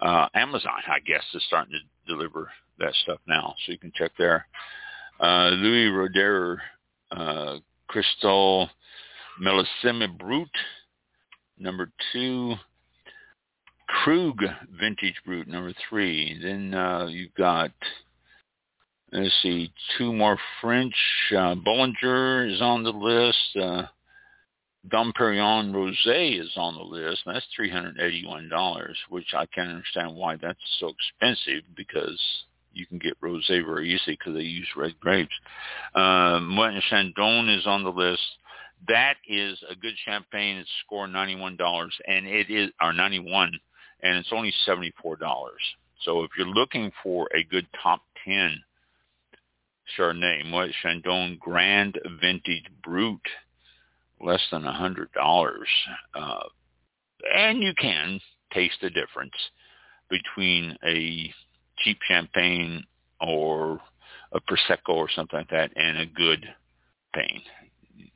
Uh, 0.00 0.28
Amazon, 0.34 0.72
I 0.88 0.98
guess, 1.00 1.22
is 1.34 1.44
starting 1.46 1.74
to 1.74 2.12
deliver 2.14 2.50
that 2.78 2.92
stuff 3.02 3.20
now, 3.28 3.54
so 3.64 3.72
you 3.72 3.78
can 3.78 3.92
check 3.94 4.10
there 4.18 4.46
uh, 5.22 5.50
Louis 5.50 5.90
Roederer, 5.90 6.58
uh, 7.12 7.58
Cristal 7.86 8.68
Millésime 9.40 10.18
Brut, 10.18 10.48
number 11.58 11.90
two, 12.12 12.54
Krug 13.92 14.38
Vintage 14.80 15.16
Brut, 15.24 15.46
number 15.46 15.74
three. 15.88 16.38
Then 16.42 16.74
uh, 16.74 17.06
you've 17.06 17.34
got, 17.34 17.70
let's 19.12 19.34
see, 19.42 19.72
two 19.96 20.12
more 20.12 20.38
French. 20.60 20.94
Uh, 21.30 21.54
Bollinger 21.54 22.52
is 22.52 22.60
on 22.60 22.82
the 22.82 22.90
list. 22.90 23.56
Uh, 23.60 23.86
Dom 24.88 25.12
Perignon 25.12 25.72
Rosé 25.72 26.40
is 26.40 26.50
on 26.56 26.74
the 26.74 26.82
list. 26.82 27.22
And 27.26 27.36
that's 27.36 27.46
$381, 27.58 28.94
which 29.10 29.34
I 29.34 29.46
can't 29.46 29.70
understand 29.70 30.16
why 30.16 30.36
that's 30.36 30.58
so 30.80 30.88
expensive 30.88 31.62
because 31.76 32.20
you 32.72 32.86
can 32.86 32.98
get 32.98 33.20
rosé 33.20 33.64
very 33.64 33.92
easily 33.92 34.16
because 34.18 34.34
they 34.34 34.40
use 34.42 34.66
red 34.76 34.98
grapes. 34.98 35.34
Uh, 35.94 36.40
Moët 36.40 36.80
Chandon 36.90 37.48
is 37.50 37.66
on 37.66 37.84
the 37.84 37.90
list. 37.92 38.22
that 38.88 39.16
is 39.28 39.58
a 39.70 39.76
good 39.76 39.94
champagne. 40.04 40.56
It's 40.56 40.70
scoring 40.84 41.12
ninety-one 41.12 41.56
dollars, 41.56 41.94
and 42.08 42.26
it 42.26 42.50
is 42.50 42.70
or 42.80 42.92
ninety-one, 42.92 43.52
and 44.02 44.16
it's 44.16 44.32
only 44.32 44.52
seventy-four 44.66 45.16
dollars. 45.16 45.60
So 46.04 46.22
if 46.24 46.30
you're 46.36 46.46
looking 46.46 46.90
for 47.02 47.28
a 47.34 47.44
good 47.44 47.66
top 47.82 48.02
ten 48.24 48.60
Chardonnay, 49.96 50.48
Moet 50.48 50.70
Chandon 50.82 51.38
Grand 51.40 51.98
Vintage 52.20 52.66
Brut, 52.82 53.20
less 54.20 54.42
than 54.50 54.64
a 54.64 54.72
hundred 54.72 55.12
dollars, 55.12 55.68
uh, 56.14 56.44
and 57.34 57.62
you 57.62 57.72
can 57.74 58.20
taste 58.52 58.76
the 58.82 58.90
difference 58.90 59.34
between 60.08 60.76
a 60.84 61.32
cheap 61.78 61.98
champagne 62.08 62.84
or 63.20 63.80
a 64.32 64.40
prosecco 64.40 64.94
or 64.94 65.08
something 65.14 65.38
like 65.38 65.50
that 65.50 65.70
and 65.76 65.98
a 65.98 66.06
good 66.06 66.44
pain. 67.14 67.40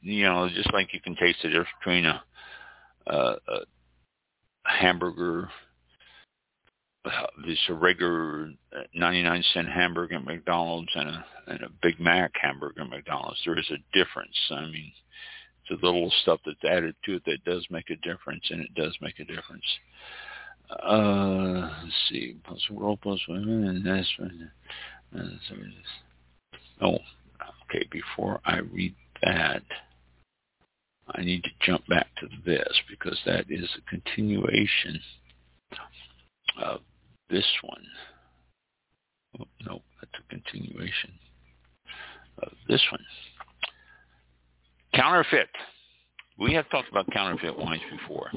You 0.01 0.25
know, 0.25 0.49
just 0.49 0.73
like 0.73 0.93
you 0.93 1.01
can 1.01 1.17
taste 1.17 1.39
the 1.43 1.49
difference 1.49 1.69
between 1.81 2.07
a, 2.07 2.23
a, 3.07 3.37
a 3.49 3.61
hamburger, 4.65 5.49
this 7.47 7.59
regular 7.69 8.51
99 8.95 9.45
cent 9.55 9.69
hamburger 9.69 10.17
at 10.17 10.25
McDonald's 10.25 10.91
and 10.95 11.09
a 11.09 11.25
and 11.49 11.63
a 11.63 11.69
Big 11.83 12.01
Mac 12.01 12.33
hamburger 12.41 12.83
at 12.83 12.89
McDonald's. 12.89 13.41
There 13.45 13.59
is 13.59 13.71
a 13.71 13.97
difference. 13.97 14.37
I 14.51 14.63
mean, 14.67 14.93
the 15.69 15.75
little 15.75 16.11
stuff 16.23 16.41
that's 16.45 16.65
added 16.65 16.95
to 17.05 17.17
it 17.17 17.23
that 17.27 17.45
does 17.45 17.67
make 17.71 17.91
a 17.91 17.97
difference, 17.97 18.45
and 18.51 18.61
it 18.61 18.75
does 18.75 18.97
make 19.01 19.19
a 19.21 19.25
difference. 19.25 19.65
Uh, 20.71 21.71
let's 21.83 21.95
see, 22.09 22.37
plus 22.45 22.71
world 22.71 22.99
plus 23.03 23.21
women, 23.29 23.69
and 23.69 23.87
that's 23.87 24.13
Oh, 26.81 26.99
okay. 27.65 27.87
Before 27.91 28.41
I 28.45 28.59
read 28.59 28.95
that, 29.23 29.63
I 31.09 31.23
need 31.23 31.45
to 31.45 31.51
jump 31.61 31.87
back 31.87 32.09
to 32.21 32.29
this 32.45 32.81
because 32.89 33.19
that 33.27 33.47
is 33.49 33.69
a 33.79 33.91
continuation 33.91 35.01
of 36.61 36.81
this 37.31 37.47
one. 37.63 37.85
Oh, 39.41 39.45
no, 39.67 39.83
that's 40.01 40.13
a 40.19 40.35
continuation 40.35 41.13
of 42.43 42.53
this 42.69 42.83
one. 42.91 43.05
Counterfeit. 44.95 45.49
We 46.39 46.53
have 46.55 46.69
talked 46.71 46.91
about 46.91 47.11
counterfeit 47.13 47.59
wines 47.59 47.83
before. 47.91 48.31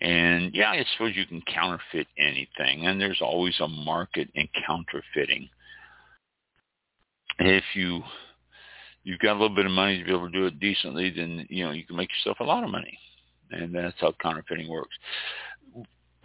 And 0.00 0.52
yeah, 0.54 0.70
I 0.70 0.84
suppose 0.92 1.14
you 1.14 1.26
can 1.26 1.42
counterfeit 1.42 2.08
anything, 2.18 2.86
and 2.86 3.00
there's 3.00 3.20
always 3.22 3.54
a 3.60 3.68
market 3.68 4.28
in 4.34 4.48
counterfeiting 4.66 5.48
if 7.38 7.64
you 7.74 8.02
you've 9.02 9.20
got 9.20 9.32
a 9.32 9.38
little 9.38 9.54
bit 9.54 9.66
of 9.66 9.72
money 9.72 9.98
to 9.98 10.04
be 10.04 10.12
able 10.12 10.30
to 10.30 10.32
do 10.32 10.46
it 10.46 10.60
decently, 10.60 11.10
then 11.10 11.46
you 11.48 11.64
know 11.64 11.72
you 11.72 11.84
can 11.84 11.96
make 11.96 12.10
yourself 12.10 12.38
a 12.40 12.44
lot 12.44 12.64
of 12.64 12.70
money, 12.70 12.98
and 13.50 13.74
that's 13.74 13.96
how 14.00 14.14
counterfeiting 14.20 14.68
works. 14.68 14.96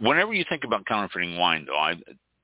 Whenever 0.00 0.32
you 0.32 0.44
think 0.48 0.64
about 0.64 0.86
counterfeiting 0.86 1.36
wine, 1.36 1.64
though, 1.66 1.76
I, 1.76 1.94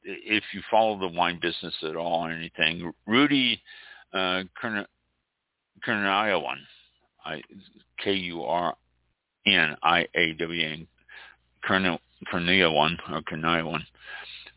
if 0.04 0.44
you 0.52 0.60
follow 0.70 0.98
the 0.98 1.08
wine 1.08 1.38
business 1.40 1.74
at 1.82 1.96
all 1.96 2.26
or 2.26 2.30
anything, 2.30 2.92
Rudy 3.06 3.60
uh, 4.12 4.42
Kurniawan, 5.86 6.56
K 8.02 8.12
U 8.12 8.42
R 8.42 8.74
N 9.46 9.76
I 9.82 10.06
A 10.14 10.32
W 10.34 10.66
N, 10.66 10.86
Kurniawan 11.68 12.96
or 13.10 13.22
Kurniawan, 13.22 13.80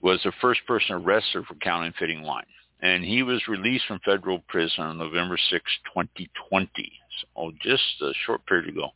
was 0.02 0.20
the 0.24 0.32
first 0.42 0.62
person 0.68 0.96
arrested 0.96 1.46
for 1.46 1.56
counterfeiting 1.56 2.24
wine 2.24 2.46
and 2.82 3.04
he 3.04 3.24
was 3.24 3.48
released 3.48 3.86
from 3.88 4.00
federal 4.06 4.40
prison 4.48 4.84
on 4.84 4.98
November 4.98 5.38
6, 5.50 5.64
2020, 5.94 6.92
so 7.22 7.52
just 7.62 7.84
a 8.02 8.12
short 8.26 8.46
period 8.46 8.70
ago. 8.70 8.90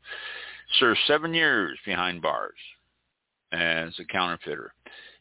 Served 0.79 0.99
seven 1.05 1.33
years 1.33 1.77
behind 1.85 2.21
bars 2.21 2.53
as 3.53 3.93
a 3.99 4.05
counterfeiter. 4.05 4.73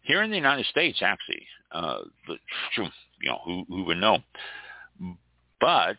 Here 0.03 0.23
in 0.23 0.31
the 0.31 0.37
United 0.37 0.67
States, 0.67 0.99
actually, 1.01 1.47
uh, 1.71 1.99
you 2.79 2.89
know, 3.29 3.39
who, 3.45 3.65
who 3.69 3.85
would 3.85 3.99
know? 3.99 4.19
But 5.61 5.99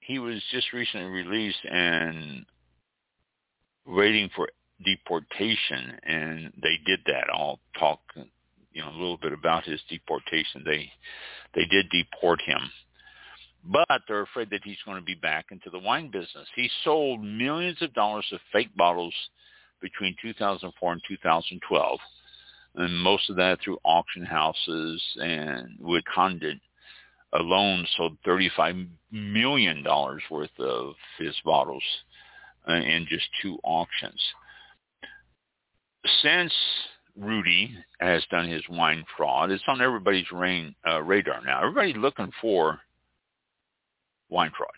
he 0.00 0.18
was 0.18 0.42
just 0.50 0.72
recently 0.72 1.08
released 1.08 1.64
and 1.70 2.46
waiting 3.86 4.30
for 4.34 4.48
deportation, 4.84 5.98
and 6.02 6.52
they 6.62 6.78
did 6.86 7.00
that. 7.06 7.24
I'll 7.32 7.60
talk, 7.78 8.00
you 8.72 8.82
know, 8.82 8.88
a 8.88 8.92
little 8.92 9.18
bit 9.18 9.32
about 9.32 9.64
his 9.64 9.80
deportation. 9.88 10.62
They 10.64 10.90
they 11.54 11.66
did 11.66 11.86
deport 11.90 12.40
him. 12.42 12.58
But 13.66 14.02
they're 14.06 14.22
afraid 14.22 14.50
that 14.50 14.60
he's 14.62 14.82
going 14.84 14.98
to 14.98 15.04
be 15.04 15.14
back 15.14 15.46
into 15.50 15.70
the 15.70 15.78
wine 15.78 16.10
business. 16.10 16.46
He 16.54 16.68
sold 16.84 17.22
millions 17.22 17.80
of 17.80 17.94
dollars 17.94 18.26
of 18.32 18.40
fake 18.52 18.74
bottles 18.76 19.14
between 19.84 20.16
2004 20.22 20.92
and 20.92 21.02
2012, 21.06 21.98
and 22.76 22.98
most 22.98 23.28
of 23.28 23.36
that 23.36 23.58
through 23.62 23.78
auction 23.84 24.24
houses 24.24 25.02
and 25.16 25.76
with 25.78 26.02
Condit 26.12 26.58
alone 27.34 27.86
sold 27.96 28.16
35 28.24 28.76
million 29.12 29.82
dollars 29.82 30.22
worth 30.30 30.58
of 30.58 30.94
his 31.18 31.34
bottles 31.44 31.82
uh, 32.68 32.72
in 32.72 33.06
just 33.08 33.26
two 33.42 33.58
auctions. 33.62 34.20
Since 36.22 36.52
Rudy 37.16 37.76
has 38.00 38.24
done 38.30 38.48
his 38.48 38.62
wine 38.68 39.04
fraud. 39.16 39.50
It's 39.50 39.62
on 39.68 39.80
everybody's 39.80 40.30
rain, 40.32 40.74
uh, 40.88 41.00
radar 41.02 41.42
now. 41.44 41.60
Everybody's 41.60 41.96
looking 41.96 42.30
for 42.40 42.80
wine 44.28 44.50
fraud. 44.56 44.70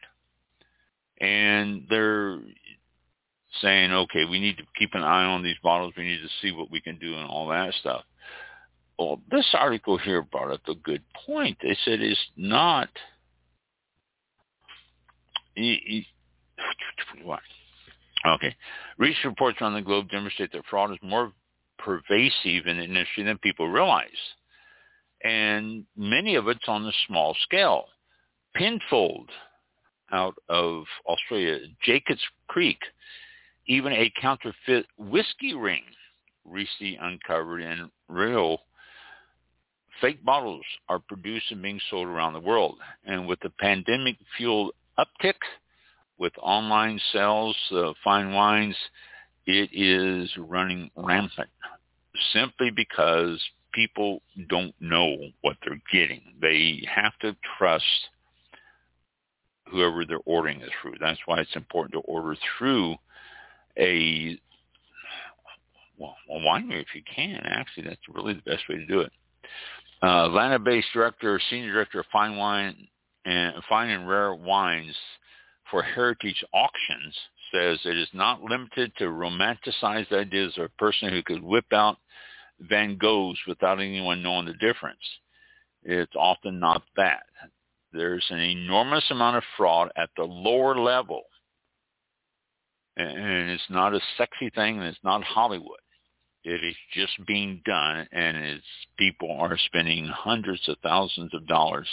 And 1.18 1.86
they're 1.88 2.38
saying, 3.62 3.92
okay, 3.92 4.24
we 4.24 4.40
need 4.40 4.56
to 4.58 4.64
keep 4.78 4.90
an 4.94 5.02
eye 5.02 5.24
on 5.24 5.42
these 5.42 5.56
bottles. 5.62 5.94
We 5.96 6.04
need 6.04 6.20
to 6.20 6.28
see 6.40 6.52
what 6.52 6.70
we 6.70 6.80
can 6.80 6.98
do 6.98 7.14
and 7.16 7.28
all 7.28 7.48
that 7.48 7.74
stuff. 7.80 8.02
Well, 8.98 9.20
this 9.30 9.46
article 9.54 9.98
here 9.98 10.22
brought 10.22 10.52
up 10.52 10.60
a 10.68 10.74
good 10.74 11.02
point. 11.26 11.58
They 11.62 11.76
said 11.84 12.00
it's 12.00 12.18
not... 12.36 12.88
Okay. 18.26 18.54
Recent 18.98 19.24
reports 19.24 19.58
around 19.60 19.74
the 19.74 19.82
globe 19.82 20.10
demonstrate 20.10 20.52
that 20.52 20.64
fraud 20.68 20.92
is 20.92 20.98
more 21.02 21.32
pervasive 21.78 22.66
in 22.66 22.78
the 22.78 22.84
industry 22.84 23.22
than 23.22 23.38
people 23.38 23.68
realize. 23.68 24.08
And 25.22 25.84
many 25.96 26.34
of 26.34 26.48
it's 26.48 26.68
on 26.68 26.84
the 26.84 26.92
small 27.06 27.34
scale. 27.42 27.86
Pinfold 28.54 29.30
out 30.12 30.34
of 30.48 30.84
Australia, 31.06 31.58
Jacobs 31.82 32.22
Creek, 32.48 32.78
even 33.66 33.92
a 33.92 34.12
counterfeit 34.20 34.86
whiskey 34.96 35.54
ring 35.54 35.82
recently 36.44 36.98
uncovered 37.00 37.62
in 37.62 37.90
Rio. 38.08 38.58
Fake 40.00 40.24
bottles 40.24 40.64
are 40.88 40.98
produced 40.98 41.50
and 41.50 41.62
being 41.62 41.80
sold 41.90 42.06
around 42.06 42.34
the 42.34 42.40
world. 42.40 42.78
And 43.04 43.26
with 43.26 43.40
the 43.40 43.50
pandemic-fueled 43.50 44.72
uptick 44.98 45.34
with 46.18 46.32
online 46.40 47.00
sales 47.12 47.56
of 47.72 47.94
fine 48.04 48.32
wines, 48.32 48.76
it 49.46 49.70
is 49.72 50.30
running 50.36 50.90
rampant 50.96 51.48
simply 52.32 52.70
because 52.74 53.42
people 53.72 54.22
don't 54.48 54.74
know 54.80 55.16
what 55.42 55.56
they're 55.64 55.80
getting. 55.92 56.22
They 56.40 56.82
have 56.92 57.12
to 57.20 57.36
trust 57.58 57.84
whoever 59.70 60.04
they're 60.04 60.18
ordering 60.24 60.60
this 60.60 60.70
through. 60.80 60.94
That's 61.00 61.20
why 61.26 61.40
it's 61.40 61.56
important 61.56 61.92
to 61.92 62.00
order 62.00 62.36
through 62.58 62.96
a 63.78 64.38
well, 65.98 66.16
a 66.30 66.34
winery 66.34 66.82
if 66.82 66.88
you 66.94 67.02
can. 67.14 67.40
Actually, 67.46 67.88
that's 67.88 68.00
really 68.12 68.34
the 68.34 68.50
best 68.50 68.64
way 68.68 68.76
to 68.76 68.86
do 68.86 69.00
it. 69.00 69.12
Uh, 70.02 70.26
Atlanta-based 70.26 70.88
director, 70.92 71.40
senior 71.48 71.72
director 71.72 72.00
of 72.00 72.06
fine 72.12 72.36
wine 72.36 72.86
and 73.24 73.54
fine 73.68 73.88
and 73.88 74.08
rare 74.08 74.34
wines 74.34 74.94
for 75.70 75.82
Heritage 75.82 76.44
Auctions, 76.52 77.16
says 77.52 77.78
it 77.84 77.96
is 77.96 78.08
not 78.12 78.42
limited 78.42 78.92
to 78.98 79.04
romanticized 79.04 80.12
ideas 80.12 80.52
of 80.58 80.64
a 80.64 80.68
person 80.78 81.08
who 81.10 81.22
could 81.22 81.42
whip 81.42 81.72
out 81.72 81.96
Van 82.60 82.98
Goghs 82.98 83.38
without 83.46 83.80
anyone 83.80 84.22
knowing 84.22 84.46
the 84.46 84.52
difference. 84.54 85.00
It's 85.82 86.14
often 86.16 86.58
not 86.58 86.82
that. 86.96 87.24
There's 87.92 88.26
an 88.30 88.40
enormous 88.40 89.04
amount 89.10 89.36
of 89.36 89.44
fraud 89.56 89.90
at 89.96 90.10
the 90.16 90.24
lower 90.24 90.78
level. 90.78 91.22
And 92.96 93.50
it's 93.50 93.70
not 93.70 93.94
a 93.94 94.00
sexy 94.16 94.50
thing 94.50 94.78
and 94.78 94.86
it's 94.86 95.04
not 95.04 95.22
Hollywood. 95.22 95.80
It 96.44 96.64
is 96.64 96.76
just 96.92 97.26
being 97.26 97.60
done 97.64 98.06
and 98.12 98.36
it's 98.36 98.64
people 98.98 99.30
are 99.38 99.58
spending 99.66 100.06
hundreds 100.06 100.68
of 100.68 100.76
thousands 100.82 101.34
of 101.34 101.46
dollars 101.46 101.88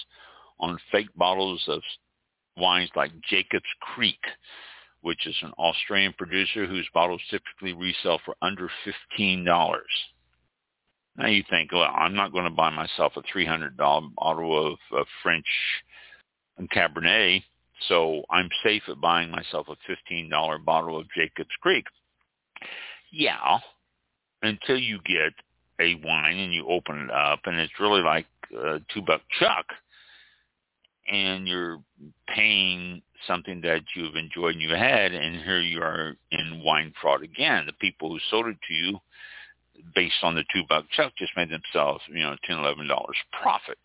on 0.59 0.79
fake 0.91 1.09
bottles 1.15 1.63
of 1.67 1.81
wines 2.55 2.89
like 2.95 3.11
Jacob's 3.29 3.65
Creek 3.81 4.19
which 5.03 5.27
is 5.27 5.35
an 5.41 5.51
Australian 5.59 6.13
producer 6.17 6.65
whose 6.65 6.87
bottles 6.93 7.21
typically 7.29 7.73
resell 7.73 8.21
for 8.23 8.35
under 8.41 8.69
$15. 9.19 9.45
Now 11.17 11.27
you 11.27 11.43
think, 11.49 11.73
well, 11.73 11.91
I'm 11.93 12.15
not 12.15 12.31
going 12.31 12.45
to 12.45 12.49
buy 12.49 12.69
myself 12.69 13.11
a 13.17 13.37
$300 13.37 13.75
bottle 13.77 14.73
of, 14.73 14.79
of 14.97 15.05
French 15.21 15.45
Cabernet 16.73 17.43
So 17.87 18.23
I'm 18.29 18.49
safe 18.63 18.83
at 18.87 19.01
buying 19.01 19.31
myself 19.31 19.67
a 19.69 20.13
$15 20.13 20.65
bottle 20.65 20.97
of 20.97 21.07
Jacob's 21.15 21.55
Creek. 21.61 21.85
Yeah, 23.11 23.59
until 24.41 24.77
you 24.77 24.99
get 25.05 25.33
a 25.79 25.95
wine 25.95 26.37
and 26.37 26.53
you 26.53 26.67
open 26.67 26.99
it 26.99 27.11
up 27.11 27.41
and 27.45 27.57
it's 27.59 27.79
really 27.79 28.01
like 28.01 28.27
a 28.55 28.79
two 28.93 29.01
buck 29.01 29.21
chuck 29.39 29.65
and 31.11 31.47
you're 31.47 31.79
paying 32.27 33.01
something 33.27 33.61
that 33.61 33.81
you've 33.95 34.15
enjoyed 34.15 34.53
and 34.53 34.61
you 34.61 34.69
had 34.69 35.13
and 35.13 35.41
here 35.41 35.59
you 35.59 35.81
are 35.81 36.15
in 36.31 36.61
wine 36.63 36.93
fraud 37.01 37.23
again. 37.23 37.65
The 37.65 37.73
people 37.73 38.09
who 38.09 38.19
sold 38.29 38.47
it 38.47 38.57
to 38.67 38.73
you 38.73 38.99
based 39.95 40.23
on 40.23 40.35
the 40.35 40.43
two 40.53 40.63
buck 40.69 40.85
chuck 40.91 41.13
just 41.17 41.35
made 41.35 41.49
themselves, 41.49 42.03
you 42.07 42.21
know, 42.21 42.35
ten, 42.45 42.59
eleven 42.59 42.87
dollars 42.87 43.17
profit. 43.41 43.77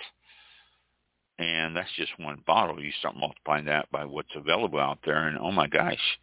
And 1.39 1.77
that's 1.77 1.93
just 1.97 2.19
one 2.19 2.43
bottle. 2.47 2.83
You 2.83 2.91
start 2.99 3.17
multiplying 3.17 3.67
that 3.67 3.91
by 3.93 4.05
what's 4.05 4.35
available 4.35 4.81
out 4.81 4.99
there 5.05 5.29
and 5.29 5.39
oh 5.39 5.53
my 5.53 5.69
gosh, 5.69 6.19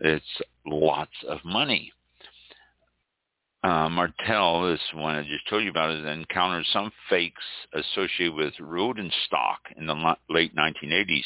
it's 0.00 0.24
lots 0.66 1.14
of 1.28 1.38
money 1.44 1.92
uh, 3.64 3.88
Martell, 3.88 4.70
this 4.70 4.80
one 4.92 5.14
I 5.16 5.22
just 5.22 5.48
told 5.48 5.64
you 5.64 5.70
about, 5.70 5.94
has 5.94 6.04
encountered 6.04 6.66
some 6.70 6.92
fakes 7.08 7.42
associated 7.72 8.34
with 8.34 8.52
Rodenstock 8.60 9.56
in 9.78 9.86
the 9.86 10.16
late 10.28 10.54
1980s. 10.54 11.24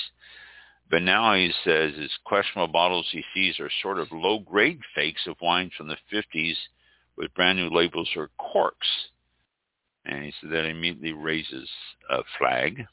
But 0.89 1.03
now 1.03 1.35
he 1.35 1.53
says 1.65 1.97
his 1.97 2.13
questionable 2.25 2.73
bottles 2.73 3.09
he 3.11 3.25
sees 3.35 3.59
are 3.59 3.71
sort 3.83 3.99
of 3.99 4.13
low-grade 4.13 4.79
fakes 4.95 5.27
of 5.27 5.35
wines 5.43 5.73
from 5.77 5.89
the 5.89 5.97
50s 6.13 6.55
with 7.17 7.35
brand 7.35 7.59
new 7.59 7.71
labels 7.77 8.09
or 8.15 8.31
corks. 8.39 8.87
And 10.05 10.25
he 10.25 10.33
said 10.41 10.51
that 10.51 10.65
immediately 10.65 11.13
raises 11.13 11.69
a 12.09 12.23
flag. 12.39 12.87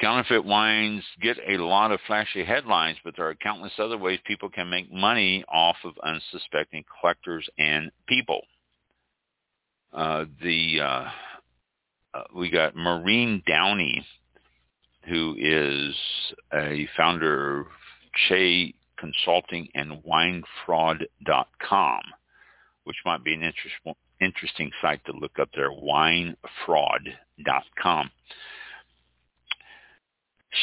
Counterfeit 0.00 0.44
wines 0.44 1.02
get 1.22 1.38
a 1.48 1.56
lot 1.56 1.90
of 1.90 2.00
flashy 2.06 2.44
headlines, 2.44 2.98
but 3.02 3.14
there 3.16 3.28
are 3.28 3.34
countless 3.34 3.72
other 3.78 3.96
ways 3.96 4.20
people 4.26 4.50
can 4.50 4.68
make 4.68 4.92
money 4.92 5.42
off 5.48 5.76
of 5.84 5.94
unsuspecting 6.02 6.84
collectors 7.00 7.48
and 7.58 7.90
people. 8.06 8.42
Uh, 9.94 10.26
the 10.42 10.80
uh, 10.82 11.08
uh, 12.12 12.24
we 12.34 12.50
got 12.50 12.76
Maureen 12.76 13.42
Downey, 13.46 14.04
who 15.08 15.34
is 15.38 15.96
a 16.52 16.86
founder 16.96 17.60
of 17.60 17.66
Chai 18.28 18.74
Consulting 18.98 19.68
and 19.74 20.02
WineFraud.com, 20.04 22.00
which 22.84 22.96
might 23.04 23.22
be 23.24 23.34
an 23.34 23.42
interest, 23.42 23.74
interesting 24.20 24.70
site 24.80 25.04
to 25.06 25.12
look 25.12 25.38
up 25.38 25.50
there. 25.54 25.70
WineFraud.com. 25.70 28.10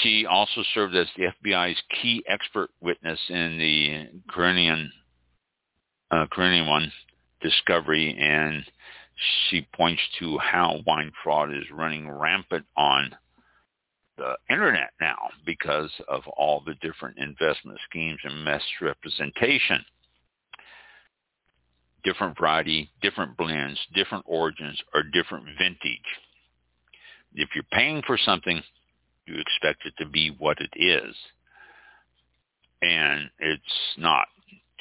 She 0.01 0.25
also 0.25 0.63
served 0.73 0.95
as 0.95 1.07
the 1.15 1.31
FBI's 1.43 1.81
key 2.01 2.23
expert 2.27 2.71
witness 2.81 3.19
in 3.29 3.57
the 3.57 4.09
Kurniawan, 4.33 4.89
uh, 6.09 6.25
one 6.67 6.91
discovery, 7.41 8.17
and 8.17 8.63
she 9.49 9.67
points 9.75 10.01
to 10.19 10.37
how 10.39 10.81
wine 10.87 11.11
fraud 11.23 11.53
is 11.53 11.69
running 11.71 12.09
rampant 12.09 12.65
on 12.75 13.15
the 14.17 14.35
internet 14.49 14.91
now 14.99 15.29
because 15.45 15.91
of 16.07 16.27
all 16.27 16.61
the 16.65 16.75
different 16.75 17.17
investment 17.17 17.79
schemes 17.89 18.19
and 18.23 18.43
misrepresentation. 18.43 19.83
Different 22.03 22.37
variety, 22.37 22.89
different 23.01 23.37
blends, 23.37 23.79
different 23.93 24.25
origins, 24.27 24.81
or 24.93 25.03
different 25.03 25.45
vintage. 25.57 26.19
If 27.33 27.49
you're 27.55 27.63
paying 27.71 28.01
for 28.05 28.17
something 28.17 28.61
you 29.25 29.39
expect 29.39 29.85
it 29.85 29.93
to 29.97 30.09
be 30.09 30.35
what 30.37 30.57
it 30.59 30.71
is. 30.75 31.15
And 32.81 33.29
it's 33.39 33.63
not. 33.97 34.27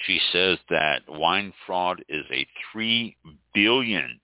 She 0.07 0.21
says 0.33 0.59
that 0.69 1.03
wine 1.09 1.53
fraud 1.67 2.05
is 2.09 2.25
a 2.33 2.47
$3 2.77 3.15
billion 3.55 4.21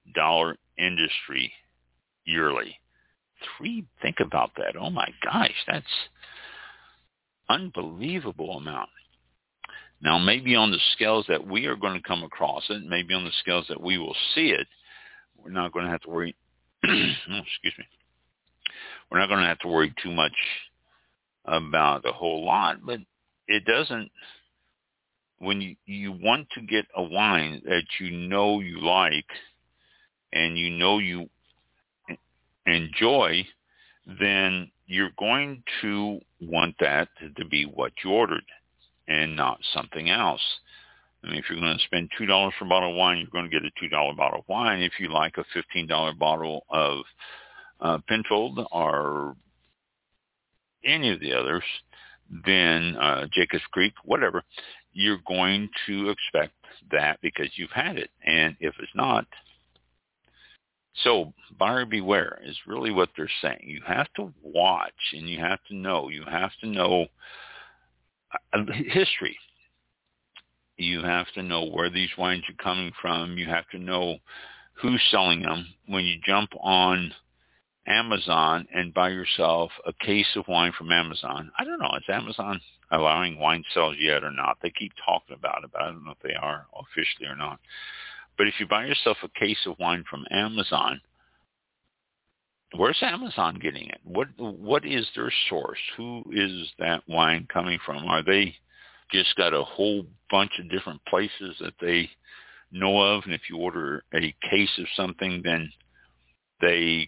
industry 0.76 1.52
yearly. 2.24 2.76
Three, 3.56 3.84
think 4.02 4.16
about 4.20 4.50
that. 4.56 4.74
Oh 4.78 4.90
my 4.90 5.08
gosh, 5.22 5.54
that's 5.68 5.86
unbelievable 7.48 8.56
amount. 8.56 8.88
Now, 10.02 10.18
maybe 10.18 10.56
on 10.56 10.72
the 10.72 10.78
scales 10.94 11.26
that 11.28 11.46
we 11.46 11.66
are 11.66 11.76
going 11.76 11.94
to 11.94 12.08
come 12.08 12.24
across 12.24 12.64
it, 12.70 12.82
maybe 12.84 13.14
on 13.14 13.24
the 13.24 13.32
scales 13.40 13.66
that 13.68 13.80
we 13.80 13.98
will 13.98 14.16
see 14.34 14.48
it, 14.48 14.66
we're 15.36 15.50
not 15.50 15.72
going 15.72 15.84
to 15.84 15.90
have 15.90 16.02
to 16.02 16.10
worry. 16.10 16.34
oh, 16.86 16.88
excuse 16.88 17.74
me 17.78 17.84
we're 19.10 19.18
not 19.18 19.28
going 19.28 19.40
to 19.40 19.46
have 19.46 19.58
to 19.60 19.68
worry 19.68 19.94
too 20.02 20.10
much 20.10 20.32
about 21.44 22.08
a 22.08 22.12
whole 22.12 22.44
lot, 22.44 22.78
but 22.84 22.98
it 23.46 23.64
doesn't 23.64 24.10
when 25.40 25.60
you, 25.60 25.76
you 25.86 26.12
want 26.12 26.48
to 26.50 26.60
get 26.62 26.86
a 26.96 27.02
wine 27.02 27.62
that 27.64 27.84
you 28.00 28.10
know 28.10 28.60
you 28.60 28.80
like 28.80 29.26
and 30.32 30.58
you 30.58 30.70
know 30.70 30.98
you 30.98 31.28
enjoy, 32.66 33.46
then 34.20 34.70
you're 34.86 35.10
going 35.18 35.62
to 35.82 36.18
want 36.40 36.74
that 36.80 37.08
to 37.36 37.44
be 37.44 37.64
what 37.64 37.92
you 38.04 38.10
ordered 38.10 38.44
and 39.06 39.36
not 39.36 39.58
something 39.72 40.10
else. 40.10 40.42
I 41.22 41.28
mean, 41.28 41.36
if 41.36 41.46
you're 41.48 41.60
going 41.60 41.76
to 41.76 41.84
spend 41.84 42.10
two 42.16 42.26
dollars 42.26 42.54
for 42.58 42.64
a 42.64 42.68
bottle 42.68 42.90
of 42.90 42.96
wine, 42.96 43.18
you're 43.18 43.26
going 43.30 43.44
to 43.44 43.50
get 43.50 43.64
a 43.64 43.70
two 43.80 43.88
dollar 43.88 44.14
bottle 44.14 44.40
of 44.40 44.48
wine. 44.48 44.80
If 44.80 44.92
you 44.98 45.08
like 45.08 45.36
a 45.36 45.44
fifteen 45.52 45.86
dollar 45.86 46.12
bottle 46.12 46.64
of 46.70 46.98
uh, 47.80 47.98
Penfold 48.08 48.66
or 48.72 49.36
any 50.84 51.10
of 51.10 51.20
the 51.20 51.32
others, 51.32 51.64
then 52.44 52.96
uh, 52.96 53.26
Jacobs 53.32 53.64
Creek, 53.72 53.94
whatever, 54.04 54.42
you're 54.92 55.20
going 55.26 55.68
to 55.86 56.10
expect 56.10 56.54
that 56.90 57.18
because 57.22 57.48
you've 57.56 57.70
had 57.70 57.96
it. 57.96 58.10
And 58.24 58.56
if 58.60 58.74
it's 58.80 58.94
not, 58.94 59.26
so 61.04 61.32
buyer 61.58 61.86
beware 61.86 62.40
is 62.44 62.56
really 62.66 62.90
what 62.90 63.10
they're 63.16 63.30
saying. 63.42 63.64
You 63.64 63.80
have 63.86 64.12
to 64.16 64.32
watch 64.42 64.92
and 65.12 65.28
you 65.28 65.38
have 65.38 65.60
to 65.68 65.74
know. 65.74 66.08
You 66.08 66.24
have 66.28 66.50
to 66.60 66.68
know 66.68 67.06
uh, 68.52 68.64
history. 68.72 69.36
You 70.76 71.02
have 71.02 71.26
to 71.34 71.42
know 71.42 71.64
where 71.64 71.90
these 71.90 72.10
wines 72.16 72.44
are 72.48 72.62
coming 72.62 72.92
from. 73.00 73.36
You 73.36 73.46
have 73.46 73.68
to 73.70 73.78
know 73.78 74.18
who's 74.74 75.02
selling 75.10 75.42
them. 75.42 75.66
When 75.86 76.04
you 76.04 76.16
jump 76.24 76.50
on 76.60 77.12
Amazon 77.88 78.66
and 78.72 78.94
buy 78.94 79.08
yourself 79.08 79.70
a 79.86 79.92
case 80.04 80.28
of 80.36 80.46
wine 80.46 80.72
from 80.76 80.92
Amazon. 80.92 81.50
I 81.58 81.64
don't 81.64 81.78
know. 81.78 81.90
Is 81.96 82.04
Amazon 82.08 82.60
allowing 82.90 83.38
wine 83.38 83.64
sales 83.74 83.96
yet 83.98 84.22
or 84.22 84.30
not? 84.30 84.58
They 84.62 84.70
keep 84.70 84.92
talking 85.04 85.36
about 85.36 85.64
it, 85.64 85.70
but 85.72 85.82
I 85.82 85.86
don't 85.86 86.04
know 86.04 86.12
if 86.12 86.22
they 86.22 86.34
are 86.34 86.66
officially 86.78 87.28
or 87.28 87.36
not. 87.36 87.58
But 88.36 88.46
if 88.46 88.54
you 88.60 88.66
buy 88.66 88.84
yourself 88.86 89.16
a 89.22 89.38
case 89.38 89.58
of 89.66 89.78
wine 89.78 90.04
from 90.08 90.24
Amazon, 90.30 91.00
where's 92.76 92.98
Amazon 93.02 93.58
getting 93.60 93.88
it? 93.88 94.00
What 94.04 94.28
what 94.36 94.84
is 94.84 95.06
their 95.14 95.32
source? 95.48 95.78
Who 95.96 96.24
is 96.30 96.68
that 96.78 97.02
wine 97.08 97.48
coming 97.52 97.78
from? 97.84 98.04
Are 98.04 98.22
they 98.22 98.54
just 99.10 99.34
got 99.36 99.54
a 99.54 99.64
whole 99.64 100.04
bunch 100.30 100.52
of 100.60 100.70
different 100.70 101.04
places 101.06 101.56
that 101.60 101.74
they 101.80 102.10
know 102.70 103.00
of, 103.00 103.24
and 103.24 103.32
if 103.32 103.42
you 103.48 103.56
order 103.56 104.04
a 104.14 104.34
case 104.50 104.70
of 104.78 104.86
something, 104.94 105.40
then 105.42 105.72
they 106.60 107.06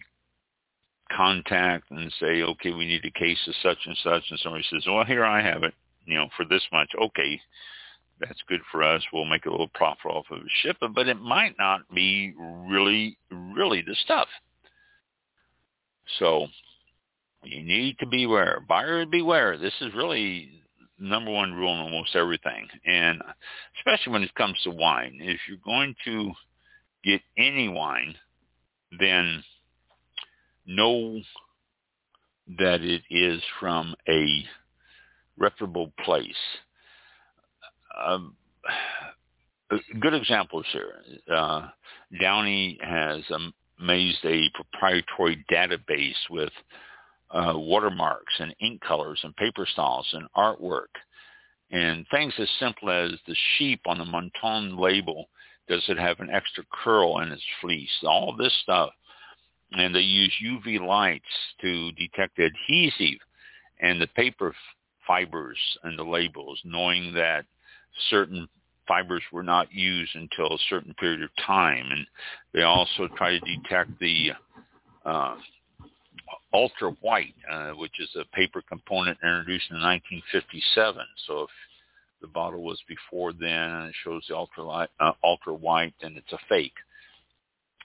contact 1.15 1.91
and 1.91 2.11
say, 2.19 2.41
okay, 2.43 2.71
we 2.71 2.85
need 2.85 3.05
a 3.05 3.19
case 3.19 3.39
of 3.47 3.55
such 3.61 3.77
and 3.85 3.97
such, 4.03 4.23
and 4.29 4.39
somebody 4.39 4.63
says, 4.69 4.83
well, 4.87 5.05
here 5.05 5.25
I 5.25 5.41
have 5.41 5.63
it, 5.63 5.73
you 6.05 6.15
know, 6.15 6.27
for 6.35 6.45
this 6.45 6.63
much. 6.71 6.89
Okay, 7.01 7.39
that's 8.19 8.41
good 8.47 8.61
for 8.71 8.83
us. 8.83 9.01
We'll 9.11 9.25
make 9.25 9.45
a 9.45 9.51
little 9.51 9.69
profit 9.73 10.11
off 10.11 10.25
of 10.31 10.39
it, 10.39 10.51
ship 10.61 10.77
but 10.93 11.07
it 11.07 11.19
might 11.19 11.55
not 11.57 11.81
be 11.93 12.33
really, 12.37 13.17
really 13.31 13.81
the 13.81 13.95
stuff. 14.03 14.27
So 16.19 16.47
you 17.43 17.63
need 17.63 17.97
to 17.99 18.05
beware. 18.05 18.63
Buyer 18.67 19.05
beware. 19.05 19.57
This 19.57 19.73
is 19.81 19.93
really 19.95 20.49
number 20.99 21.31
one 21.31 21.53
rule 21.53 21.73
in 21.73 21.79
almost 21.79 22.15
everything, 22.15 22.67
and 22.85 23.21
especially 23.79 24.13
when 24.13 24.23
it 24.23 24.35
comes 24.35 24.57
to 24.63 24.69
wine. 24.69 25.17
If 25.19 25.39
you're 25.47 25.57
going 25.65 25.95
to 26.05 26.31
get 27.03 27.21
any 27.37 27.67
wine, 27.67 28.15
then 28.99 29.43
know 30.75 31.21
that 32.59 32.81
it 32.81 33.01
is 33.09 33.41
from 33.59 33.95
a 34.09 34.45
reputable 35.37 35.91
place. 36.03 36.25
Um, 38.05 38.35
good 39.99 40.13
examples 40.13 40.65
here. 40.71 40.95
Uh, 41.31 41.69
Downey 42.19 42.77
has 42.81 43.21
amazed 43.79 44.23
a 44.25 44.49
proprietary 44.53 45.45
database 45.51 46.15
with 46.29 46.51
uh, 47.31 47.53
watermarks 47.55 48.33
and 48.39 48.55
ink 48.59 48.81
colors 48.81 49.19
and 49.23 49.35
paper 49.35 49.65
styles 49.71 50.07
and 50.13 50.27
artwork 50.35 50.91
and 51.71 52.05
things 52.11 52.33
as 52.37 52.49
simple 52.59 52.89
as 52.89 53.11
the 53.27 53.35
sheep 53.57 53.81
on 53.85 53.97
the 53.97 54.05
Mouton 54.05 54.77
label. 54.77 55.29
Does 55.67 55.83
it 55.87 55.97
have 55.97 56.19
an 56.19 56.29
extra 56.29 56.63
curl 56.83 57.19
in 57.19 57.31
its 57.31 57.43
fleece? 57.61 57.89
All 58.03 58.35
this 58.35 58.53
stuff 58.61 58.89
and 59.71 59.95
they 59.95 60.01
use 60.01 60.33
UV 60.43 60.85
lights 60.85 61.23
to 61.61 61.91
detect 61.93 62.39
adhesive 62.39 63.19
and 63.79 63.99
the 63.99 64.07
paper 64.07 64.53
fibers 65.07 65.57
and 65.83 65.97
the 65.97 66.03
labels, 66.03 66.59
knowing 66.63 67.13
that 67.13 67.45
certain 68.09 68.47
fibers 68.87 69.23
were 69.31 69.43
not 69.43 69.71
used 69.73 70.15
until 70.15 70.53
a 70.53 70.59
certain 70.69 70.93
period 70.95 71.23
of 71.23 71.29
time. 71.45 71.85
And 71.91 72.05
they 72.53 72.63
also 72.63 73.07
try 73.17 73.31
to 73.31 73.39
detect 73.39 73.91
the 73.99 74.31
uh, 75.05 75.35
ultra 76.53 76.91
white, 77.01 77.33
uh, 77.51 77.71
which 77.71 77.99
is 77.99 78.09
a 78.15 78.35
paper 78.35 78.61
component 78.67 79.17
introduced 79.23 79.71
in 79.71 79.81
1957. 79.81 81.05
So 81.27 81.43
if 81.43 81.49
the 82.21 82.27
bottle 82.27 82.63
was 82.63 82.79
before 82.87 83.33
then 83.33 83.49
and 83.49 83.89
it 83.89 83.95
shows 84.03 84.23
the 84.29 84.35
ultra, 84.35 84.63
light, 84.63 84.89
uh, 84.99 85.13
ultra 85.23 85.53
white, 85.53 85.93
then 86.01 86.15
it's 86.17 86.33
a 86.33 86.39
fake. 86.47 86.75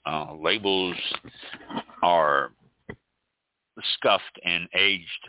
Uh, 0.07 0.34
labels 0.40 0.96
are 2.02 2.52
scuffed 3.94 4.40
and 4.44 4.68
aged 4.74 5.28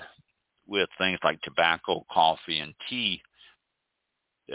with 0.67 0.87
things 0.97 1.19
like 1.23 1.41
tobacco, 1.41 2.05
coffee, 2.11 2.59
and 2.59 2.73
tea 2.89 3.21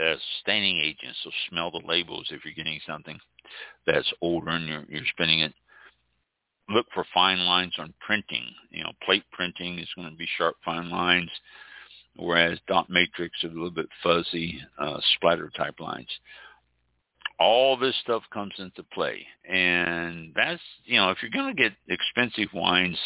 as 0.01 0.19
staining 0.41 0.79
agents. 0.79 1.19
So 1.25 1.31
smell 1.49 1.71
the 1.71 1.87
labels 1.87 2.29
if 2.31 2.45
you're 2.45 2.55
getting 2.55 2.81
something 2.87 3.19
that's 3.87 4.13
older 4.21 4.51
and 4.51 4.69
you're, 4.69 4.85
you're 4.89 5.07
spinning 5.13 5.41
it. 5.41 5.53
Look 6.69 6.87
for 6.95 7.05
fine 7.13 7.41
lines 7.41 7.75
on 7.79 7.93
printing. 8.01 8.47
You 8.71 8.85
know, 8.85 8.93
plate 9.05 9.25
printing 9.33 9.79
is 9.79 9.89
going 9.97 10.09
to 10.09 10.17
be 10.17 10.29
sharp, 10.39 10.57
fine 10.65 10.89
lines, 10.89 11.31
whereas 12.17 12.59
dot 12.69 12.89
matrix 12.89 13.37
is 13.43 13.51
a 13.51 13.55
little 13.55 13.71
bit 13.71 13.89
fuzzy, 14.03 14.61
uh, 14.79 14.99
splatter 15.17 15.51
type 15.57 15.81
lines. 15.81 16.09
All 17.39 17.77
this 17.77 17.97
stuff 18.03 18.23
comes 18.33 18.55
into 18.59 18.83
play, 18.83 19.27
and 19.49 20.33
that's 20.35 20.63
you 20.85 20.97
know, 20.97 21.11
if 21.11 21.19
you're 21.23 21.31
going 21.31 21.55
to 21.55 21.61
get 21.63 21.73
expensive 21.89 22.53
wines, 22.55 22.99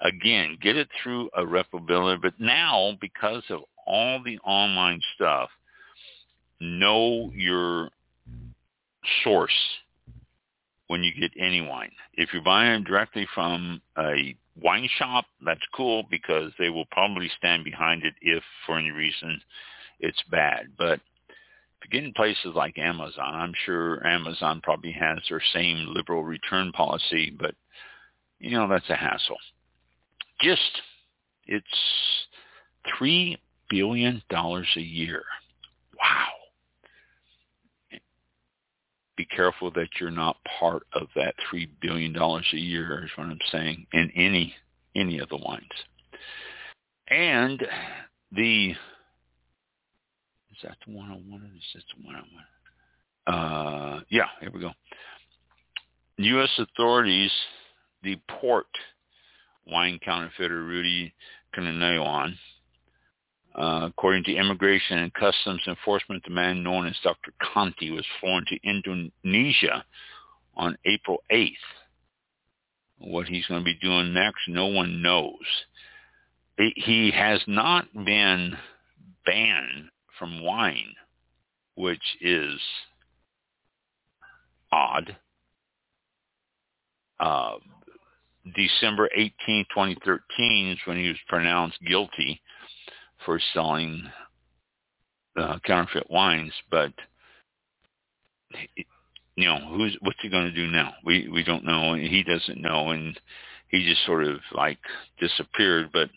again, 0.00 0.58
get 0.60 0.76
it 0.76 0.88
through 1.02 1.30
a 1.36 1.46
reputable. 1.46 2.18
But 2.20 2.34
now, 2.38 2.92
because 3.00 3.44
of 3.48 3.60
all 3.86 4.22
the 4.22 4.38
online 4.40 5.00
stuff, 5.14 5.50
know 6.60 7.32
your 7.34 7.90
source 9.24 9.50
when 10.88 11.02
you 11.02 11.12
get 11.18 11.30
any 11.38 11.60
wine. 11.60 11.92
If 12.14 12.30
you're 12.32 12.42
buying 12.42 12.84
directly 12.84 13.26
from 13.34 13.80
a 13.96 14.36
wine 14.60 14.88
shop, 14.98 15.26
that's 15.44 15.60
cool 15.74 16.04
because 16.10 16.52
they 16.58 16.68
will 16.68 16.86
probably 16.86 17.30
stand 17.38 17.64
behind 17.64 18.04
it 18.04 18.14
if 18.20 18.42
for 18.66 18.78
any 18.78 18.90
reason 18.90 19.40
it's 20.00 20.22
bad. 20.30 20.66
But 20.76 21.00
in 21.92 22.12
places 22.14 22.52
like 22.54 22.78
Amazon, 22.78 23.34
I'm 23.34 23.52
sure 23.64 24.06
Amazon 24.06 24.60
probably 24.62 24.92
has 24.92 25.18
their 25.28 25.42
same 25.52 25.86
liberal 25.94 26.22
return 26.22 26.72
policy, 26.72 27.34
but 27.38 27.54
you 28.38 28.52
know, 28.52 28.68
that's 28.68 28.88
a 28.88 28.94
hassle. 28.94 29.36
Just, 30.40 30.82
it's 31.46 31.66
$3 33.00 33.36
billion 33.68 34.22
a 34.30 34.80
year. 34.80 35.22
Wow 36.00 36.30
be 39.20 39.26
careful 39.26 39.70
that 39.72 39.88
you're 40.00 40.10
not 40.10 40.38
part 40.58 40.82
of 40.94 41.06
that 41.14 41.34
three 41.50 41.68
billion 41.82 42.10
dollars 42.10 42.46
a 42.54 42.56
year 42.56 43.04
is 43.04 43.10
what 43.16 43.26
I'm 43.26 43.38
saying 43.52 43.86
in 43.92 44.10
any 44.16 44.54
any 44.96 45.18
of 45.18 45.28
the 45.28 45.36
wines. 45.36 45.68
And 47.08 47.62
the 48.32 48.72
is 50.62 50.68
that 50.68 50.76
the 50.86 50.96
one 50.96 51.10
on 51.10 51.30
one 51.30 51.42
or 51.42 51.56
is 51.56 51.62
this 51.74 51.84
the 51.96 52.06
one 52.06 52.16
on 52.16 52.24
one? 52.34 53.34
Uh 53.34 54.00
yeah, 54.10 54.26
here 54.40 54.50
we 54.52 54.60
go. 54.60 54.72
US 56.18 56.50
authorities 56.58 57.32
deport 58.02 58.66
wine 59.66 59.98
counterfeiter 60.04 60.62
Rudy 60.62 61.12
Kurniawan 61.54 62.34
uh, 63.54 63.86
according 63.88 64.24
to 64.24 64.34
Immigration 64.34 64.98
and 64.98 65.12
Customs 65.12 65.62
Enforcement, 65.66 66.22
the 66.24 66.30
man 66.30 66.62
known 66.62 66.86
as 66.86 66.94
Dr. 67.02 67.32
Conti 67.42 67.90
was 67.90 68.06
flown 68.20 68.44
to 68.48 68.58
Indonesia 68.62 69.84
on 70.56 70.78
April 70.84 71.18
8th. 71.32 71.50
What 72.98 73.26
he's 73.26 73.46
going 73.46 73.60
to 73.60 73.64
be 73.64 73.78
doing 73.80 74.14
next, 74.14 74.42
no 74.48 74.66
one 74.66 75.02
knows. 75.02 75.34
He 76.58 77.10
has 77.14 77.40
not 77.46 77.92
been 77.92 78.56
banned 79.24 79.88
from 80.20 80.44
wine, 80.44 80.94
which 81.74 82.02
is 82.20 82.60
odd. 84.70 85.16
Uh, 87.18 87.54
December 88.54 89.08
18, 89.16 89.64
2013 89.74 90.68
is 90.68 90.78
when 90.84 90.96
he 90.96 91.08
was 91.08 91.16
pronounced 91.28 91.78
guilty 91.86 92.40
for 93.24 93.40
selling 93.52 94.04
uh, 95.36 95.58
counterfeit 95.64 96.08
wines, 96.10 96.52
but 96.70 96.92
you 99.36 99.46
know 99.46 99.58
who's 99.70 99.96
what's 100.00 100.18
he 100.22 100.28
going 100.28 100.44
to 100.44 100.52
do 100.52 100.66
now? 100.66 100.94
We 101.04 101.28
we 101.28 101.44
don't 101.44 101.64
know, 101.64 101.92
and 101.92 102.02
he 102.02 102.22
doesn't 102.22 102.60
know, 102.60 102.90
and 102.90 103.18
he 103.68 103.84
just 103.84 104.04
sort 104.06 104.24
of 104.24 104.40
like 104.52 104.78
disappeared. 105.18 105.90
But 105.92 106.10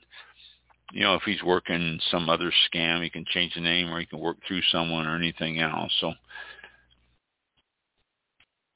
you 0.94 1.02
know, 1.02 1.16
if 1.16 1.24
he's 1.24 1.42
working 1.42 2.00
some 2.12 2.30
other 2.30 2.52
scam, 2.72 3.02
he 3.02 3.10
can 3.10 3.26
change 3.26 3.56
the 3.56 3.62
name, 3.62 3.92
or 3.92 4.00
he 4.00 4.06
can 4.06 4.20
work 4.20 4.38
through 4.48 4.62
someone, 4.72 5.08
or 5.08 5.16
anything 5.16 5.60
else. 5.60 5.92
So 6.00 6.14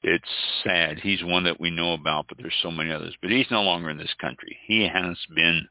it's 0.02 0.28
sad. 0.64 0.98
He's 0.98 1.22
one 1.22 1.44
that 1.44 1.60
we 1.60 1.70
know 1.70 1.92
about, 1.92 2.26
but 2.28 2.38
there's 2.38 2.52
so 2.60 2.72
many 2.72 2.90
others. 2.90 3.14
But 3.22 3.30
he's 3.30 3.46
no 3.52 3.62
longer 3.62 3.88
in 3.88 3.98
this 3.98 4.14
country. 4.20 4.58
He 4.66 4.88
has 4.88 5.16
been 5.34 5.68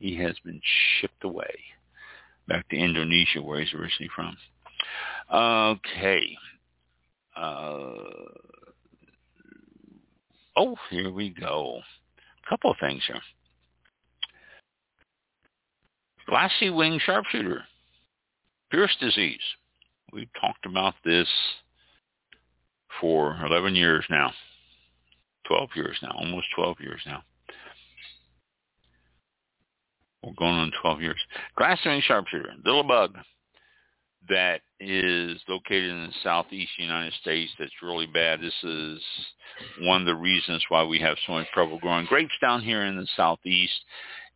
he 0.00 0.16
has 0.16 0.34
been 0.44 0.60
shipped 1.00 1.22
away 1.22 1.54
back 2.48 2.68
to 2.70 2.76
Indonesia, 2.76 3.40
where 3.40 3.60
he's 3.60 3.72
originally 3.72 4.10
from. 4.14 4.36
Okay. 5.32 6.36
Uh, 7.36 7.92
oh, 10.56 10.76
here 10.90 11.12
we 11.12 11.30
go. 11.30 11.78
A 12.44 12.48
couple 12.48 12.72
of 12.72 12.78
things 12.80 13.02
here. 13.06 13.20
Glassy 16.28 16.70
wing 16.70 16.98
sharpshooter, 17.04 17.64
Pierce 18.70 18.96
disease. 19.00 19.40
We've 20.12 20.32
talked 20.40 20.66
about 20.66 20.94
this 21.04 21.28
for 23.00 23.36
11 23.44 23.74
years 23.74 24.04
now, 24.10 24.32
12 25.46 25.70
years 25.76 25.96
now, 26.02 26.12
almost 26.18 26.46
12 26.56 26.76
years 26.80 27.00
now. 27.06 27.22
We're 30.22 30.32
going 30.32 30.54
on 30.54 30.72
12 30.82 31.00
years. 31.00 31.20
Glassy 31.56 31.88
wing 31.88 32.02
sharpshooter, 32.04 32.54
little 32.64 32.82
bug 32.82 33.16
that 34.28 34.60
is 34.80 35.40
located 35.48 35.90
in 35.90 36.06
the 36.06 36.12
southeast 36.22 36.72
United 36.78 37.12
States 37.20 37.52
that's 37.58 37.70
really 37.82 38.06
bad. 38.06 38.40
This 38.40 38.54
is 38.64 39.00
one 39.80 40.02
of 40.02 40.06
the 40.06 40.14
reasons 40.14 40.64
why 40.68 40.84
we 40.84 40.98
have 40.98 41.16
so 41.26 41.32
much 41.34 41.46
trouble 41.52 41.78
growing 41.78 42.06
grapes 42.06 42.34
down 42.40 42.62
here 42.62 42.84
in 42.84 42.96
the 42.96 43.06
southeast. 43.16 43.72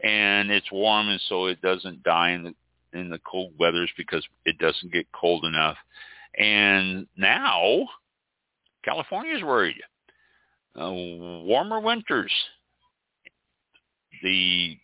And 0.02 0.50
it's 0.50 0.70
warm 0.72 1.08
and 1.08 1.20
so 1.28 1.46
it 1.46 1.60
doesn't 1.60 2.02
die 2.02 2.30
in 2.30 2.44
the 2.44 2.54
in 2.92 3.08
the 3.08 3.20
cold 3.20 3.52
weathers 3.58 3.90
because 3.96 4.26
it 4.44 4.58
doesn't 4.58 4.92
get 4.92 5.06
cold 5.12 5.44
enough. 5.44 5.76
And 6.38 7.06
now 7.16 7.86
California 8.84 9.36
is 9.36 9.42
worried. 9.42 9.80
Uh, 10.76 10.90
warmer 10.90 11.80
winters. 11.80 12.32
The 14.22 14.76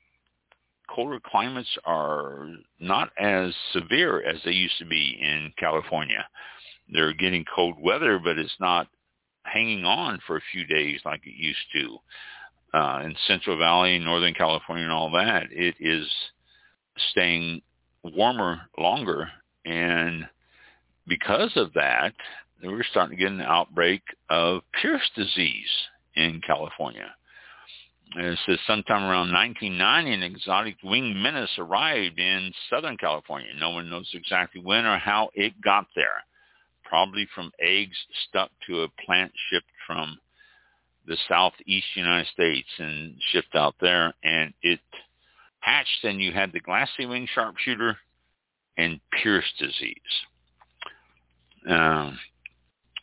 colder 0.89 1.21
climates 1.25 1.77
are 1.85 2.49
not 2.81 3.11
as 3.19 3.55
severe 3.73 4.23
as 4.23 4.41
they 4.45 4.53
used 4.53 4.79
to 4.79 4.87
be 4.87 5.19
in 5.21 5.53
California. 5.59 6.27
They're 6.93 7.13
getting 7.13 7.45
cold 7.55 7.77
weather, 7.81 8.19
but 8.23 8.39
it's 8.39 8.57
not 8.61 8.89
hanging 9.45 9.85
on 9.85 10.21
for 10.27 10.37
a 10.37 10.43
few 10.53 10.65
days 10.67 11.01
like 11.05 11.27
it 11.27 11.35
used 11.35 11.59
to. 11.75 11.99
Uh, 12.75 13.03
in 13.05 13.15
Central 13.27 13.57
Valley, 13.59 13.99
Northern 13.99 14.35
California, 14.35 14.85
and 14.85 14.93
all 14.93 15.11
that, 15.13 15.45
it 15.51 15.77
is 15.81 16.07
staying 17.11 17.63
warmer 18.03 18.61
longer. 18.79 19.29
And 19.65 20.27
because 21.07 21.53
of 21.57 21.73
that, 21.75 22.13
we're 22.63 22.85
starting 22.85 23.17
to 23.17 23.23
get 23.23 23.33
an 23.33 23.41
outbreak 23.41 24.03
of 24.29 24.63
Pierce 24.81 25.09
disease 25.15 25.71
in 26.15 26.41
California. 26.47 27.15
It 28.15 28.39
says 28.47 28.59
sometime 28.67 29.05
around 29.05 29.33
1990, 29.33 30.13
an 30.13 30.23
exotic 30.23 30.77
winged 30.83 31.17
menace 31.17 31.51
arrived 31.59 32.19
in 32.19 32.53
Southern 32.71 32.97
California. 32.97 33.49
No 33.59 33.71
one 33.71 33.91
knows 33.91 34.09
exactly 34.15 34.61
when 34.61 34.87
or 34.87 34.99
how 34.99 35.31
it 35.35 35.61
got 35.61 35.87
there. 35.95 36.23
Probably 36.85 37.27
from 37.35 37.51
eggs 37.61 37.97
stuck 38.29 38.51
to 38.67 38.83
a 38.83 38.89
plant 39.05 39.33
shipped 39.51 39.67
from 39.87 40.19
the 41.07 41.17
southeast 41.29 41.87
United 41.95 42.27
States 42.33 42.69
and 42.79 43.15
shipped 43.33 43.55
out 43.55 43.75
there. 43.81 44.13
And 44.23 44.53
it 44.63 44.81
hatched 45.61 46.05
and 46.05 46.21
you 46.21 46.33
had 46.33 46.53
the 46.53 46.61
glassy 46.61 47.07
wing 47.07 47.29
sharpshooter 47.35 47.97
and 48.77 49.01
Pierce 49.23 49.51
disease, 49.59 49.97
um, 51.69 52.19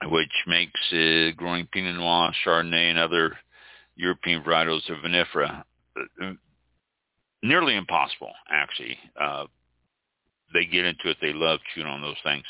which 0.10 0.30
makes 0.47 0.80
uh, 0.91 1.32
growing 1.36 1.68
Pinot 1.72 1.95
Noir, 1.95 2.32
Chardonnay, 2.45 2.91
and 2.91 2.99
other 2.99 3.38
European 3.95 4.43
varietals 4.43 4.88
of 4.89 4.97
vinifera 5.04 5.64
nearly 7.43 7.76
impossible, 7.76 8.32
actually. 8.49 8.97
Uh, 9.20 9.45
they 10.54 10.66
get 10.66 10.86
into 10.86 11.10
it. 11.10 11.18
They 11.22 11.34
love 11.34 11.60
chewing 11.74 11.88
on 11.88 12.01
those 12.01 12.16
things. 12.24 12.45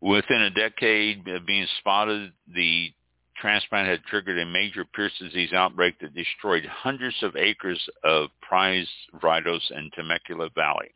Within 0.00 0.42
a 0.42 0.50
decade 0.50 1.26
of 1.28 1.46
being 1.46 1.66
spotted, 1.78 2.32
the 2.54 2.92
transplant 3.40 3.88
had 3.88 4.02
triggered 4.04 4.38
a 4.38 4.46
major 4.46 4.84
Pierce 4.84 5.12
disease 5.18 5.52
outbreak 5.52 5.98
that 6.00 6.14
destroyed 6.14 6.64
hundreds 6.66 7.16
of 7.22 7.36
acres 7.36 7.80
of 8.04 8.28
prized 8.40 8.88
varieties 9.20 9.70
in 9.74 9.90
Temecula 9.94 10.50
Valley, 10.54 10.94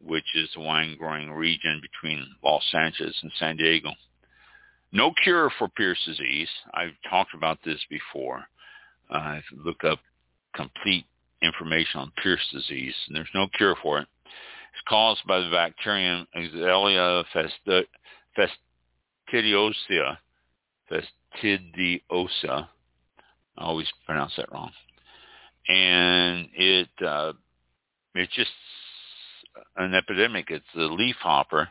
which 0.00 0.34
is 0.34 0.48
the 0.54 0.60
wine-growing 0.60 1.30
region 1.32 1.80
between 1.82 2.26
Los 2.44 2.64
Angeles 2.74 3.18
and 3.22 3.32
San 3.38 3.56
Diego. 3.56 3.90
No 4.92 5.12
cure 5.22 5.50
for 5.58 5.68
Pierce 5.68 6.02
disease. 6.06 6.48
I've 6.72 6.94
talked 7.10 7.34
about 7.34 7.58
this 7.64 7.80
before. 7.90 8.44
Uh, 9.10 9.40
look 9.64 9.84
up 9.84 9.98
complete 10.54 11.04
information 11.42 12.00
on 12.00 12.12
Pierce 12.22 12.48
disease, 12.52 12.94
and 13.06 13.16
there's 13.16 13.28
no 13.34 13.46
cure 13.56 13.76
for 13.82 13.98
it. 13.98 14.08
It's 14.24 14.82
caused 14.88 15.26
by 15.26 15.40
the 15.40 15.50
bacterium 15.50 16.26
Xylella 16.36 17.24
fastidiosa, 19.32 20.16
fastidiosa. 20.90 22.68
I 23.58 23.64
always 23.64 23.88
pronounce 24.04 24.32
that 24.36 24.52
wrong. 24.52 24.70
And 25.68 26.48
it 26.54 26.88
uh, 27.04 27.32
it's 28.14 28.34
just 28.34 28.50
an 29.76 29.94
epidemic. 29.94 30.46
It's 30.50 30.64
the 30.74 30.84
leaf 30.84 31.16
hopper. 31.20 31.68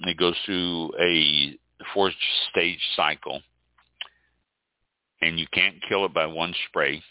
It 0.00 0.16
goes 0.16 0.36
through 0.44 0.92
a 1.00 1.56
four-stage 1.92 2.80
cycle, 2.96 3.40
and 5.22 5.38
you 5.38 5.46
can't 5.52 5.76
kill 5.88 6.04
it 6.06 6.14
by 6.14 6.26
one 6.26 6.52
spray 6.68 7.02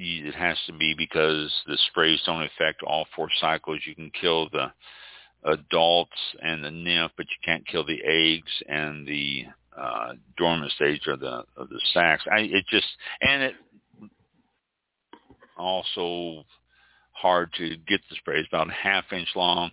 it 0.00 0.34
has 0.34 0.56
to 0.66 0.72
be 0.72 0.94
because 0.96 1.52
the 1.66 1.76
sprays 1.88 2.20
don't 2.24 2.42
affect 2.42 2.82
all 2.82 3.06
four 3.14 3.28
cycles. 3.40 3.80
You 3.86 3.94
can 3.94 4.10
kill 4.18 4.48
the 4.48 4.72
adults 5.44 6.16
and 6.42 6.64
the 6.64 6.70
nymph, 6.70 7.12
but 7.16 7.26
you 7.26 7.36
can't 7.44 7.66
kill 7.66 7.84
the 7.84 8.00
eggs 8.04 8.52
and 8.68 9.06
the 9.06 9.44
uh, 9.76 10.12
dormant 10.36 10.72
stage 10.72 11.06
of 11.06 11.20
the 11.20 11.44
of 11.56 11.68
the 11.68 11.80
sacs. 11.92 12.24
I, 12.30 12.40
it 12.40 12.64
just 12.68 12.86
and 13.20 13.42
it 13.42 13.54
also 15.56 16.44
hard 17.12 17.52
to 17.58 17.76
get 17.88 18.00
the 18.08 18.16
spray. 18.16 18.40
It's 18.40 18.48
about 18.48 18.70
a 18.70 18.72
half 18.72 19.04
inch 19.12 19.28
long, 19.36 19.70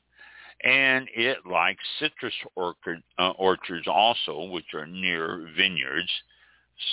and 0.64 1.08
it 1.16 1.38
likes 1.50 1.84
citrus 2.00 2.34
orchard, 2.56 3.02
uh, 3.18 3.32
orchards 3.32 3.88
also, 3.88 4.46
which 4.46 4.74
are 4.74 4.86
near 4.86 5.50
vineyards. 5.56 6.12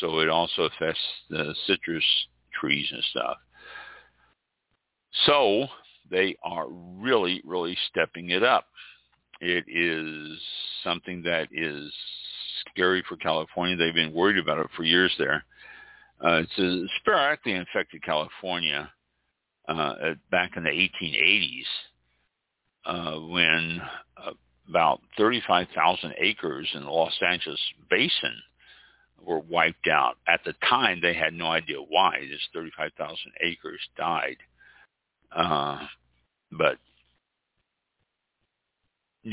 So 0.00 0.20
it 0.20 0.28
also 0.28 0.62
affects 0.62 1.00
the 1.28 1.54
citrus 1.66 2.04
trees 2.58 2.88
and 2.90 3.02
stuff. 3.10 3.36
So 5.26 5.66
they 6.10 6.36
are 6.42 6.66
really, 6.68 7.42
really 7.44 7.76
stepping 7.90 8.30
it 8.30 8.42
up. 8.42 8.66
It 9.40 9.64
is 9.68 10.38
something 10.82 11.22
that 11.22 11.48
is 11.52 11.92
scary 12.70 13.02
for 13.08 13.16
California. 13.16 13.76
They've 13.76 13.94
been 13.94 14.12
worried 14.12 14.38
about 14.38 14.58
it 14.58 14.68
for 14.76 14.84
years 14.84 15.12
there. 15.18 15.44
Uh, 16.24 16.42
it's 16.42 16.58
a 16.58 16.86
sporadically 17.00 17.52
infected 17.52 18.02
California 18.02 18.90
uh, 19.68 19.94
back 20.30 20.52
in 20.56 20.64
the 20.64 20.70
1880s 20.70 21.64
uh, 22.86 23.20
when 23.28 23.82
about 24.68 25.00
35,000 25.18 26.14
acres 26.18 26.68
in 26.74 26.84
the 26.84 26.90
Los 26.90 27.14
Angeles 27.26 27.60
basin 27.90 28.36
were 29.22 29.40
wiped 29.40 29.88
out. 29.88 30.16
At 30.28 30.40
the 30.44 30.54
time, 30.68 31.00
they 31.00 31.14
had 31.14 31.32
no 31.32 31.46
idea 31.46 31.78
why. 31.78 32.20
This 32.20 32.40
35,000 32.52 33.16
acres 33.42 33.80
died. 33.96 34.36
Uh, 35.34 35.78
but, 36.52 36.76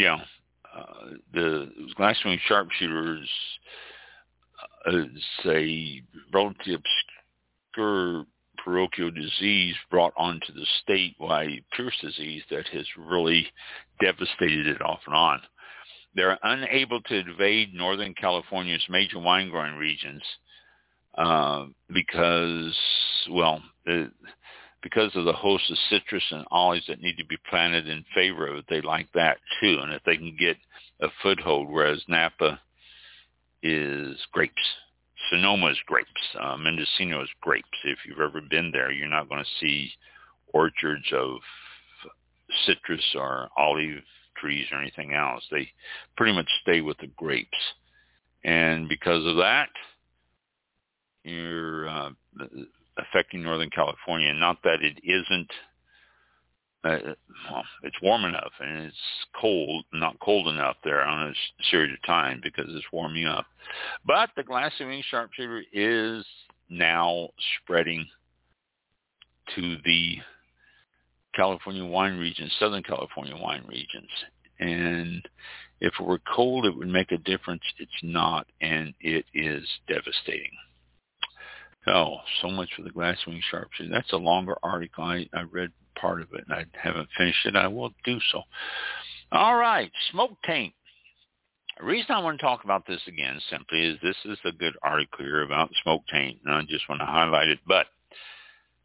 know, 0.05 0.17
uh, 0.75 1.09
the 1.33 1.69
glasswing 1.99 2.39
sharpshooters 2.47 3.29
uh, 4.87 4.97
is 4.97 5.23
a 5.45 6.01
relatively 6.33 6.75
obscure 6.75 8.25
parochial 8.63 9.11
disease 9.11 9.75
brought 9.89 10.13
onto 10.17 10.53
the 10.53 10.65
state 10.81 11.17
by 11.19 11.59
Pierce 11.75 11.95
disease 12.01 12.43
that 12.49 12.67
has 12.67 12.85
really 12.97 13.47
devastated 14.01 14.67
it 14.67 14.81
off 14.81 14.99
and 15.07 15.15
on. 15.15 15.41
They're 16.15 16.37
unable 16.43 17.01
to 17.01 17.15
invade 17.15 17.73
Northern 17.73 18.13
California's 18.13 18.83
major 18.89 19.19
wine 19.19 19.49
growing 19.49 19.75
regions 19.75 20.21
uh, 21.17 21.65
because, 21.93 22.75
well, 23.29 23.61
because 24.81 25.15
of 25.15 25.25
the 25.25 25.33
host 25.33 25.69
of 25.69 25.77
citrus 25.89 26.23
and 26.31 26.45
olives 26.51 26.85
that 26.87 27.01
need 27.01 27.17
to 27.17 27.25
be 27.25 27.37
planted 27.49 27.87
in 27.87 28.03
favor 28.13 28.47
of 28.47 28.57
it. 28.57 28.65
They 28.69 28.81
like 28.81 29.07
that 29.13 29.37
too, 29.59 29.79
and 29.81 29.93
if 29.93 30.03
they 30.03 30.17
can 30.17 30.35
get 30.37 30.57
a 31.01 31.07
foothold, 31.21 31.69
whereas 31.69 32.03
Napa 32.07 32.59
is 33.63 34.17
grapes. 34.31 34.55
Sonoma 35.29 35.67
is 35.67 35.77
grapes. 35.85 36.09
Uh, 36.39 36.57
Mendocino 36.57 37.21
is 37.21 37.29
grapes. 37.41 37.67
If 37.83 37.99
you've 38.05 38.19
ever 38.19 38.41
been 38.41 38.71
there, 38.71 38.91
you're 38.91 39.07
not 39.07 39.29
going 39.29 39.43
to 39.43 39.59
see 39.59 39.91
orchards 40.53 41.05
of 41.13 41.37
citrus 42.65 43.05
or 43.15 43.49
olive 43.57 44.03
trees 44.37 44.65
or 44.71 44.81
anything 44.81 45.13
else. 45.13 45.43
They 45.51 45.71
pretty 46.17 46.33
much 46.33 46.49
stay 46.63 46.81
with 46.81 46.97
the 46.97 47.07
grapes. 47.15 47.57
And 48.43 48.89
because 48.89 49.25
of 49.25 49.37
that, 49.37 49.69
you're 51.23 51.87
uh, 51.87 52.09
affecting 52.97 53.43
Northern 53.43 53.69
California. 53.69 54.33
Not 54.33 54.57
that 54.63 54.81
it 54.81 54.99
isn't, 55.03 55.51
uh, 56.83 57.13
well, 57.49 57.63
it's 57.83 58.01
warm 58.01 58.25
enough 58.25 58.51
and 58.59 58.85
it's 58.85 58.97
cold, 59.39 59.85
not 59.93 60.19
cold 60.19 60.47
enough 60.47 60.77
there 60.83 61.03
on 61.03 61.29
a 61.29 61.33
serious 61.69 61.93
of 61.93 62.07
time 62.07 62.39
because 62.43 62.65
it's 62.69 62.91
warming 62.91 63.25
up. 63.25 63.45
But 64.05 64.29
the 64.35 64.43
glassy 64.43 64.85
wing 64.85 65.03
sharpshooter 65.09 65.63
is 65.71 66.25
now 66.69 67.29
spreading 67.61 68.07
to 69.55 69.77
the 69.83 70.17
California 71.33 71.85
wine 71.85 72.17
regions, 72.17 72.51
Southern 72.59 72.83
California 72.83 73.35
wine 73.35 73.63
regions. 73.67 74.09
And 74.59 75.27
if 75.79 75.93
it 75.99 76.03
were 76.03 76.21
cold, 76.33 76.65
it 76.65 76.77
would 76.77 76.87
make 76.87 77.11
a 77.11 77.17
difference. 77.17 77.63
It's 77.79 77.91
not, 78.03 78.47
and 78.61 78.93
it 78.99 79.25
is 79.33 79.67
devastating. 79.87 80.51
Oh, 81.87 82.17
so 82.41 82.49
much 82.49 82.69
for 82.75 82.83
the 82.83 82.91
glasswing 82.91 83.41
sharpshooter. 83.49 83.89
That's 83.89 84.13
a 84.13 84.17
longer 84.17 84.55
article. 84.61 85.03
I, 85.03 85.27
I 85.33 85.41
read 85.41 85.71
part 85.95 86.21
of 86.21 86.27
it, 86.33 86.43
and 86.47 86.53
I 86.53 86.65
haven't 86.79 87.09
finished 87.17 87.45
it. 87.45 87.55
I 87.55 87.67
will 87.67 87.91
do 88.03 88.19
so. 88.31 88.43
All 89.31 89.55
right, 89.55 89.91
smoke 90.11 90.37
taint. 90.45 90.73
The 91.79 91.85
reason 91.85 92.11
I 92.11 92.19
want 92.19 92.39
to 92.39 92.45
talk 92.45 92.63
about 92.63 92.85
this 92.85 93.01
again 93.07 93.39
simply 93.49 93.83
is 93.83 93.97
this 94.03 94.17
is 94.25 94.37
a 94.45 94.51
good 94.51 94.75
article 94.83 95.25
here 95.25 95.41
about 95.41 95.71
smoke 95.81 96.03
taint, 96.11 96.39
and 96.45 96.53
I 96.53 96.61
just 96.69 96.87
want 96.87 97.01
to 97.01 97.05
highlight 97.05 97.47
it. 97.47 97.59
But 97.65 97.87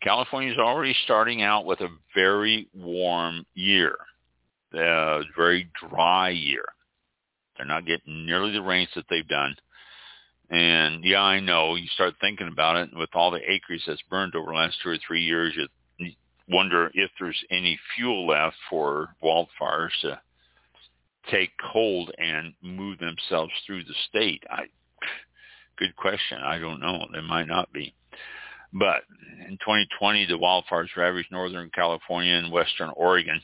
California 0.03 0.53
is 0.53 0.59
already 0.59 0.95
starting 1.05 1.43
out 1.43 1.67
with 1.67 1.81
a 1.81 1.89
very 2.15 2.69
warm 2.75 3.45
year, 3.55 3.97
a 4.73 5.23
very 5.37 5.69
dry 5.91 6.31
year. 6.31 6.65
They're 7.57 7.67
not 7.67 7.87
getting 7.87 8.25
nearly 8.25 8.53
the 8.53 8.63
rains 8.63 8.91
that 8.95 9.05
they've 9.11 9.29
done. 9.29 9.57
And 10.51 11.05
yeah, 11.05 11.23
I 11.23 11.41
know 11.41 11.75
you 11.75 11.89
start 11.89 12.15
thinking 12.21 12.49
about 12.49 12.77
it 12.77 12.91
with 12.95 13.11
all 13.15 13.31
the 13.31 13.51
acreage 13.51 13.83
that's 13.87 14.03
burned 14.09 14.35
over 14.35 14.53
the 14.53 14.57
last 14.57 14.77
two 14.83 14.91
or 14.91 14.99
three 15.07 15.23
years, 15.23 15.57
you 15.99 16.13
wonder 16.49 16.91
if 16.95 17.11
there's 17.19 17.43
any 17.51 17.79
fuel 17.95 18.27
left 18.27 18.57
for 18.71 19.09
wildfires 19.23 19.91
to 20.03 20.21
take 21.31 21.51
hold 21.61 22.13
and 22.19 22.55
move 22.63 22.99
themselves 22.99 23.53
through 23.67 23.83
the 23.83 23.95
state. 24.09 24.45
I, 24.49 24.67
good 25.77 25.97
question. 25.97 26.39
I 26.39 26.59
don't 26.59 26.81
know. 26.81 27.07
There 27.13 27.23
might 27.23 27.49
not 27.49 27.73
be. 27.73 27.95
But 28.73 29.03
in 29.49 29.59
2020, 29.59 30.27
the 30.27 30.35
wildfires 30.35 30.95
ravaged 30.97 31.33
Northern 31.33 31.71
California 31.75 32.35
and 32.35 32.53
Western 32.53 32.91
Oregon. 32.95 33.41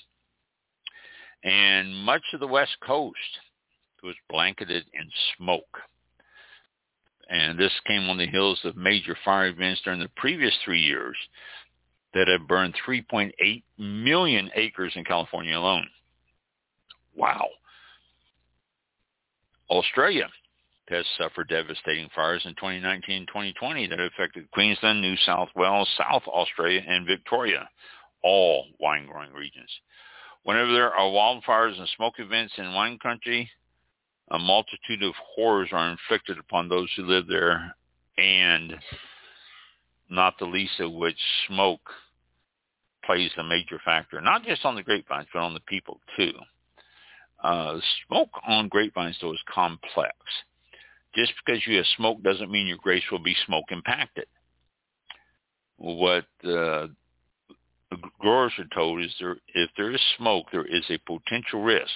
And 1.43 1.97
much 1.97 2.23
of 2.33 2.41
the 2.41 2.47
West 2.47 2.77
Coast 2.87 3.17
was 4.03 4.15
blanketed 4.29 4.85
in 4.93 5.09
smoke. 5.37 5.79
And 7.33 7.59
this 7.59 7.73
came 7.87 8.11
on 8.11 8.19
the 8.19 8.27
heels 8.27 8.61
of 8.63 8.77
major 8.77 9.17
fire 9.25 9.47
events 9.47 9.81
during 9.83 10.01
the 10.01 10.11
previous 10.17 10.55
three 10.63 10.83
years 10.83 11.17
that 12.13 12.29
have 12.29 12.47
burned 12.47 12.75
3.8 12.87 13.63
million 13.79 14.51
acres 14.55 14.93
in 14.97 15.05
California 15.05 15.57
alone. 15.57 15.89
Wow. 17.17 17.47
Australia 19.71 20.29
has 20.91 21.07
suffered 21.17 21.49
devastating 21.49 22.11
fires 22.15 22.43
in 22.45 22.53
2019 22.57 23.17
and 23.17 23.29
2020 23.29 23.87
that 23.87 23.99
affected 23.99 24.51
Queensland, 24.51 25.01
New 25.01 25.17
South 25.25 25.49
Wales, 25.57 25.89
South 25.97 26.25
Australia, 26.27 26.83
and 26.87 27.07
Victoria, 27.07 27.67
all 28.23 28.67
wine-growing 28.79 29.33
regions. 29.33 29.71
Whenever 30.43 30.71
there 30.71 30.93
are 30.93 31.11
wildfires 31.11 31.79
and 31.79 31.89
smoke 31.97 32.15
events 32.19 32.53
in 32.59 32.75
wine 32.75 32.99
country, 32.99 33.49
a 34.33 34.39
multitude 34.39 35.03
of 35.03 35.15
horrors 35.35 35.69
are 35.73 35.91
inflicted 35.91 36.39
upon 36.39 36.69
those 36.69 36.89
who 36.97 37.05
live 37.05 37.27
there, 37.29 37.75
and 38.17 38.75
not 40.11 40.35
the 40.39 40.47
least 40.47 40.81
of 40.81 40.93
which 40.93 41.19
smoke 41.47 41.81
plays 43.05 43.31
a 43.37 43.45
major 43.45 43.79
factor, 43.85 44.21
not 44.21 44.45
just 44.45 44.65
on 44.65 44.75
the 44.75 44.83
grapevines, 44.83 45.29
but 45.33 45.41
on 45.41 45.55
the 45.55 45.61
people 45.61 46.01
too. 46.17 46.33
Uh, 47.45 47.79
smoke 48.07 48.31
on 48.47 48.69
grapevines, 48.69 49.17
though, 49.21 49.33
is 49.33 49.41
complex. 49.53 50.15
Just 51.15 51.33
because 51.45 51.67
you 51.67 51.77
have 51.77 51.87
smoke 51.97 52.23
doesn't 52.23 52.51
mean 52.51 52.67
your 52.67 52.79
grapes 52.79 53.11
will 53.11 53.23
be 53.23 53.37
smoke 53.45 53.67
impacted. 53.71 54.27
What 55.77 56.25
uh, 56.45 56.87
growers 58.19 58.53
are 58.59 58.75
told 58.75 59.05
is 59.05 59.15
there, 59.21 59.37
if 59.55 59.71
there 59.77 59.91
is 59.91 60.01
smoke, 60.17 60.47
there 60.53 60.65
is 60.65 60.85
a 60.89 60.99
potential 60.99 61.63
risk, 61.63 61.91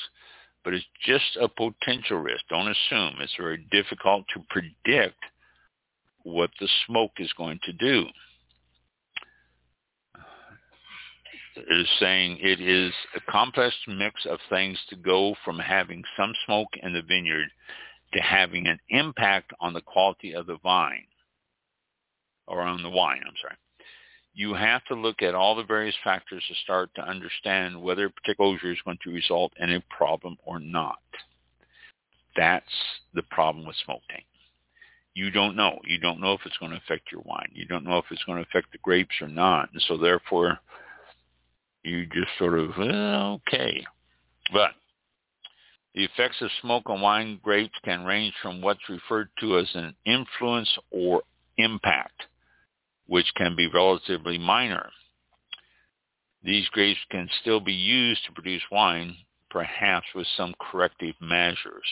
but 0.66 0.74
it's 0.74 0.84
just 1.06 1.38
a 1.40 1.46
potential 1.48 2.18
risk. 2.18 2.42
Don't 2.50 2.66
assume. 2.66 3.14
It's 3.20 3.36
very 3.38 3.64
difficult 3.70 4.24
to 4.34 4.42
predict 4.50 5.14
what 6.24 6.50
the 6.58 6.68
smoke 6.88 7.12
is 7.18 7.32
going 7.34 7.60
to 7.62 7.72
do. 7.72 8.04
It 11.54 11.80
is 11.80 11.86
saying 12.00 12.38
it 12.40 12.60
is 12.60 12.92
a 13.14 13.30
complex 13.30 13.76
mix 13.86 14.26
of 14.28 14.40
things 14.50 14.76
to 14.90 14.96
go 14.96 15.36
from 15.44 15.60
having 15.60 16.02
some 16.16 16.32
smoke 16.46 16.70
in 16.82 16.92
the 16.92 17.02
vineyard 17.02 17.46
to 18.14 18.20
having 18.20 18.66
an 18.66 18.80
impact 18.88 19.52
on 19.60 19.72
the 19.72 19.80
quality 19.80 20.34
of 20.34 20.46
the 20.46 20.58
vine 20.64 21.06
or 22.48 22.62
on 22.62 22.82
the 22.82 22.90
wine, 22.90 23.22
I'm 23.24 23.34
sorry. 23.40 23.54
You 24.36 24.52
have 24.52 24.84
to 24.84 24.94
look 24.94 25.22
at 25.22 25.34
all 25.34 25.56
the 25.56 25.64
various 25.64 25.94
factors 26.04 26.44
to 26.46 26.54
start 26.62 26.90
to 26.94 27.08
understand 27.08 27.80
whether 27.80 28.04
a 28.04 28.10
particular 28.10 28.52
exposure 28.52 28.72
is 28.72 28.82
going 28.84 28.98
to 29.02 29.10
result 29.10 29.52
in 29.58 29.72
a 29.72 29.82
problem 29.88 30.36
or 30.44 30.58
not. 30.58 30.98
That's 32.36 32.64
the 33.14 33.22
problem 33.22 33.66
with 33.66 33.76
smoke 33.86 34.02
taint. 34.10 34.24
You 35.14 35.30
don't 35.30 35.56
know. 35.56 35.78
You 35.86 35.98
don't 35.98 36.20
know 36.20 36.34
if 36.34 36.40
it's 36.44 36.58
going 36.58 36.72
to 36.72 36.76
affect 36.76 37.10
your 37.10 37.22
wine. 37.24 37.50
You 37.54 37.64
don't 37.64 37.84
know 37.84 37.96
if 37.96 38.04
it's 38.10 38.22
going 38.24 38.36
to 38.36 38.46
affect 38.46 38.72
the 38.72 38.78
grapes 38.82 39.14
or 39.22 39.28
not. 39.28 39.70
And 39.72 39.80
so 39.88 39.96
therefore, 39.96 40.58
you 41.82 42.04
just 42.04 42.28
sort 42.38 42.58
of, 42.58 42.72
well, 42.76 43.40
okay. 43.48 43.82
But 44.52 44.72
the 45.94 46.04
effects 46.04 46.36
of 46.42 46.50
smoke 46.60 46.90
on 46.90 47.00
wine 47.00 47.40
grapes 47.42 47.78
can 47.86 48.04
range 48.04 48.34
from 48.42 48.60
what's 48.60 48.86
referred 48.90 49.30
to 49.40 49.58
as 49.58 49.70
an 49.72 49.94
influence 50.04 50.68
or 50.90 51.22
impact, 51.56 52.20
which 53.06 53.32
can 53.36 53.56
be 53.56 53.68
relatively 53.68 54.38
minor. 54.38 54.90
These 56.42 56.68
grapes 56.68 57.00
can 57.10 57.28
still 57.40 57.60
be 57.60 57.72
used 57.72 58.24
to 58.26 58.32
produce 58.32 58.62
wine, 58.70 59.16
perhaps 59.50 60.06
with 60.14 60.26
some 60.36 60.54
corrective 60.60 61.14
measures. 61.20 61.86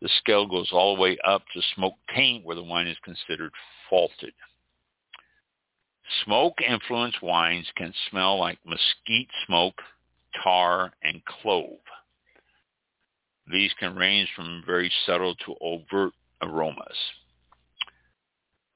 The 0.00 0.08
scale 0.18 0.46
goes 0.46 0.70
all 0.72 0.96
the 0.96 1.00
way 1.00 1.16
up 1.24 1.42
to 1.54 1.62
smoke 1.74 1.94
taint 2.14 2.44
where 2.44 2.56
the 2.56 2.62
wine 2.62 2.88
is 2.88 2.96
considered 3.04 3.52
faulted. 3.88 4.34
Smoke-influenced 6.24 7.22
wines 7.22 7.66
can 7.76 7.94
smell 8.10 8.38
like 8.38 8.58
mesquite 8.66 9.30
smoke, 9.46 9.80
tar, 10.42 10.92
and 11.02 11.22
clove. 11.24 11.78
These 13.50 13.72
can 13.78 13.96
range 13.96 14.28
from 14.34 14.62
very 14.66 14.90
subtle 15.06 15.34
to 15.46 15.56
overt 15.60 16.12
aromas. 16.42 16.96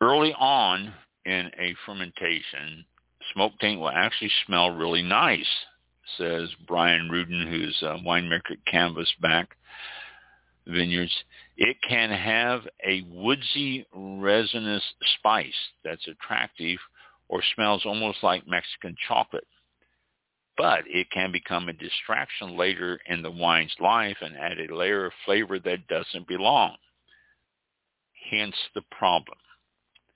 Early 0.01 0.33
on 0.35 0.95
in 1.27 1.51
a 1.59 1.75
fermentation, 1.85 2.87
smoke 3.35 3.53
taint 3.61 3.81
will 3.81 3.91
actually 3.91 4.31
smell 4.47 4.71
really 4.71 5.03
nice, 5.03 5.47
says 6.17 6.49
Brian 6.67 7.11
Rudin, 7.11 7.47
who's 7.49 7.77
a 7.83 7.99
winemaker 8.07 8.53
at 8.53 8.73
Canvasback 8.73 9.49
Vineyards. 10.67 11.15
It 11.57 11.77
can 11.89 12.11
have 12.11 12.63
a 12.87 13.03
woodsy 13.11 13.87
resinous 13.93 14.85
spice 15.19 15.55
that's 15.85 16.07
attractive 16.07 16.79
or 17.29 17.43
smells 17.55 17.83
almost 17.85 18.23
like 18.23 18.47
Mexican 18.47 18.95
chocolate. 19.09 19.47
But 20.57 20.85
it 20.87 21.11
can 21.11 21.33
become 21.33 21.69
a 21.69 21.73
distraction 21.73 22.57
later 22.57 22.99
in 23.07 23.23
the 23.23 23.31
wine's 23.31 23.75
life 23.79 24.17
and 24.23 24.37
add 24.37 24.59
a 24.59 24.75
layer 24.75 25.07
of 25.07 25.13
flavor 25.25 25.59
that 25.59 25.89
doesn't 25.89 26.29
belong. 26.29 26.77
Hence 28.31 28.57
the 28.75 28.83
problem. 28.91 29.39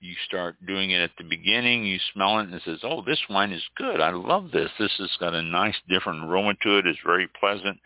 You 0.01 0.13
start 0.25 0.55
doing 0.65 0.91
it 0.91 0.99
at 0.99 1.11
the 1.17 1.23
beginning, 1.23 1.85
you 1.85 1.99
smell 2.13 2.39
it 2.39 2.43
and 2.43 2.55
it 2.55 2.63
says, 2.65 2.79
oh, 2.83 3.03
this 3.05 3.21
wine 3.29 3.51
is 3.51 3.63
good. 3.77 4.01
I 4.01 4.09
love 4.09 4.51
this. 4.51 4.69
This 4.77 4.91
has 4.97 5.15
got 5.19 5.33
a 5.33 5.41
nice 5.41 5.75
different 5.87 6.25
aroma 6.25 6.55
to 6.63 6.79
it. 6.79 6.87
It's 6.87 6.99
very 7.05 7.29
pleasant 7.39 7.77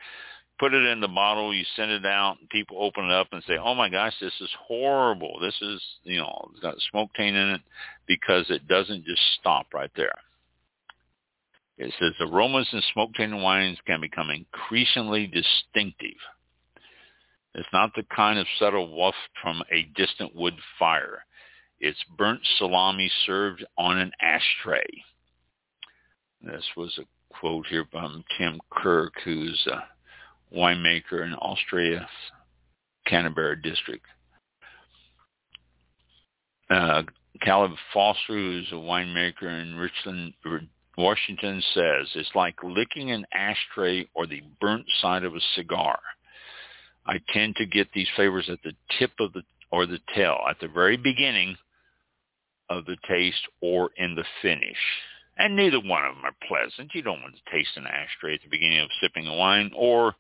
put 0.60 0.74
it 0.74 0.86
in 0.86 1.02
the 1.02 1.08
bottle, 1.08 1.54
you 1.54 1.66
send 1.76 1.92
it 1.92 2.06
out, 2.06 2.38
and 2.40 2.50
people 2.50 2.82
open 2.82 3.06
it 3.06 3.12
up 3.12 3.28
and 3.32 3.44
say, 3.44 3.58
"Oh 3.58 3.76
my 3.76 3.90
gosh, 3.90 4.18
this 4.20 4.40
is 4.40 4.54
horrible. 4.54 5.40
This 5.40 5.60
is, 5.62 5.82
you 6.04 6.18
know, 6.18 6.50
it's 6.52 6.62
got 6.62 6.80
smoke 6.92 7.14
taint 7.14 7.36
in 7.36 7.50
it," 7.52 7.62
because 8.08 8.50
it 8.50 8.68
doesn't 8.68 9.06
just 9.06 9.22
stop 9.34 9.74
right 9.74 9.92
there. 9.96 10.18
It 11.78 11.94
says 12.00 12.14
aromas 12.22 12.72
in 12.72 12.82
smoke 12.94 13.14
tainted 13.16 13.42
wines 13.42 13.80
can 13.82 14.00
become 14.00 14.30
increasingly 14.30 15.28
distinctive. 15.28 16.18
It's 17.54 17.72
not 17.74 17.94
the 17.94 18.04
kind 18.04 18.40
of 18.40 18.48
subtle 18.58 18.96
waft 18.96 19.18
from 19.42 19.62
a 19.72 19.84
distant 19.96 20.34
wood 20.36 20.58
fire. 20.80 21.25
It's 21.86 22.04
burnt 22.18 22.42
salami 22.58 23.12
served 23.28 23.64
on 23.78 24.00
an 24.00 24.12
ashtray. 24.20 24.88
This 26.42 26.66
was 26.76 26.98
a 26.98 27.04
quote 27.30 27.68
here 27.68 27.86
from 27.92 28.24
Tim 28.40 28.60
Kirk, 28.72 29.14
who's 29.24 29.68
a 29.72 30.56
winemaker 30.58 31.24
in 31.24 31.36
Austria's 31.36 32.10
Canterbury 33.06 33.58
district. 33.62 34.04
Uh, 36.72 37.04
Caleb 37.42 37.74
Foster, 37.94 38.34
who's 38.34 38.72
a 38.72 38.76
winemaker 38.76 39.44
in 39.44 39.76
Richland, 39.76 40.34
Washington, 40.98 41.62
says 41.76 42.08
it's 42.16 42.34
like 42.34 42.56
licking 42.64 43.12
an 43.12 43.28
ashtray 43.32 44.08
or 44.16 44.26
the 44.26 44.42
burnt 44.60 44.88
side 45.04 45.24
of 45.24 45.36
a 45.36 45.42
cigar. 45.54 46.00
I 47.06 47.20
tend 47.32 47.58
to 47.58 47.68
get 47.68 47.90
these 47.94 48.10
flavors 48.16 48.50
at 48.50 48.64
the 48.64 48.74
tip 48.98 49.12
of 49.20 49.34
the 49.34 49.44
or 49.72 49.86
the 49.86 50.00
tail, 50.16 50.40
at 50.50 50.60
the 50.60 50.68
very 50.68 50.98
beginning 50.98 51.56
of 52.70 52.86
the 52.86 52.98
taste 53.08 53.48
or 53.62 53.90
in 53.98 54.16
the 54.16 54.26
finish. 54.42 54.78
And 55.38 55.56
neither 55.56 55.80
one 55.80 56.06
of 56.06 56.16
them 56.16 56.26
are 56.26 56.48
pleasant. 56.48 56.94
You 56.94 57.02
don't 57.02 57.22
want 57.22 57.36
to 57.36 57.52
taste 57.52 57.76
an 57.76 57.88
ashtray 57.88 58.36
at 58.36 58.42
the 58.42 58.50
beginning 58.50 58.80
of 58.80 58.90
sipping 59.02 59.28
a 59.28 59.36
wine, 59.36 59.72
or 59.76 60.16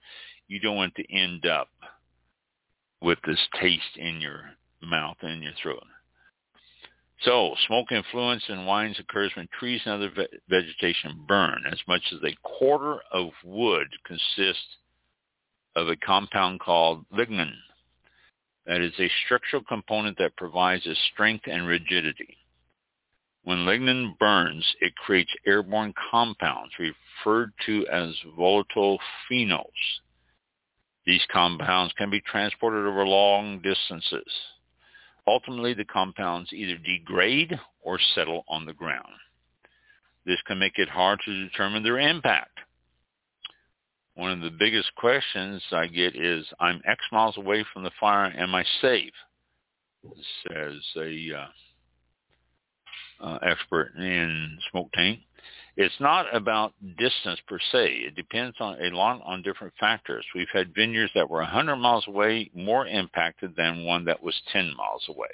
you 0.47 0.59
don't 0.59 0.75
want 0.75 0.95
to 0.95 1.13
end 1.13 1.45
up 1.45 1.69
with 3.01 3.19
this 3.25 3.39
taste 3.61 3.97
in 3.97 4.19
your 4.19 4.51
mouth 4.81 5.17
and 5.21 5.31
in 5.33 5.41
your 5.41 5.53
throat. 5.61 5.83
So, 7.21 7.55
smoke 7.67 7.91
influence 7.91 8.43
in 8.49 8.65
wines 8.65 8.99
occurs 8.99 9.31
when 9.35 9.47
trees 9.57 9.81
and 9.85 9.93
other 9.95 10.09
ve- 10.09 10.37
vegetation 10.49 11.23
burn. 11.27 11.63
As 11.71 11.79
much 11.87 12.01
as 12.11 12.19
a 12.23 12.37
quarter 12.43 12.99
of 13.11 13.29
wood 13.43 13.87
consists 14.05 14.77
of 15.75 15.87
a 15.87 15.95
compound 15.95 16.59
called 16.59 17.05
lignin. 17.11 17.53
That 18.65 18.81
is 18.81 18.93
a 18.99 19.09
structural 19.25 19.63
component 19.63 20.17
that 20.17 20.37
provides 20.37 20.85
a 20.87 20.95
strength 21.13 21.45
and 21.47 21.67
rigidity. 21.67 22.37
When 23.43 23.59
lignin 23.59 24.17
burns, 24.17 24.65
it 24.81 24.95
creates 24.95 25.31
airborne 25.45 25.93
compounds 26.11 26.73
referred 26.79 27.53
to 27.67 27.85
as 27.87 28.15
volatile 28.35 28.99
phenols. 29.29 29.99
These 31.05 31.25
compounds 31.31 31.93
can 31.93 32.09
be 32.09 32.21
transported 32.21 32.87
over 32.87 33.05
long 33.05 33.61
distances. 33.61 34.25
Ultimately, 35.27 35.75
the 35.75 35.85
compounds 35.85 36.51
either 36.51 36.77
degrade 36.77 37.59
or 37.81 37.99
settle 38.15 38.45
on 38.47 38.65
the 38.65 38.73
ground. 38.73 39.13
This 40.25 40.41
can 40.47 40.57
make 40.57 40.79
it 40.79 40.89
hard 40.89 41.19
to 41.25 41.43
determine 41.43 41.83
their 41.83 41.99
impact. 41.99 42.59
One 44.15 44.31
of 44.31 44.41
the 44.41 44.57
biggest 44.57 44.93
questions 44.95 45.61
I 45.71 45.87
get 45.87 46.15
is, 46.15 46.45
I'm 46.59 46.81
X 46.87 47.01
miles 47.11 47.37
away 47.37 47.65
from 47.73 47.83
the 47.83 47.91
fire. 47.99 48.33
Am 48.37 48.55
I 48.55 48.63
safe? 48.81 49.13
Says 50.47 50.81
a 50.97 51.31
uh, 51.37 53.25
uh, 53.25 53.39
expert 53.41 53.93
in 53.97 54.57
smoke 54.71 54.89
taint. 54.95 55.19
It's 55.77 55.99
not 55.99 56.33
about 56.33 56.73
distance 56.97 57.39
per 57.47 57.59
se. 57.71 57.87
It 58.07 58.15
depends 58.15 58.55
on 58.61 58.81
a 58.81 58.95
lot 58.95 59.21
on 59.25 59.41
different 59.41 59.73
factors. 59.77 60.25
We've 60.33 60.47
had 60.53 60.73
vineyards 60.73 61.11
that 61.15 61.29
were 61.29 61.41
100 61.41 61.75
miles 61.75 62.07
away 62.07 62.49
more 62.53 62.87
impacted 62.87 63.55
than 63.57 63.83
one 63.83 64.05
that 64.05 64.23
was 64.23 64.39
10 64.53 64.73
miles 64.77 65.03
away. 65.09 65.27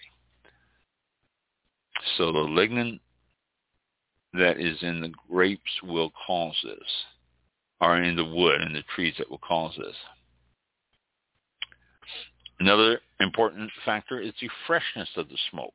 So 2.18 2.32
the 2.32 2.40
lignin 2.40 3.00
that 4.34 4.60
is 4.60 4.82
in 4.82 5.02
the 5.02 5.12
grapes 5.30 5.72
will 5.84 6.12
cause 6.26 6.56
this, 6.64 7.06
or 7.82 7.98
in 8.02 8.16
the 8.16 8.24
wood 8.24 8.62
and 8.62 8.76
the 8.76 8.84
trees 8.96 9.16
that 9.18 9.30
will 9.30 9.40
cause 9.40 9.74
this. 9.78 9.96
Another 12.60 13.02
important 13.20 13.72
factor 13.84 14.22
is 14.22 14.34
the 14.40 14.50
freshness 14.68 15.10
of 15.18 15.28
the 15.30 15.38
smoke. 15.50 15.74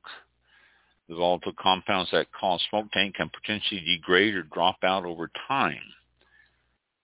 The 1.09 1.16
volatile 1.16 1.52
compounds 1.61 2.11
that 2.12 2.32
cause 2.32 2.64
smoke 2.70 2.86
taint 2.92 3.16
can 3.16 3.28
potentially 3.28 3.80
degrade 3.80 4.34
or 4.34 4.44
drop 4.44 4.78
out 4.84 5.04
over 5.04 5.30
time. 5.48 5.82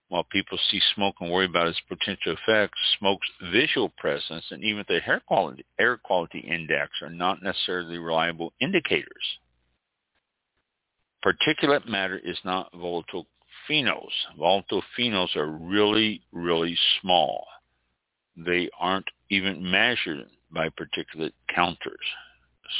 While 0.07 0.25
people 0.25 0.57
see 0.69 0.81
smoke 0.95 1.15
and 1.19 1.31
worry 1.31 1.45
about 1.45 1.67
its 1.67 1.81
potential 1.89 2.35
effects, 2.35 2.77
smoke's 2.99 3.27
visual 3.51 3.89
presence 3.97 4.45
and 4.51 4.63
even 4.63 4.85
the 4.87 5.01
air 5.05 5.21
quality, 5.25 5.65
air 5.79 5.97
quality 5.97 6.39
index 6.39 6.91
are 7.01 7.09
not 7.09 7.41
necessarily 7.41 7.97
reliable 7.97 8.53
indicators. 8.61 9.37
Particulate 11.25 11.87
matter 11.87 12.19
is 12.23 12.37
not 12.43 12.71
volatile 12.73 13.27
phenols. 13.69 14.11
Volatile 14.37 14.83
phenols 14.97 15.35
are 15.35 15.47
really, 15.47 16.21
really 16.31 16.77
small. 17.01 17.45
They 18.37 18.69
aren't 18.79 19.09
even 19.29 19.69
measured 19.69 20.25
by 20.51 20.69
particulate 20.69 21.33
counters. 21.53 22.05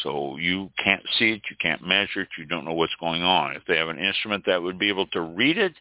So 0.02 0.38
you 0.38 0.72
can't 0.84 1.04
see 1.18 1.32
it, 1.32 1.42
you 1.50 1.56
can't 1.62 1.86
measure 1.86 2.22
it, 2.22 2.30
you 2.38 2.46
don't 2.46 2.66
know 2.66 2.74
what's 2.74 2.96
going 3.00 3.22
on. 3.22 3.56
If 3.56 3.64
they 3.68 3.78
have 3.78 3.90
an 3.90 4.00
instrument 4.00 4.44
that 4.46 4.62
would 4.62 4.80
be 4.80 4.90
able 4.90 5.08
to 5.08 5.22
read 5.22 5.58
it, 5.58 5.74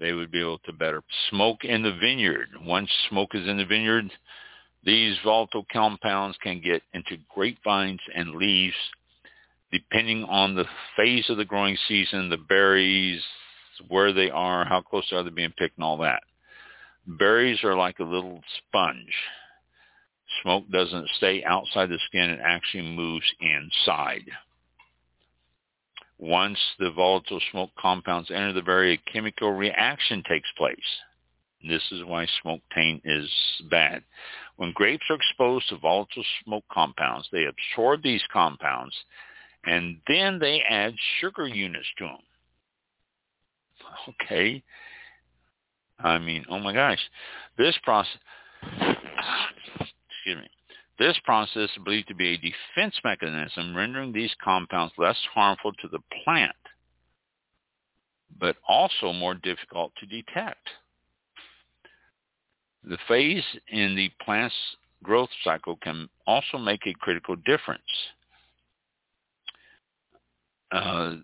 they 0.00 0.12
would 0.12 0.30
be 0.30 0.40
able 0.40 0.58
to 0.60 0.72
better 0.72 1.02
smoke 1.30 1.64
in 1.64 1.82
the 1.82 1.96
vineyard. 2.00 2.48
Once 2.64 2.90
smoke 3.08 3.34
is 3.34 3.46
in 3.46 3.58
the 3.58 3.66
vineyard, 3.66 4.10
these 4.84 5.16
volatile 5.24 5.66
compounds 5.72 6.36
can 6.42 6.60
get 6.60 6.82
into 6.94 7.18
grapevines 7.34 8.00
and 8.14 8.34
leaves 8.34 8.74
depending 9.72 10.24
on 10.24 10.54
the 10.54 10.66
phase 10.96 11.28
of 11.30 11.38
the 11.38 11.44
growing 11.44 11.76
season, 11.88 12.28
the 12.28 12.36
berries, 12.36 13.22
where 13.88 14.12
they 14.12 14.30
are, 14.30 14.64
how 14.64 14.80
close 14.80 15.10
are 15.12 15.22
they 15.22 15.30
being 15.30 15.52
picked 15.56 15.78
and 15.78 15.84
all 15.84 15.98
that. 15.98 16.22
Berries 17.06 17.62
are 17.64 17.76
like 17.76 17.98
a 17.98 18.04
little 18.04 18.40
sponge. 18.58 19.14
Smoke 20.42 20.64
doesn't 20.70 21.08
stay 21.16 21.44
outside 21.44 21.88
the 21.88 21.98
skin, 22.06 22.30
it 22.30 22.40
actually 22.42 22.84
moves 22.84 23.26
inside. 23.40 24.24
Once 26.18 26.58
the 26.78 26.90
volatile 26.90 27.40
smoke 27.50 27.70
compounds 27.78 28.30
enter 28.30 28.52
the 28.52 28.62
berry, 28.62 28.94
a 28.94 29.10
chemical 29.12 29.52
reaction 29.52 30.22
takes 30.28 30.48
place. 30.56 30.78
This 31.68 31.82
is 31.92 32.04
why 32.04 32.26
smoke 32.42 32.60
taint 32.74 33.02
is 33.04 33.28
bad. 33.70 34.02
When 34.56 34.72
grapes 34.72 35.04
are 35.10 35.16
exposed 35.16 35.68
to 35.68 35.78
volatile 35.78 36.24
smoke 36.44 36.64
compounds, 36.72 37.28
they 37.32 37.44
absorb 37.44 38.02
these 38.02 38.22
compounds 38.32 38.94
and 39.64 39.98
then 40.08 40.38
they 40.38 40.62
add 40.68 40.94
sugar 41.20 41.46
units 41.46 41.86
to 41.98 42.04
them. 42.04 42.18
Okay. 44.22 44.62
I 45.98 46.18
mean, 46.18 46.44
oh 46.48 46.58
my 46.58 46.72
gosh. 46.72 46.98
This 47.56 47.76
process, 47.84 48.18
excuse 48.62 50.36
me, 50.36 50.48
this 50.98 51.16
process 51.24 51.70
is 51.70 51.84
believed 51.84 52.08
to 52.08 52.14
be 52.14 52.34
a 52.34 52.36
defense 52.36 52.94
mechanism 53.04 53.76
rendering 53.76 54.12
these 54.12 54.34
compounds 54.42 54.94
less 54.98 55.16
harmful 55.32 55.72
to 55.80 55.88
the 55.88 56.00
plant, 56.24 56.56
but 58.38 58.56
also 58.68 59.12
more 59.12 59.34
difficult 59.34 59.92
to 60.00 60.06
detect. 60.06 60.68
The 62.84 62.98
phase 63.06 63.44
in 63.68 63.94
the 63.94 64.10
plant's 64.24 64.54
growth 65.02 65.30
cycle 65.44 65.76
can 65.82 66.08
also 66.26 66.58
make 66.58 66.86
a 66.86 66.94
critical 66.94 67.36
difference. 67.36 67.82
Uh, 70.72 71.16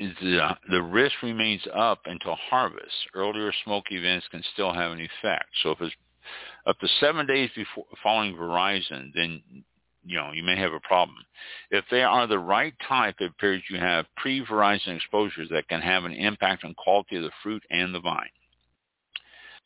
the, 0.00 0.56
the 0.70 0.82
risk 0.82 1.14
remains 1.22 1.62
up 1.74 2.00
until 2.06 2.34
harvest. 2.34 2.94
Earlier 3.14 3.52
smoke 3.64 3.84
events 3.90 4.26
can 4.30 4.42
still 4.52 4.72
have 4.72 4.92
an 4.92 5.00
effect. 5.00 5.46
So 5.62 5.70
if 5.70 5.80
it's 5.80 5.94
up 6.66 6.78
to 6.80 6.88
seven 7.00 7.26
days 7.26 7.50
before 7.54 7.84
following 8.02 8.34
veraison, 8.34 9.12
then 9.14 9.42
you 10.04 10.16
know 10.16 10.30
you 10.32 10.42
may 10.42 10.56
have 10.56 10.72
a 10.72 10.80
problem. 10.80 11.18
If 11.70 11.84
they 11.90 12.02
are 12.02 12.26
the 12.26 12.38
right 12.38 12.74
type, 12.88 13.16
it 13.20 13.30
appears 13.30 13.62
you 13.68 13.78
have 13.78 14.06
pre-veraison 14.16 14.96
exposures 14.96 15.48
that 15.50 15.68
can 15.68 15.80
have 15.80 16.04
an 16.04 16.12
impact 16.12 16.64
on 16.64 16.74
quality 16.74 17.16
of 17.16 17.22
the 17.22 17.30
fruit 17.42 17.62
and 17.70 17.94
the 17.94 18.00
vine. 18.00 18.30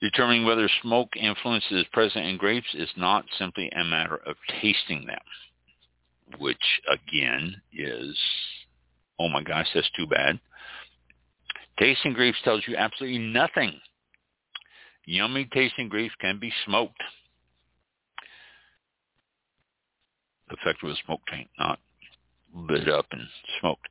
Determining 0.01 0.45
whether 0.45 0.69
smoke 0.83 1.17
influence 1.17 1.65
is 1.71 1.85
present 1.93 2.27
in 2.27 2.37
grapes 2.37 2.75
is 2.75 2.91
not 2.97 3.25
simply 3.39 3.71
a 3.71 3.85
matter 3.85 4.17
of 4.27 4.37
tasting 4.61 5.07
them, 5.07 6.39
which 6.39 6.81
again 6.93 7.63
is, 7.73 8.19
oh 9.19 9.29
my 9.29 9.43
gosh, 9.43 9.69
that's 9.75 9.91
too 9.97 10.07
bad. 10.07 10.39
Tasting 11.79 12.13
grapes 12.13 12.39
tells 12.45 12.63
you 12.67 12.77
absolutely 12.77 13.19
nothing. 13.19 13.81
Yummy 15.07 15.49
tasting 15.53 15.89
grapes 15.89 16.15
can 16.21 16.39
be 16.39 16.53
smoked. 16.65 17.03
Effective 20.51 20.89
with 20.89 20.99
smoke 21.05 21.21
taint, 21.31 21.49
not 21.59 21.79
lit 22.55 22.89
up 22.89 23.07
and 23.11 23.23
smoked. 23.61 23.89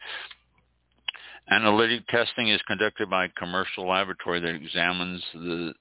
Analytic 1.49 2.07
testing 2.07 2.47
is 2.47 2.61
conducted 2.67 3.09
by 3.09 3.25
a 3.25 3.29
commercial 3.29 3.89
laboratory 3.89 4.39
that 4.39 4.55
examines 4.55 5.21
the 5.33 5.73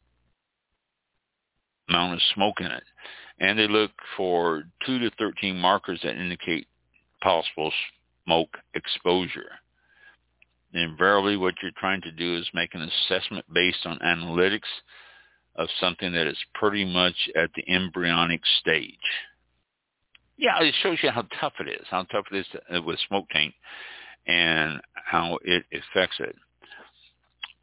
amount 1.89 2.15
of 2.15 2.21
smoke 2.35 2.61
in 2.61 2.67
it. 2.67 2.83
And 3.39 3.59
they 3.59 3.69
look 3.69 3.93
for 4.17 4.65
2 4.87 4.99
to 4.99 5.11
13 5.19 5.57
markers 5.57 6.01
that 6.03 6.17
indicate 6.17 6.67
possible 7.23 7.73
smoke 8.25 8.57
exposure. 8.75 9.51
Invariably, 10.75 11.37
what 11.37 11.55
you're 11.63 11.73
trying 11.79 12.01
to 12.03 12.13
do 12.13 12.37
is 12.37 12.49
make 12.55 12.75
an 12.75 12.83
assessment 12.83 13.45
based 13.53 13.85
on 13.85 13.99
analytics 13.99 14.61
of 15.57 15.69
something 15.81 16.13
that 16.13 16.27
is 16.27 16.39
pretty 16.55 16.85
much 16.85 17.15
at 17.37 17.51
the 17.55 17.69
embryonic 17.69 18.41
stage. 18.61 18.97
Yeah, 20.39 20.63
it 20.63 20.75
shows 20.83 20.99
you 21.03 21.11
how 21.11 21.27
tough 21.41 21.53
it 21.61 21.69
is, 21.69 21.87
how 21.91 22.05
tough 22.05 22.25
it 22.33 22.39
is 22.39 22.47
to, 22.53 22.81
with 22.81 22.99
smoke 23.07 23.27
taint 23.33 23.55
and 24.27 24.81
how 24.95 25.39
it 25.43 25.65
affects 25.73 26.17
it. 26.21 26.35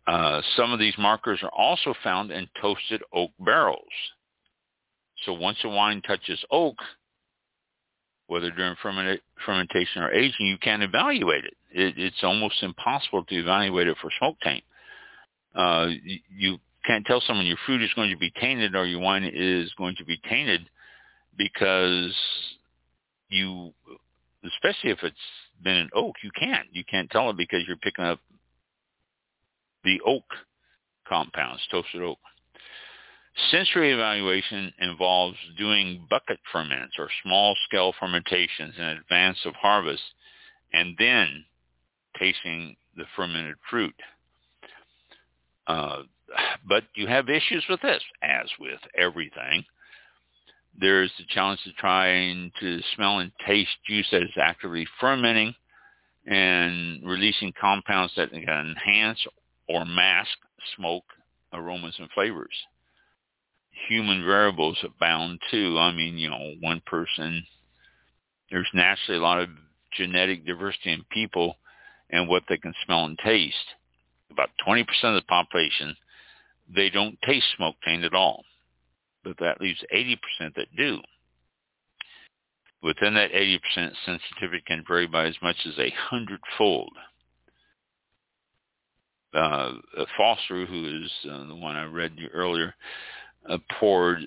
Uh, 0.06 0.42
some 0.56 0.72
of 0.72 0.80
these 0.80 0.94
markers 0.98 1.40
are 1.44 1.52
also 1.56 1.94
found 2.04 2.32
in 2.32 2.48
toasted 2.62 3.02
oak 3.14 3.32
barrels. 3.40 3.84
So 5.26 5.34
once 5.34 5.58
a 5.64 5.70
wine 5.70 6.02
touches 6.02 6.40
oak, 6.52 6.76
whether 8.30 8.52
during 8.52 8.76
fermentation 8.80 10.04
or 10.04 10.12
aging, 10.12 10.46
you 10.46 10.58
can't 10.60 10.84
evaluate 10.84 11.46
it. 11.46 11.58
it. 11.72 11.96
It's 11.98 12.24
almost 12.24 12.62
impossible 12.62 13.24
to 13.26 13.36
evaluate 13.36 13.88
it 13.88 13.98
for 14.00 14.12
smoke 14.20 14.38
taint. 14.44 14.64
Uh, 15.56 15.88
you 16.38 16.60
can't 16.86 17.06
tell 17.06 17.22
someone 17.26 17.48
your 17.48 17.58
fruit 17.66 17.82
is 17.82 17.90
going 17.96 18.12
to 18.12 18.18
be 18.18 18.32
tainted 18.40 18.76
or 18.76 18.86
your 18.86 19.00
wine 19.00 19.24
is 19.34 19.74
going 19.80 19.96
to 19.98 20.06
be 20.06 20.22
tainted 20.30 20.62
because 21.36 22.16
you, 23.30 23.74
especially 24.46 24.92
if 24.92 25.00
it's 25.02 25.16
been 25.64 25.78
an 25.78 25.90
oak, 25.96 26.16
you 26.24 26.30
can't. 26.40 26.68
You 26.72 26.84
can't 26.84 27.10
tell 27.10 27.32
it 27.32 27.38
because 27.38 27.62
you're 27.68 27.78
picking 27.78 28.06
up 28.06 28.20
the 29.84 30.00
oak 30.06 30.26
compounds, 31.08 31.62
toasted 31.72 32.04
oak. 32.04 32.20
Sensory 33.52 33.94
evaluation 33.94 34.74
involves 34.80 35.38
doing 35.58 36.06
bucket 36.10 36.40
ferments 36.52 36.96
or 36.98 37.10
small-scale 37.24 37.94
fermentations 38.00 38.76
in 38.78 38.84
advance 38.84 39.38
of 39.46 39.56
harvest 39.56 40.04
and 40.74 40.96
then 41.00 41.46
tasting 42.18 42.76
the 42.96 43.06
fermented 43.16 43.56
fruit. 43.70 43.96
Uh, 45.68 46.04
but 46.68 46.84
you 46.96 47.08
have 47.08 47.30
issues 47.30 47.66
with 47.70 47.82
this, 47.82 48.04
as 48.22 48.48
with 48.60 48.80
everything. 48.98 49.64
There's 50.80 51.12
the 51.18 51.26
challenge 51.30 51.62
of 51.66 51.76
trying 51.76 52.52
to 52.60 52.80
smell 52.96 53.20
and 53.20 53.32
taste 53.46 53.70
juice 53.88 54.08
that 54.12 54.24
is 54.24 54.38
actively 54.42 54.88
fermenting 55.00 55.54
and 56.26 57.02
releasing 57.04 57.54
compounds 57.60 58.14
that 58.16 58.32
can 58.32 58.44
enhance 58.44 59.20
or 59.68 59.86
mask 59.86 60.38
smoke, 60.76 61.06
aromas, 61.54 61.96
and 62.00 62.10
flavors. 62.12 62.54
Human 63.88 64.24
variables 64.26 64.78
abound 64.84 65.40
too. 65.50 65.78
I 65.80 65.92
mean, 65.92 66.18
you 66.18 66.30
know, 66.30 66.54
one 66.60 66.82
person, 66.86 67.44
there's 68.52 68.70
naturally 68.74 69.20
a 69.20 69.24
lot 69.24 69.40
of 69.40 69.50
genetic 69.98 70.46
diversity 70.46 70.92
in 70.92 71.04
people 71.12 71.56
and 72.10 72.28
what 72.28 72.44
they 72.50 72.58
can 72.58 72.74
smell 72.86 73.06
and 73.06 73.18
taste. 73.20 73.56
About 74.32 74.50
20% 74.68 74.82
of 75.04 75.16
the 75.16 75.22
population 75.28 75.96
they 76.74 76.90
don't 76.90 77.20
taste 77.24 77.48
smoke 77.58 77.76
taint 77.84 78.04
at 78.04 78.14
all. 78.14 78.44
But 79.24 79.38
that 79.40 79.60
leaves 79.60 79.84
80% 79.94 80.18
that 80.56 80.76
do. 80.78 81.00
Within 82.82 83.16
that 83.16 83.32
80%, 83.32 83.60
sensitivity 84.06 84.64
can 84.66 84.84
vary 84.88 85.08
by 85.08 85.26
as 85.26 85.36
much 85.42 85.58
as 85.66 85.78
a 85.78 85.94
hundredfold. 86.10 86.94
Uh, 89.34 89.74
Foster, 90.18 90.66
who 90.66 91.04
is 91.04 91.12
uh, 91.30 91.48
the 91.48 91.56
one 91.56 91.76
I 91.76 91.84
read 91.84 92.14
you 92.16 92.30
earlier, 92.34 92.74
uh, 93.48 93.58
poured 93.80 94.20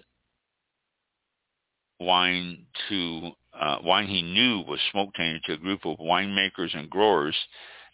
wine 2.01 2.67
to 2.89 3.31
uh, 3.59 3.79
wine 3.85 4.07
he 4.07 4.23
knew 4.23 4.61
was 4.67 4.81
smoke 4.91 5.15
tainted 5.15 5.43
to 5.45 5.53
a 5.55 5.59
group 5.59 5.85
of 5.85 5.99
winemakers 5.99 6.77
and 6.77 6.91
growers 6.91 7.37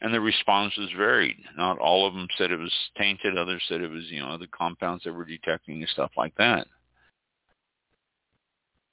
and 0.00 0.14
the 0.14 0.20
responses 0.20 0.90
varied. 0.96 1.36
Not 1.56 1.78
all 1.78 2.06
of 2.06 2.14
them 2.14 2.28
said 2.36 2.50
it 2.50 2.58
was 2.58 2.72
tainted. 2.96 3.36
Others 3.36 3.62
said 3.68 3.80
it 3.80 3.90
was, 3.90 4.04
you 4.04 4.20
know, 4.20 4.38
the 4.38 4.46
compounds 4.46 5.04
that 5.04 5.12
were 5.12 5.24
detecting 5.24 5.80
and 5.80 5.88
stuff 5.88 6.12
like 6.16 6.34
that. 6.36 6.66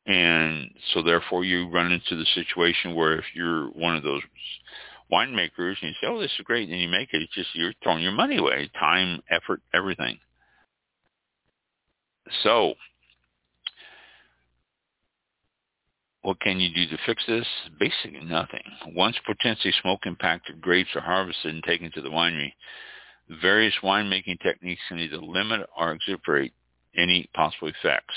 And 0.08 0.70
so 0.94 1.02
therefore 1.02 1.44
you 1.44 1.70
run 1.70 1.92
into 1.92 2.16
the 2.16 2.26
situation 2.34 2.96
where 2.96 3.18
if 3.18 3.26
you're 3.34 3.68
one 3.70 3.96
of 3.96 4.04
those 4.04 4.22
winemakers 5.12 5.76
and 5.82 5.90
you 5.90 5.94
say, 6.02 6.08
oh, 6.08 6.20
this 6.20 6.32
is 6.38 6.46
great, 6.46 6.70
and 6.70 6.80
you 6.80 6.88
make 6.88 7.10
it, 7.12 7.22
it's 7.22 7.34
just 7.34 7.50
you're 7.54 7.74
throwing 7.84 8.04
your 8.04 8.12
money 8.12 8.38
away, 8.38 8.70
time, 8.80 9.22
effort, 9.30 9.62
everything. 9.74 10.20
So 12.44 12.74
what 16.22 16.40
can 16.40 16.60
you 16.60 16.74
do 16.74 16.88
to 16.88 16.98
fix 17.06 17.24
this? 17.28 17.48
Basically 17.80 18.26
nothing. 18.26 18.64
Once 18.96 19.16
potentially 19.26 19.74
smoke-impacted 19.82 20.60
grapes 20.60 20.90
are 20.96 21.02
harvested 21.02 21.54
and 21.54 21.64
taken 21.64 21.92
to 21.92 22.02
the 22.02 22.10
winery, 22.10 22.54
various 23.42 23.76
winemaking 23.84 24.40
techniques 24.42 24.82
can 24.88 25.00
either 25.00 25.18
limit 25.18 25.70
or 25.78 25.92
exaggerate 25.92 26.54
any 26.98 27.30
possible 27.36 27.68
effects. 27.68 28.16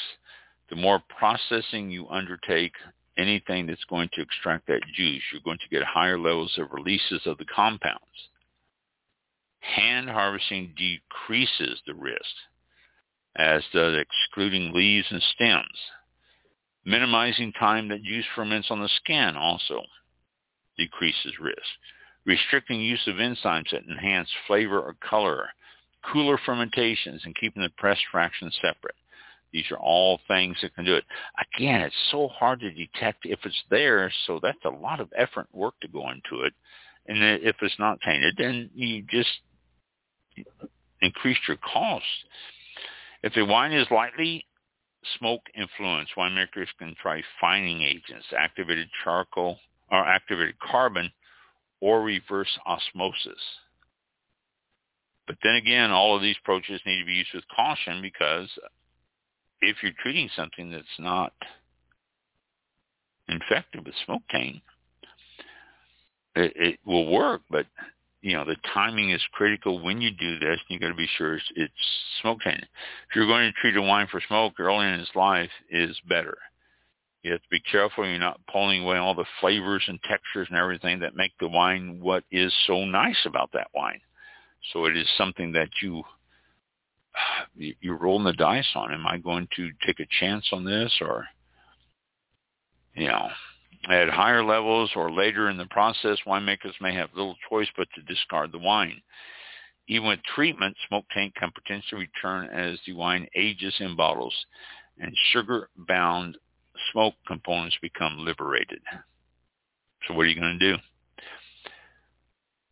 The 0.70 0.76
more 0.76 1.02
processing 1.18 1.90
you 1.90 2.09
undertake, 2.09 2.72
anything 3.18 3.66
that's 3.66 3.84
going 3.84 4.09
to 4.14 4.22
extract 4.22 4.66
that 4.68 4.80
juice, 4.94 5.22
you're 5.32 5.42
going 5.42 5.59
to 5.59 5.68
get 5.68 5.82
higher 5.82 6.18
levels 6.18 6.56
of 6.56 6.72
releases 6.72 7.20
of 7.26 7.36
the 7.38 7.44
compounds. 7.44 8.00
Hand 9.61 10.09
harvesting 10.09 10.74
decreases 10.76 11.80
the 11.86 11.94
risk, 11.94 12.22
as 13.36 13.62
does 13.72 13.96
excluding 13.96 14.72
leaves 14.72 15.06
and 15.10 15.22
stems. 15.34 15.78
Minimizing 16.84 17.52
time 17.52 17.88
that 17.88 18.02
juice 18.02 18.24
ferments 18.34 18.68
on 18.70 18.80
the 18.80 18.88
skin 18.88 19.36
also 19.36 19.82
decreases 20.76 21.38
risk. 21.40 21.58
Restricting 22.24 22.80
use 22.80 23.06
of 23.06 23.16
enzymes 23.16 23.70
that 23.70 23.84
enhance 23.88 24.28
flavor 24.46 24.80
or 24.80 24.94
color, 25.00 25.48
cooler 26.12 26.38
fermentations, 26.44 27.22
and 27.24 27.36
keeping 27.36 27.62
the 27.62 27.70
press 27.76 27.98
fractions 28.10 28.56
separate. 28.60 28.94
These 29.52 29.70
are 29.70 29.78
all 29.78 30.20
things 30.28 30.56
that 30.60 30.74
can 30.74 30.84
do 30.84 30.94
it. 30.94 31.04
Again, 31.56 31.80
it's 31.80 31.94
so 32.10 32.28
hard 32.28 32.60
to 32.60 32.70
detect 32.70 33.24
if 33.24 33.38
it's 33.44 33.62
there, 33.70 34.12
so 34.26 34.38
that's 34.42 34.64
a 34.64 34.68
lot 34.68 35.00
of 35.00 35.12
effort 35.16 35.48
and 35.52 35.60
work 35.60 35.74
to 35.80 35.88
go 35.88 36.10
into 36.10 36.44
it. 36.44 36.52
And 37.06 37.22
if 37.42 37.56
it's 37.62 37.78
not 37.78 38.00
tainted, 38.02 38.34
then 38.36 38.68
you 38.74 39.02
just 39.02 39.40
increase 41.00 41.38
your 41.48 41.56
costs. 41.56 42.06
If 43.22 43.34
the 43.34 43.44
wine 43.44 43.72
is 43.72 43.86
lightly 43.90 44.44
smoke 45.18 45.42
influenced, 45.54 46.12
winemakers 46.16 46.68
can 46.78 46.94
try 47.00 47.22
fining 47.40 47.82
agents, 47.82 48.26
activated 48.36 48.88
charcoal 49.04 49.58
or 49.90 50.04
activated 50.04 50.58
carbon, 50.58 51.10
or 51.80 52.02
reverse 52.02 52.58
osmosis. 52.66 53.40
But 55.26 55.36
then 55.42 55.54
again, 55.54 55.90
all 55.90 56.16
of 56.16 56.22
these 56.22 56.36
approaches 56.42 56.80
need 56.84 57.00
to 57.00 57.06
be 57.06 57.14
used 57.14 57.30
with 57.34 57.44
caution 57.54 58.02
because 58.02 58.48
if 59.60 59.76
you're 59.82 59.92
treating 60.02 60.28
something 60.34 60.70
that's 60.70 60.86
not 60.98 61.32
infected 63.28 63.84
with 63.84 63.94
smoke 64.04 64.22
taint, 64.30 64.62
it, 66.34 66.52
it 66.56 66.78
will 66.84 67.10
work, 67.12 67.42
but 67.50 67.66
you 68.20 68.34
know 68.34 68.44
the 68.44 68.56
timing 68.74 69.10
is 69.10 69.22
critical 69.32 69.82
when 69.82 70.00
you 70.00 70.10
do 70.10 70.38
this. 70.38 70.58
You 70.68 70.78
got 70.78 70.88
to 70.88 70.94
be 70.94 71.08
sure 71.16 71.36
it's, 71.36 71.52
it's 71.56 71.72
smoke 72.20 72.40
tainted. 72.42 72.68
If 73.08 73.16
you're 73.16 73.26
going 73.26 73.50
to 73.50 73.60
treat 73.60 73.76
a 73.76 73.82
wine 73.82 74.08
for 74.10 74.20
smoke 74.26 74.58
early 74.58 74.86
in 74.86 75.00
its 75.00 75.10
life, 75.14 75.50
is 75.70 75.96
better. 76.08 76.36
You 77.22 77.32
have 77.32 77.42
to 77.42 77.48
be 77.50 77.60
careful 77.60 78.06
you're 78.06 78.18
not 78.18 78.40
pulling 78.50 78.84
away 78.84 78.96
all 78.96 79.14
the 79.14 79.24
flavors 79.40 79.84
and 79.88 80.00
textures 80.02 80.46
and 80.48 80.58
everything 80.58 81.00
that 81.00 81.16
make 81.16 81.32
the 81.40 81.48
wine 81.48 81.98
what 82.00 82.24
is 82.30 82.52
so 82.66 82.84
nice 82.84 83.26
about 83.26 83.50
that 83.52 83.68
wine. 83.74 84.00
So 84.72 84.86
it 84.86 84.96
is 84.96 85.06
something 85.16 85.52
that 85.52 85.68
you 85.82 86.02
you're 87.80 87.98
rolling 87.98 88.24
the 88.24 88.32
dice 88.32 88.68
on. 88.74 88.92
Am 88.92 89.06
I 89.06 89.18
going 89.18 89.48
to 89.56 89.70
take 89.86 90.00
a 90.00 90.06
chance 90.20 90.46
on 90.52 90.64
this 90.64 90.92
or, 91.00 91.26
you 92.94 93.08
know, 93.08 93.28
at 93.88 94.08
higher 94.08 94.44
levels 94.44 94.90
or 94.96 95.10
later 95.10 95.48
in 95.48 95.56
the 95.56 95.66
process, 95.66 96.18
winemakers 96.26 96.74
may 96.80 96.94
have 96.94 97.10
little 97.14 97.36
choice 97.48 97.68
but 97.76 97.88
to 97.94 98.02
discard 98.02 98.52
the 98.52 98.58
wine. 98.58 99.00
Even 99.88 100.08
with 100.08 100.20
treatment, 100.34 100.76
smoke 100.88 101.06
taint 101.14 101.34
can 101.34 101.50
potentially 101.50 102.02
return 102.02 102.48
as 102.50 102.78
the 102.86 102.92
wine 102.92 103.26
ages 103.34 103.74
in 103.80 103.96
bottles 103.96 104.34
and 104.98 105.12
sugar-bound 105.32 106.36
smoke 106.92 107.14
components 107.26 107.76
become 107.80 108.18
liberated. 108.18 108.80
So 110.06 110.14
what 110.14 110.26
are 110.26 110.28
you 110.28 110.38
going 110.38 110.58
to 110.58 110.72
do? 110.72 110.78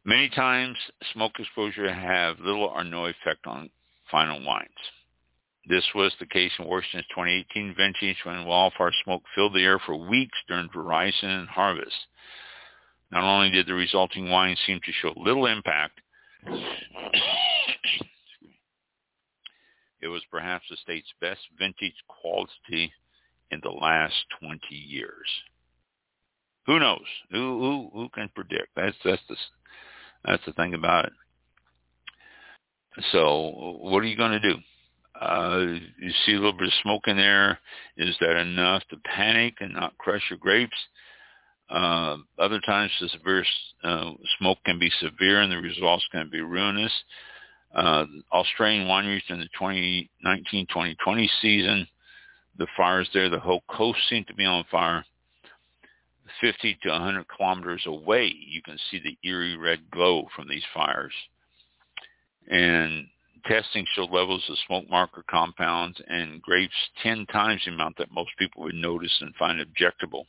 Many 0.05 0.29
times, 0.29 0.77
smoke 1.13 1.33
exposure 1.39 1.93
have 1.93 2.39
little 2.41 2.67
or 2.67 2.85
no 2.85 3.07
effect 3.07 3.47
on 3.47 3.71
final 4.11 4.45
wines. 4.45 4.69
This 5.69 5.85
was 5.95 6.15
the 6.21 6.27
case 6.27 6.53
in 6.59 6.67
Washington's 6.67 7.07
2018 7.11 7.75
vintage 7.77 8.19
when 8.25 8.45
wildfire 8.45 8.93
smoke 9.03 9.23
filled 9.35 9.55
the 9.55 9.65
air 9.65 9.81
for 9.85 9.97
weeks 9.97 10.39
during 10.47 10.69
veraison 10.69 11.41
and 11.41 11.49
harvest. 11.49 11.97
Not 13.11 13.25
only 13.25 13.51
did 13.51 13.67
the 13.67 13.75
resulting 13.75 14.31
wine 14.31 14.57
seem 14.67 14.81
to 14.85 14.93
show 14.93 15.13
little 15.17 15.47
impact, 15.47 16.01
it 20.01 20.09
was 20.09 20.23
perhaps 20.31 20.67
the 20.71 20.77
state's 20.77 21.13
best 21.21 21.41
vintage 21.59 21.97
quality 22.07 22.93
in 23.51 23.61
the 23.63 23.71
last 23.71 24.15
20 24.41 24.61
years. 24.71 25.29
Who 26.67 26.81
knows? 26.81 27.07
Who 27.31 27.39
who 27.61 27.91
who 27.93 28.09
can 28.09 28.29
predict? 28.35 28.69
That's 28.75 28.97
that's 29.05 29.23
the 29.29 29.37
that's 30.25 30.45
the 30.47 30.53
thing 30.53 30.75
about 30.75 31.07
it. 31.07 31.13
So 33.13 33.79
what 33.81 34.03
are 34.03 34.07
you 34.07 34.17
going 34.17 34.33
to 34.33 34.41
do? 34.41 34.57
Uh, 35.21 35.79
you 35.99 36.11
see 36.25 36.33
a 36.33 36.37
little 36.37 36.53
bit 36.53 36.69
of 36.69 36.75
smoke 36.83 37.07
in 37.07 37.17
there. 37.17 37.59
Is 37.97 38.17
that 38.21 38.37
enough 38.37 38.83
to 38.91 38.97
panic 38.99 39.55
and 39.61 39.75
not 39.75 39.97
crush 39.99 40.23
your 40.31 40.39
grapes? 40.39 40.77
Uh, 41.69 42.19
other 42.39 42.61
times 42.61 42.93
the 43.01 43.09
severe 43.09 43.45
uh, 43.83 44.13
smoke 44.39 44.59
can 44.65 44.79
be 44.79 44.91
severe 45.01 45.41
and 45.41 45.51
the 45.51 45.57
results 45.57 46.07
can 46.13 46.29
be 46.31 46.41
ruinous. 46.41 46.93
Uh, 47.75 48.05
Australian 48.33 48.87
wineries 48.87 49.29
in 49.29 49.41
the 49.41 50.09
2019-2020 50.25 51.29
season, 51.43 51.87
the 52.59 52.67
fires 52.77 53.09
there, 53.13 53.29
the 53.29 53.39
whole 53.39 53.63
coast 53.69 53.99
seemed 54.09 54.27
to 54.29 54.35
be 54.35 54.45
on 54.45 54.65
fire. 54.71 55.05
50 56.41 56.79
to 56.83 56.91
100 56.91 57.27
kilometers 57.29 57.83
away, 57.87 58.27
you 58.27 58.63
can 58.63 58.79
see 58.91 59.01
the 59.01 59.17
eerie 59.29 59.57
red 59.57 59.91
glow 59.91 60.27
from 60.35 60.49
these 60.49 60.65
fires 60.75 61.13
and 62.49 63.07
testing 63.47 63.87
showed 63.95 64.11
levels 64.11 64.45
of 64.49 64.57
smoke 64.67 64.89
marker 64.91 65.25
compounds 65.29 66.01
and 66.09 66.43
grapes 66.43 66.75
10 67.03 67.27
times 67.27 67.63
the 67.65 67.73
amount 67.73 67.97
that 67.99 68.13
most 68.13 68.31
people 68.39 68.63
would 68.63 68.75
notice 68.75 69.17
and 69.21 69.35
find 69.37 69.61
objectable 69.61 70.25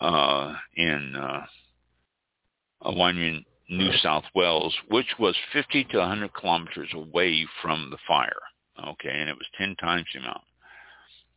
uh, 0.00 0.54
in 0.76 1.14
uh, 1.16 1.44
a 2.82 2.92
winery 2.92 3.28
in 3.28 3.44
New 3.68 3.92
South 4.02 4.24
Wales, 4.34 4.74
which 4.88 5.06
was 5.18 5.34
50 5.52 5.84
to 5.84 5.98
100 5.98 6.34
kilometers 6.34 6.90
away 6.92 7.46
from 7.62 7.88
the 7.90 7.98
fire. 8.06 8.32
Okay, 8.78 9.10
and 9.10 9.30
it 9.30 9.36
was 9.36 9.46
10 9.56 9.76
times 9.76 10.06
the 10.12 10.20
amount. 10.20 10.40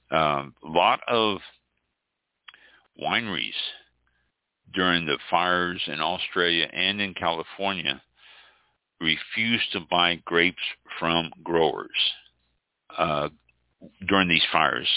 Um, 0.10 0.54
a 0.64 0.68
lot 0.68 1.00
of 1.08 1.40
wineries 3.02 3.52
during 4.74 5.06
the 5.06 5.18
fires 5.30 5.82
in 5.88 6.02
Australia 6.02 6.68
and 6.74 7.00
in 7.00 7.14
California 7.14 8.02
refused 9.00 9.72
to 9.74 9.80
buy 9.90 10.16
grapes 10.26 10.62
from 11.00 11.32
growers 11.44 11.90
uh, 12.98 13.30
during 14.08 14.28
these 14.28 14.46
fires 14.52 14.88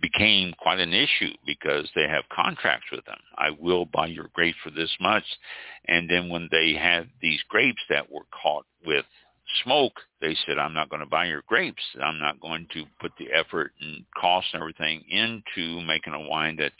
became 0.00 0.52
quite 0.58 0.80
an 0.80 0.92
issue 0.92 1.30
because 1.46 1.88
they 1.94 2.06
have 2.06 2.24
contracts 2.30 2.86
with 2.92 3.04
them. 3.06 3.18
I 3.38 3.50
will 3.58 3.86
buy 3.86 4.06
your 4.06 4.28
grapes 4.34 4.58
for 4.62 4.70
this 4.70 4.94
much. 5.00 5.24
And 5.86 6.10
then 6.10 6.28
when 6.28 6.48
they 6.50 6.74
had 6.74 7.08
these 7.22 7.40
grapes 7.48 7.80
that 7.88 8.10
were 8.10 8.26
caught 8.42 8.66
with 8.84 9.06
smoke, 9.62 9.94
they 10.20 10.36
said, 10.44 10.58
I'm 10.58 10.74
not 10.74 10.90
going 10.90 11.00
to 11.00 11.08
buy 11.08 11.26
your 11.26 11.42
grapes. 11.46 11.82
I'm 12.02 12.18
not 12.18 12.40
going 12.40 12.66
to 12.74 12.84
put 13.00 13.12
the 13.18 13.32
effort 13.32 13.72
and 13.80 14.04
cost 14.20 14.48
and 14.52 14.60
everything 14.60 15.04
into 15.08 15.80
making 15.86 16.12
a 16.12 16.28
wine 16.28 16.56
that 16.56 16.72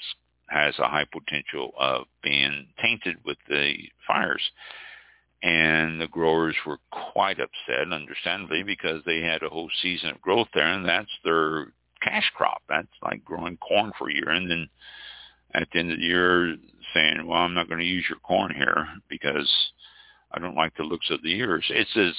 has 0.49 0.75
a 0.79 0.89
high 0.89 1.07
potential 1.11 1.73
of 1.79 2.05
being 2.23 2.67
tainted 2.83 3.17
with 3.25 3.39
the 3.49 3.75
fires 4.07 4.43
and 5.45 6.01
the 6.01 6.09
growers 6.09 6.57
were 6.67 6.79
quite 6.91 7.39
upset, 7.39 7.93
understandably, 7.93 8.63
because 8.63 9.03
they 9.05 9.21
had 9.21 9.43
a 9.43 9.49
whole 9.51 9.71
season 9.83 10.09
of 10.09 10.21
growth 10.23 10.49
there, 10.55 10.67
and 10.67 10.89
that's 10.89 11.11
their 11.23 11.67
cash 12.03 12.33
crop. 12.35 12.63
That's 12.67 12.89
like 13.03 13.23
growing 13.25 13.59
corn 13.59 13.93
for 13.99 14.09
a 14.09 14.15
year, 14.15 14.31
and 14.31 14.51
then 14.51 14.69
at 15.53 15.69
the 15.71 15.81
end 15.81 15.93
of 15.93 15.99
the 15.99 16.05
year 16.05 16.57
saying, 16.95 17.27
"Well, 17.27 17.43
I'm 17.43 17.53
not 17.53 17.69
going 17.69 17.81
to 17.81 17.87
use 17.87 18.07
your 18.09 18.21
corn 18.21 18.55
here 18.55 18.89
because 19.09 19.53
I 20.33 20.39
don't 20.39 20.57
like 20.57 20.75
the 20.77 20.83
looks 20.83 21.11
of 21.11 21.23
the 21.23 21.35
ears." 21.35 21.67
It's 21.69 21.95
as 21.95 22.17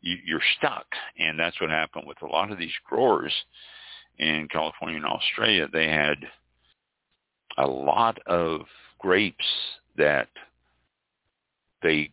you're 0.00 0.40
stuck, 0.56 0.86
and 1.18 1.36
that's 1.36 1.60
what 1.60 1.70
happened 1.70 2.06
with 2.06 2.22
a 2.22 2.26
lot 2.26 2.52
of 2.52 2.58
these 2.58 2.78
growers 2.88 3.34
in 4.18 4.46
California 4.52 4.98
and 4.98 5.06
Australia. 5.06 5.66
They 5.66 5.88
had 5.88 6.18
a 7.58 7.66
lot 7.66 8.18
of 8.26 8.66
grapes 9.00 9.44
that 9.96 10.28
they 11.82 12.10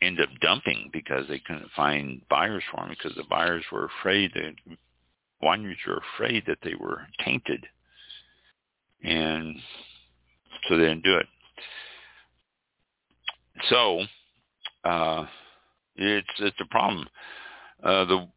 end 0.00 0.20
up 0.20 0.28
dumping 0.40 0.90
because 0.92 1.26
they 1.28 1.38
couldn't 1.38 1.70
find 1.74 2.20
buyers 2.28 2.62
for 2.70 2.80
them 2.80 2.90
because 2.90 3.16
the 3.16 3.24
buyers 3.28 3.64
were 3.72 3.86
afraid 4.00 4.32
that 4.34 4.76
wineries 5.42 5.76
were 5.86 6.02
afraid 6.14 6.44
that 6.46 6.58
they 6.62 6.74
were 6.74 7.06
tainted, 7.24 7.66
and 9.02 9.56
so 10.68 10.76
they 10.76 10.84
didn't 10.84 11.04
do 11.04 11.16
it. 11.16 11.26
So 13.68 14.02
uh, 14.84 15.26
it's 15.96 16.28
it's 16.38 16.60
a 16.60 16.66
problem. 16.66 17.06
Uh, 17.82 18.04
the 18.04 18.28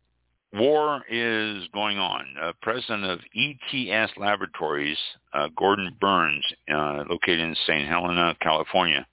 war 0.54 1.04
is 1.10 1.64
going 1.74 1.98
on. 1.98 2.26
Uh, 2.42 2.52
president 2.62 3.04
of 3.06 3.20
ETS 3.36 4.12
Laboratories, 4.18 4.98
uh, 5.34 5.50
Gordon 5.58 5.96
Burns, 6.00 6.44
uh, 6.74 7.04
located 7.10 7.42
in 7.42 7.56
St. 7.68 7.88
Helena, 7.88 8.36
California, 8.42 9.06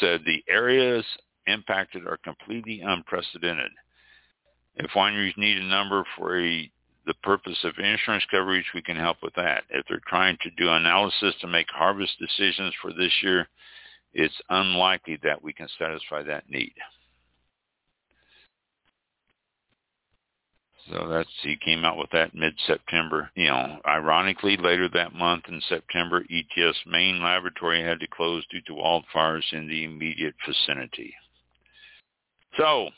said 0.00 0.22
the 0.26 0.42
areas 0.48 1.04
impacted 1.46 2.06
are 2.06 2.18
completely 2.18 2.80
unprecedented. 2.80 3.70
If 4.76 4.90
wineries 4.90 5.36
need 5.36 5.56
a 5.56 5.64
number 5.64 6.04
for 6.16 6.38
a, 6.38 6.70
the 7.06 7.14
purpose 7.22 7.58
of 7.64 7.78
insurance 7.78 8.24
coverage, 8.30 8.66
we 8.74 8.82
can 8.82 8.96
help 8.96 9.18
with 9.22 9.34
that. 9.34 9.64
If 9.70 9.86
they're 9.88 10.00
trying 10.06 10.36
to 10.42 10.50
do 10.50 10.68
analysis 10.68 11.34
to 11.40 11.46
make 11.46 11.68
harvest 11.70 12.18
decisions 12.18 12.74
for 12.82 12.92
this 12.92 13.12
year, 13.22 13.48
it's 14.12 14.40
unlikely 14.50 15.18
that 15.22 15.42
we 15.42 15.52
can 15.52 15.68
satisfy 15.78 16.22
that 16.24 16.48
need. 16.50 16.74
So 20.90 21.08
that's 21.08 21.28
he 21.42 21.56
came 21.56 21.84
out 21.84 21.96
with 21.96 22.10
that 22.12 22.34
mid-September. 22.34 23.30
You 23.34 23.48
know, 23.48 23.80
ironically, 23.86 24.56
later 24.56 24.88
that 24.90 25.14
month 25.14 25.44
in 25.48 25.60
September, 25.68 26.24
ETS 26.30 26.78
main 26.86 27.22
laboratory 27.22 27.82
had 27.82 27.98
to 28.00 28.06
close 28.06 28.46
due 28.46 28.60
to 28.62 28.72
wildfires 28.72 29.52
in 29.52 29.66
the 29.66 29.84
immediate 29.84 30.34
vicinity. 30.46 31.14
So 32.56 32.88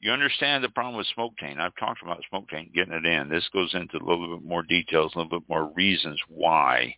you 0.00 0.12
understand 0.12 0.62
the 0.62 0.68
problem 0.68 0.96
with 0.96 1.06
smoke 1.14 1.36
taint. 1.38 1.60
I've 1.60 1.76
talked 1.76 2.02
about 2.02 2.22
smoke 2.28 2.48
taint, 2.48 2.74
getting 2.74 2.94
it 2.94 3.04
in. 3.04 3.28
This 3.28 3.48
goes 3.52 3.74
into 3.74 3.96
a 3.96 4.06
little 4.06 4.36
bit 4.36 4.46
more 4.46 4.62
details, 4.62 5.12
a 5.14 5.18
little 5.18 5.40
bit 5.40 5.48
more 5.48 5.72
reasons 5.74 6.20
why. 6.28 6.94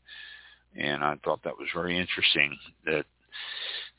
And 0.76 1.03
I 1.03 1.16
thought 1.24 1.43
that 1.45 1.59
was 1.59 1.68
very 1.74 1.99
interesting 1.99 2.57
that 2.85 3.07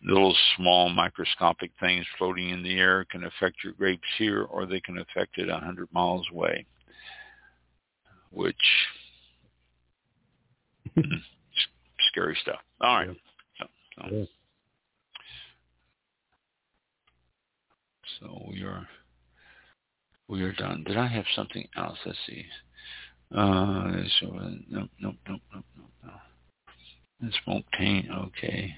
little 0.04 0.36
small 0.56 0.90
microscopic 0.90 1.72
things 1.80 2.06
floating 2.18 2.50
in 2.50 2.64
the 2.64 2.78
air 2.78 3.06
can 3.06 3.26
affect 3.26 3.64
your 3.64 3.74
grapes 3.74 4.08
here 4.18 4.44
or 4.44 4.66
they 4.66 4.80
can 4.80 4.98
affect 4.98 5.38
it 5.38 5.50
100 5.50 5.88
miles 5.92 6.26
away, 6.32 6.66
which 8.32 8.56
hmm, 10.96 11.18
scary 12.12 12.38
stuff. 12.42 12.60
All 12.82 12.96
right. 12.96 13.18
So, 13.58 13.66
so. 13.98 14.28
So 18.20 18.46
we 18.50 18.64
are 18.64 18.88
we 20.28 20.44
are 20.44 20.54
done. 20.54 20.84
Did 20.86 20.98
I 20.98 21.08
have 21.08 21.26
something 21.36 21.68
else? 21.76 21.98
Let's 22.06 22.18
see. 22.28 22.46
Uh, 23.36 23.92
so, 24.20 24.28
nope, 24.70 24.90
nope, 25.00 25.16
nope, 25.28 25.42
nope, 25.54 25.66
nope, 25.78 25.90
no. 26.04 26.12
The 27.22 27.32
smoke 27.44 27.66
taint, 27.78 28.08
okay. 28.12 28.74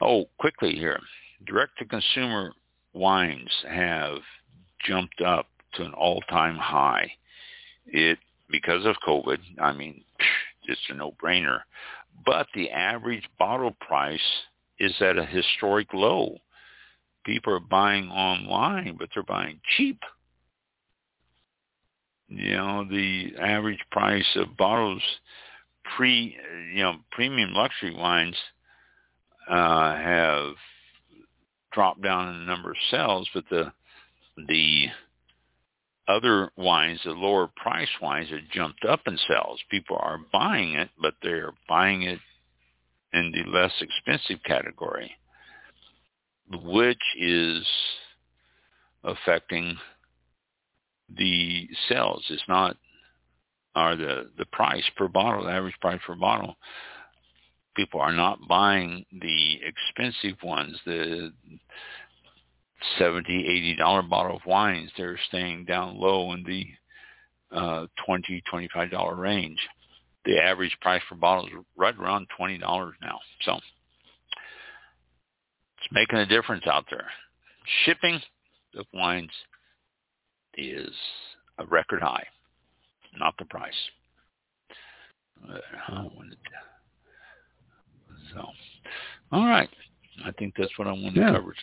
Oh, 0.00 0.26
quickly 0.38 0.72
here. 0.72 1.00
Direct-to-consumer 1.46 2.52
wines 2.92 3.50
have 3.68 4.18
jumped 4.84 5.20
up 5.20 5.46
to 5.74 5.84
an 5.84 5.92
all-time 5.94 6.56
high. 6.56 7.10
It 7.86 8.18
because 8.50 8.84
of 8.86 8.96
COVID. 9.06 9.38
I 9.60 9.72
mean, 9.72 10.02
it's 10.68 10.80
a 10.88 10.94
no-brainer. 10.94 11.60
But 12.24 12.46
the 12.54 12.70
average 12.70 13.24
bottle 13.38 13.76
price 13.80 14.18
is 14.78 14.94
at 15.00 15.18
a 15.18 15.24
historic 15.24 15.92
low. 15.92 16.36
People 17.26 17.52
are 17.52 17.60
buying 17.60 18.08
online, 18.08 18.96
but 18.98 19.08
they're 19.12 19.24
buying 19.24 19.60
cheap. 19.76 19.98
You 22.28 22.52
know, 22.52 22.86
the 22.88 23.32
average 23.40 23.84
price 23.90 24.26
of 24.36 24.56
bottles 24.56 25.02
pre, 25.96 26.36
you 26.72 26.82
know, 26.82 26.94
premium 27.10 27.52
luxury 27.52 27.94
wines 27.94 28.36
uh, 29.50 29.96
have 29.96 30.54
dropped 31.72 32.02
down 32.02 32.28
in 32.28 32.38
the 32.40 32.46
number 32.46 32.70
of 32.70 32.76
sales, 32.90 33.28
but 33.34 33.44
the 33.50 33.72
the 34.48 34.86
other 36.08 36.50
wines, 36.56 37.00
the 37.04 37.10
lower 37.10 37.48
price 37.56 37.88
wines, 38.00 38.30
have 38.30 38.48
jumped 38.52 38.84
up 38.84 39.00
in 39.06 39.18
sales. 39.28 39.60
People 39.70 39.96
are 39.98 40.20
buying 40.32 40.74
it, 40.74 40.90
but 41.00 41.14
they're 41.22 41.52
buying 41.68 42.02
it 42.02 42.20
in 43.12 43.32
the 43.32 43.50
less 43.50 43.72
expensive 43.80 44.42
category, 44.44 45.10
which 46.50 47.02
is 47.18 47.66
affecting 49.04 49.76
the 51.16 51.68
sales. 51.88 52.24
It's 52.30 52.42
not 52.48 52.76
or 53.74 53.94
the 53.96 54.30
the 54.38 54.46
price 54.46 54.84
per 54.96 55.08
bottle, 55.08 55.44
the 55.44 55.50
average 55.50 55.78
price 55.80 56.00
per 56.06 56.14
bottle 56.14 56.56
people 57.76 58.00
are 58.00 58.12
not 58.12 58.48
buying 58.48 59.04
the 59.12 59.60
expensive 59.62 60.42
ones, 60.42 60.76
the 60.86 61.32
seventy, 62.98 63.46
eighty 63.46 63.76
dollar 63.76 64.02
bottle 64.02 64.36
of 64.36 64.46
wines. 64.46 64.90
They're 64.96 65.20
staying 65.28 65.66
down 65.66 66.00
low 66.00 66.32
in 66.32 66.42
the 66.42 66.66
uh, 67.56 67.86
twenty, 68.04 68.42
twenty-five 68.50 68.90
dollar 68.90 69.14
range. 69.14 69.58
The 70.24 70.38
average 70.38 70.76
price 70.80 71.02
per 71.08 71.14
bottle 71.14 71.46
is 71.46 71.52
right 71.76 71.96
around 71.96 72.26
twenty 72.36 72.58
dollars 72.58 72.94
now. 73.00 73.20
So 73.42 73.58
it's 75.86 75.92
making 75.92 76.18
a 76.18 76.26
difference 76.26 76.64
out 76.66 76.84
there. 76.90 77.06
Shipping 77.84 78.20
of 78.76 78.86
wines 78.92 79.30
is 80.56 80.90
a 81.58 81.66
record 81.66 82.02
high, 82.02 82.26
not 83.18 83.34
the 83.38 83.44
price. 83.46 83.72
Uh, 85.48 86.04
so, 88.34 88.46
all 89.32 89.46
right. 89.46 89.68
I 90.24 90.30
think 90.32 90.54
that's 90.56 90.76
what 90.78 90.88
I 90.88 90.92
wanted 90.92 91.16
yeah. 91.16 91.30
to 91.30 91.38
cover. 91.38 91.54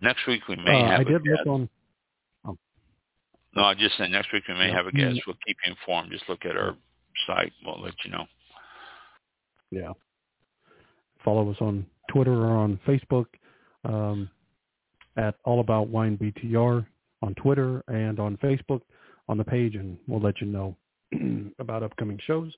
Next 0.00 0.26
week 0.26 0.42
we 0.48 0.56
may 0.56 0.82
uh, 0.82 0.88
have. 0.88 1.00
I 1.00 1.02
a 1.02 1.04
did 1.04 1.24
guest. 1.24 1.40
look 1.44 1.46
on. 1.46 1.68
Oh. 2.44 2.56
No, 3.54 3.64
I 3.64 3.74
just 3.74 3.96
said 3.96 4.10
next 4.10 4.32
week 4.32 4.42
we 4.48 4.54
may 4.54 4.68
yeah. 4.68 4.76
have 4.76 4.86
a 4.86 4.92
guest. 4.92 5.20
We'll 5.26 5.36
keep 5.46 5.56
you 5.64 5.72
informed. 5.72 6.10
Just 6.10 6.28
look 6.28 6.44
at 6.44 6.56
our 6.56 6.76
site. 7.26 7.52
We'll 7.64 7.80
let 7.80 7.94
you 8.04 8.10
know. 8.10 8.26
Yeah. 9.70 9.92
Follow 11.24 11.48
us 11.50 11.56
on 11.60 11.86
Twitter 12.12 12.32
or 12.32 12.56
on 12.56 12.78
Facebook 12.86 13.26
um, 13.84 14.28
at 15.16 15.34
All 15.44 15.60
About 15.60 15.88
Wine 15.88 16.18
BTR 16.18 16.86
on 17.22 17.34
Twitter 17.34 17.82
and 17.88 18.18
on 18.18 18.36
Facebook 18.38 18.82
on 19.28 19.38
the 19.38 19.44
page, 19.44 19.76
and 19.76 19.96
we'll 20.06 20.20
let 20.20 20.40
you 20.40 20.46
know 20.46 20.76
about 21.58 21.82
upcoming 21.82 22.18
shows. 22.26 22.52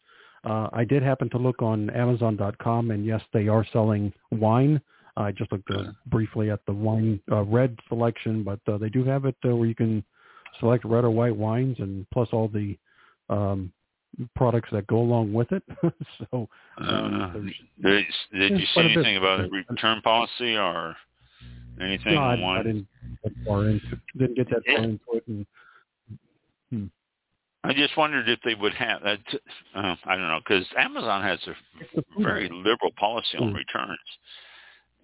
Uh, 0.45 0.69
I 0.73 0.85
did 0.85 1.03
happen 1.03 1.31
to 1.31 1.39
look 1.39 1.63
on 1.63 1.91
Amazon.com, 1.91 2.91
and 2.91 3.05
yes, 3.07 3.21
they 3.33 3.49
are 3.49 3.67
selling 3.73 4.13
wine. 4.31 4.81
I 5.17 5.31
just 5.31 5.53
looked 5.53 5.71
uh, 5.71 5.93
briefly 6.07 6.51
at 6.51 6.61
the 6.67 6.73
wine 6.73 7.21
uh, 7.31 7.43
red 7.45 7.79
selection, 7.89 8.43
but 8.43 8.61
uh, 8.67 8.79
they 8.79 8.89
do 8.89 9.05
have 9.05 9.25
it 9.25 9.37
uh, 9.45 9.55
where 9.55 9.69
you 9.69 9.75
can 9.75 10.05
select 10.61 10.85
red 10.85 11.05
or 11.05 11.11
white 11.11 11.37
wines, 11.37 11.77
and 11.79 12.07
plus 12.11 12.29
all 12.33 12.49
the 12.49 12.77
um, 13.31 13.73
products 14.35 14.69
that 14.73 14.87
go 14.87 14.99
along 14.99 15.33
with 15.33 15.51
it. 15.53 15.63
so, 16.19 16.49
um, 16.79 17.23
uh, 17.23 17.89
did, 17.89 18.05
did 18.33 18.61
you 18.61 18.67
see 18.75 18.81
anything 18.81 19.17
about 19.17 19.41
a 19.41 19.49
return 19.49 20.01
policy 20.03 20.57
or 20.57 20.97
anything 21.81 22.15
no, 22.15 22.21
I, 22.21 22.61
I 22.61 22.63
didn't 22.63 22.87
get 23.23 23.33
far 23.47 23.67
into 23.67 24.01
didn't 24.17 24.37
get 24.37 24.49
that 24.51 24.63
far 24.67 24.85
into 24.85 25.01
it, 25.15 25.25
and 25.27 25.47
hmm. 26.71 26.85
I 27.65 27.73
just 27.73 27.97
wondered 27.97 28.29
if 28.29 28.41
they 28.45 28.55
would 28.55 28.75
have 28.75 29.03
that. 29.03 29.21
Uh, 29.75 29.97
I 30.05 30.17
don't 30.17 30.29
know 30.29 30.41
because 30.47 30.67
Amazon 30.79 31.23
has 31.23 31.39
a 31.97 32.03
very 32.23 32.49
liberal 32.51 32.93
policy 32.97 33.39
on 33.39 33.55
returns. 33.55 33.99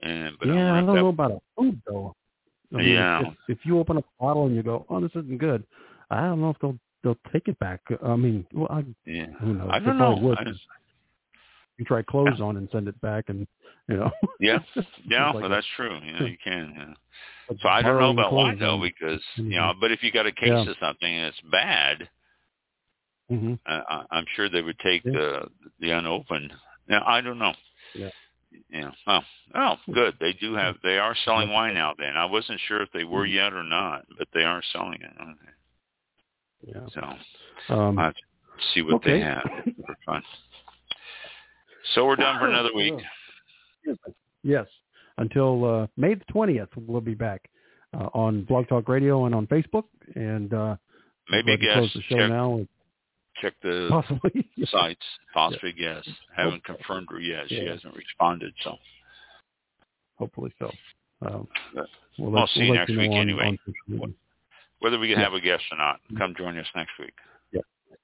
And 0.03 0.37
but 0.39 0.49
yeah, 0.49 0.73
I, 0.73 0.79
I 0.79 0.81
don't 0.81 0.95
that, 0.95 1.03
know 1.03 1.09
about 1.09 1.33
a 1.33 1.41
food 1.57 1.81
though. 1.87 2.15
I 2.73 2.77
mean, 2.77 2.89
yeah, 2.89 3.21
if, 3.21 3.35
if 3.49 3.59
you 3.65 3.79
open 3.79 3.97
a 3.97 4.05
bottle 4.19 4.47
and 4.47 4.55
you 4.55 4.63
go, 4.63 4.87
"Oh, 4.89 5.01
this 5.01 5.11
isn't 5.11 5.39
good," 5.39 5.65
I 6.11 6.23
don't 6.23 6.41
know 6.41 6.51
if 6.51 6.59
they'll 6.61 6.79
they'll 7.03 7.19
take 7.33 7.49
it 7.49 7.59
back. 7.59 7.81
I 8.05 8.17
mean, 8.17 8.47
well, 8.53 8.69
I, 8.71 8.85
yeah, 9.07 9.27
who 9.41 9.55
knows? 9.55 9.69
I 9.71 9.79
don't 9.79 9.99
know. 9.99 10.17
Would, 10.21 10.39
I, 10.39 10.45
you 11.79 11.85
try 11.87 12.03
clothes 12.03 12.37
yeah. 12.39 12.45
on 12.45 12.57
and 12.57 12.69
send 12.71 12.89
it 12.89 13.01
back, 13.01 13.27
and 13.29 13.47
you 13.89 13.97
know. 13.97 14.11
yeah, 14.41 14.59
yeah, 15.07 15.31
like 15.31 15.43
well, 15.43 15.49
that's 15.49 15.67
true. 15.77 15.99
Yeah, 16.05 16.25
you 16.25 16.37
can. 16.43 16.75
Yeah. 16.77 17.57
So 17.63 17.69
I 17.69 17.83
don't 17.83 17.99
know 17.99 18.11
about 18.11 18.33
wine 18.33 18.59
though, 18.59 18.81
because 18.81 19.21
you 19.37 19.57
know, 19.57 19.73
but 19.81 19.91
if 19.91 20.03
you 20.03 20.13
got 20.13 20.27
a 20.27 20.33
case 20.33 20.51
yeah. 20.51 20.69
of 20.69 20.77
something 20.81 21.13
and 21.13 21.27
it's 21.27 21.41
bad, 21.51 22.09
mm-hmm. 23.31 23.55
uh, 23.67 24.05
I'm 24.11 24.25
sure 24.37 24.49
they 24.49 24.63
would 24.63 24.79
take 24.79 25.05
yeah. 25.05 25.13
the 25.13 25.41
the 25.81 25.91
unopened. 25.91 26.53
Now 26.89 27.03
I 27.07 27.21
don't 27.21 27.39
know. 27.39 27.55
Yeah. 27.95 28.11
Yeah. 28.69 28.91
Oh, 29.07 29.21
oh, 29.55 29.75
good. 29.93 30.15
They 30.21 30.33
do 30.35 30.55
have. 30.55 30.77
They 30.83 30.99
are 30.99 31.17
selling 31.25 31.51
wine 31.51 31.75
now. 31.75 31.95
Then 31.99 32.17
I 32.17 32.25
wasn't 32.27 32.61
sure 32.69 32.83
if 32.83 32.91
they 32.93 33.05
were 33.05 33.25
Mm-hmm. 33.25 33.35
yet 33.35 33.53
or 33.53 33.63
not, 33.63 34.07
but 34.19 34.29
they 34.35 34.43
are 34.43 34.63
selling 34.73 35.01
it. 35.01 35.13
Okay. 35.21 35.53
Yeah. 36.67 36.81
So 37.69 37.75
Um, 37.75 37.97
to 37.97 38.13
see 38.75 38.83
what 38.83 38.95
okay. 38.95 39.13
they 39.15 39.21
have 39.21 39.43
for 39.87 39.97
fun. 40.07 40.23
So 41.95 42.07
we're 42.07 42.17
done 42.17 42.39
for 42.39 42.49
another 42.49 42.71
week. 42.75 42.95
Yes. 44.43 44.67
Until 45.19 45.65
uh, 45.65 45.87
May 45.97 46.15
the 46.15 46.25
twentieth, 46.31 46.69
we'll 46.77 47.01
be 47.01 47.15
back 47.15 47.49
uh, 47.95 48.09
on 48.15 48.45
Blog 48.45 48.69
Talk 48.69 48.89
Radio 48.89 49.27
and 49.27 49.35
on 49.35 49.47
Facebook. 49.47 49.85
And 50.15 50.53
uh, 50.55 50.77
Maybe 51.31 51.47
we'll 51.53 51.57
guess. 51.59 51.75
close 51.75 51.93
the 51.95 52.03
show 52.03 52.17
check, 52.19 52.29
now. 52.31 52.67
check 53.41 53.55
the 53.63 53.89
Possibly. 53.91 54.49
sites. 54.67 55.05
Possibly 55.35 55.75
yes. 55.77 56.07
Haven't 56.37 56.65
confirmed 56.65 57.09
her 57.11 57.21
yet. 57.21 57.45
She 57.49 57.57
Yeah. 57.63 57.73
hasn't 57.73 57.95
responded. 57.97 58.55
So 58.63 58.77
Hopefully 60.19 60.53
so. 60.59 60.71
Um, 61.23 61.49
we'll, 62.19 62.37
I'll 62.39 62.47
see 62.49 62.61
you 62.61 62.75
next 62.75 62.91
week 62.91 63.11
on, 63.11 63.17
anyway. 63.17 63.59
On 64.03 64.15
Whether 64.81 64.99
we 64.99 65.09
can 65.09 65.18
yeah. 65.18 65.24
have 65.24 65.35
a 65.35 65.41
guest 65.41 65.62
or 65.70 65.78
not, 65.78 66.01
come 66.18 66.35
join 66.37 66.59
us 66.59 66.66
next 66.74 66.93
week. 66.99 67.14
Yeah. 67.53 67.61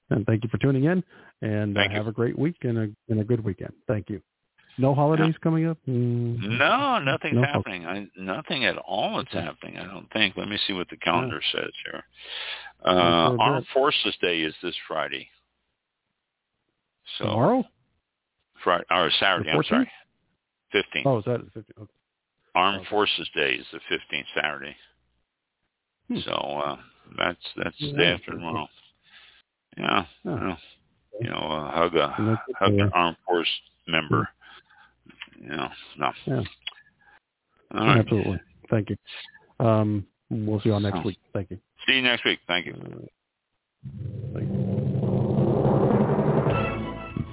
And 0.09 0.25
thank 0.25 0.43
you 0.43 0.49
for 0.49 0.57
tuning 0.57 0.85
in. 0.85 1.03
And 1.41 1.77
uh, 1.77 1.89
have 1.89 2.07
a 2.07 2.11
great 2.11 2.37
week 2.37 2.57
and 2.61 2.77
a 2.77 2.89
and 3.09 3.19
a 3.19 3.23
good 3.23 3.43
weekend. 3.43 3.73
Thank 3.87 4.09
you. 4.09 4.21
No 4.79 4.93
holidays 4.93 5.29
yeah. 5.29 5.43
coming 5.43 5.65
up? 5.65 5.77
Mm. 5.87 6.59
No, 6.59 6.99
nothing's 6.99 7.35
no. 7.35 7.43
happening. 7.43 7.85
I, 7.85 8.07
nothing 8.15 8.65
at 8.65 8.77
all 8.77 9.19
is 9.19 9.27
happening, 9.31 9.77
I 9.77 9.85
don't 9.85 10.11
think. 10.13 10.37
Let 10.37 10.47
me 10.47 10.59
see 10.67 10.73
what 10.73 10.87
the 10.89 10.97
calendar 10.97 11.41
yeah. 11.53 11.61
says 11.61 11.71
here. 11.85 12.03
Uh, 12.85 13.35
Armed 13.39 13.65
Forces 13.73 14.15
Day 14.21 14.41
is 14.41 14.53
this 14.61 14.75
Friday. 14.87 15.27
So 17.17 17.25
Tomorrow? 17.25 17.63
Friday, 18.63 18.85
or 18.91 19.09
Saturday, 19.19 19.49
I'm 19.49 19.63
sorry. 19.63 19.91
15th. 20.75 21.05
Oh, 21.05 21.17
is 21.19 21.25
that 21.25 21.39
15th? 21.55 21.81
Okay. 21.81 21.91
Armed 22.53 22.81
okay. 22.81 22.89
Forces 22.89 23.29
Day 23.35 23.53
is 23.53 23.65
the 23.71 23.79
15th 23.91 24.25
Saturday. 24.35 24.75
Hmm. 26.09 26.19
So 26.25 26.31
uh, 26.31 26.77
that's 27.17 27.39
that's 27.55 27.75
yeah, 27.77 27.91
the 27.91 27.97
day 27.97 28.05
after 28.13 28.31
tomorrow. 28.31 28.67
Yeah, 29.77 30.05
yeah. 30.23 30.31
You 30.31 30.39
know, 30.39 30.57
you 31.21 31.29
know 31.29 31.37
uh, 31.37 31.71
hug 31.71 31.95
a 31.95 32.07
hug 32.59 32.73
an 32.73 32.91
armed 32.93 33.17
force 33.25 33.49
member. 33.87 34.29
You 35.39 35.49
know, 35.49 35.69
no. 35.97 36.11
Yeah. 36.25 36.43
Absolutely. 37.73 38.39
Thank 38.69 38.89
you. 38.89 38.97
Um, 39.65 40.05
we'll 40.29 40.59
see 40.61 40.69
you 40.69 40.73
all 40.73 40.79
next 40.79 41.03
week. 41.05 41.19
Thank 41.33 41.51
you. 41.51 41.59
See 41.87 41.95
you 41.95 42.01
next 42.01 42.25
week. 42.25 42.39
Thank 42.47 42.65
you. 42.65 42.73
Thank 44.33 44.49
you. 44.49 44.77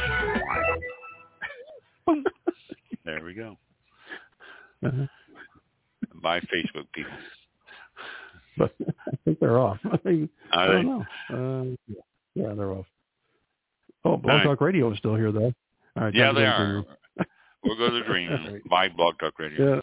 Wine. 2.08 2.08
there 3.06 3.24
we 3.24 3.34
go. 3.34 3.58
Uh-huh. 4.86 5.06
Bye, 6.22 6.40
Facebook 6.42 6.86
people. 6.94 7.12
But 8.58 8.74
I 8.82 9.12
think 9.24 9.40
they're 9.40 9.60
off. 9.60 9.78
I, 9.86 9.98
think, 10.04 10.32
I 10.52 10.66
don't 10.66 10.86
know. 10.88 11.06
Uh, 11.30 11.94
yeah, 12.34 12.54
they're 12.56 12.72
off. 12.72 12.88
Oh, 14.04 14.18
Blog 14.18 14.42
Talk 14.42 14.62
Radio 14.62 14.92
is 14.92 14.98
still 14.98 15.14
here, 15.16 15.32
though. 15.32 15.54
All 15.96 16.04
right, 16.06 16.16
yeah, 16.16 16.32
they 16.34 16.44
are. 16.44 16.84
we'll 17.64 17.78
go 17.78 17.90
to 17.92 18.00
the 18.00 18.06
dream. 18.08 18.32
right. 18.32 18.64
Bye, 18.68 18.90
Blog 18.90 19.20
Talk 19.20 19.38
Radio. 19.38 19.76
Yeah. 19.76 19.82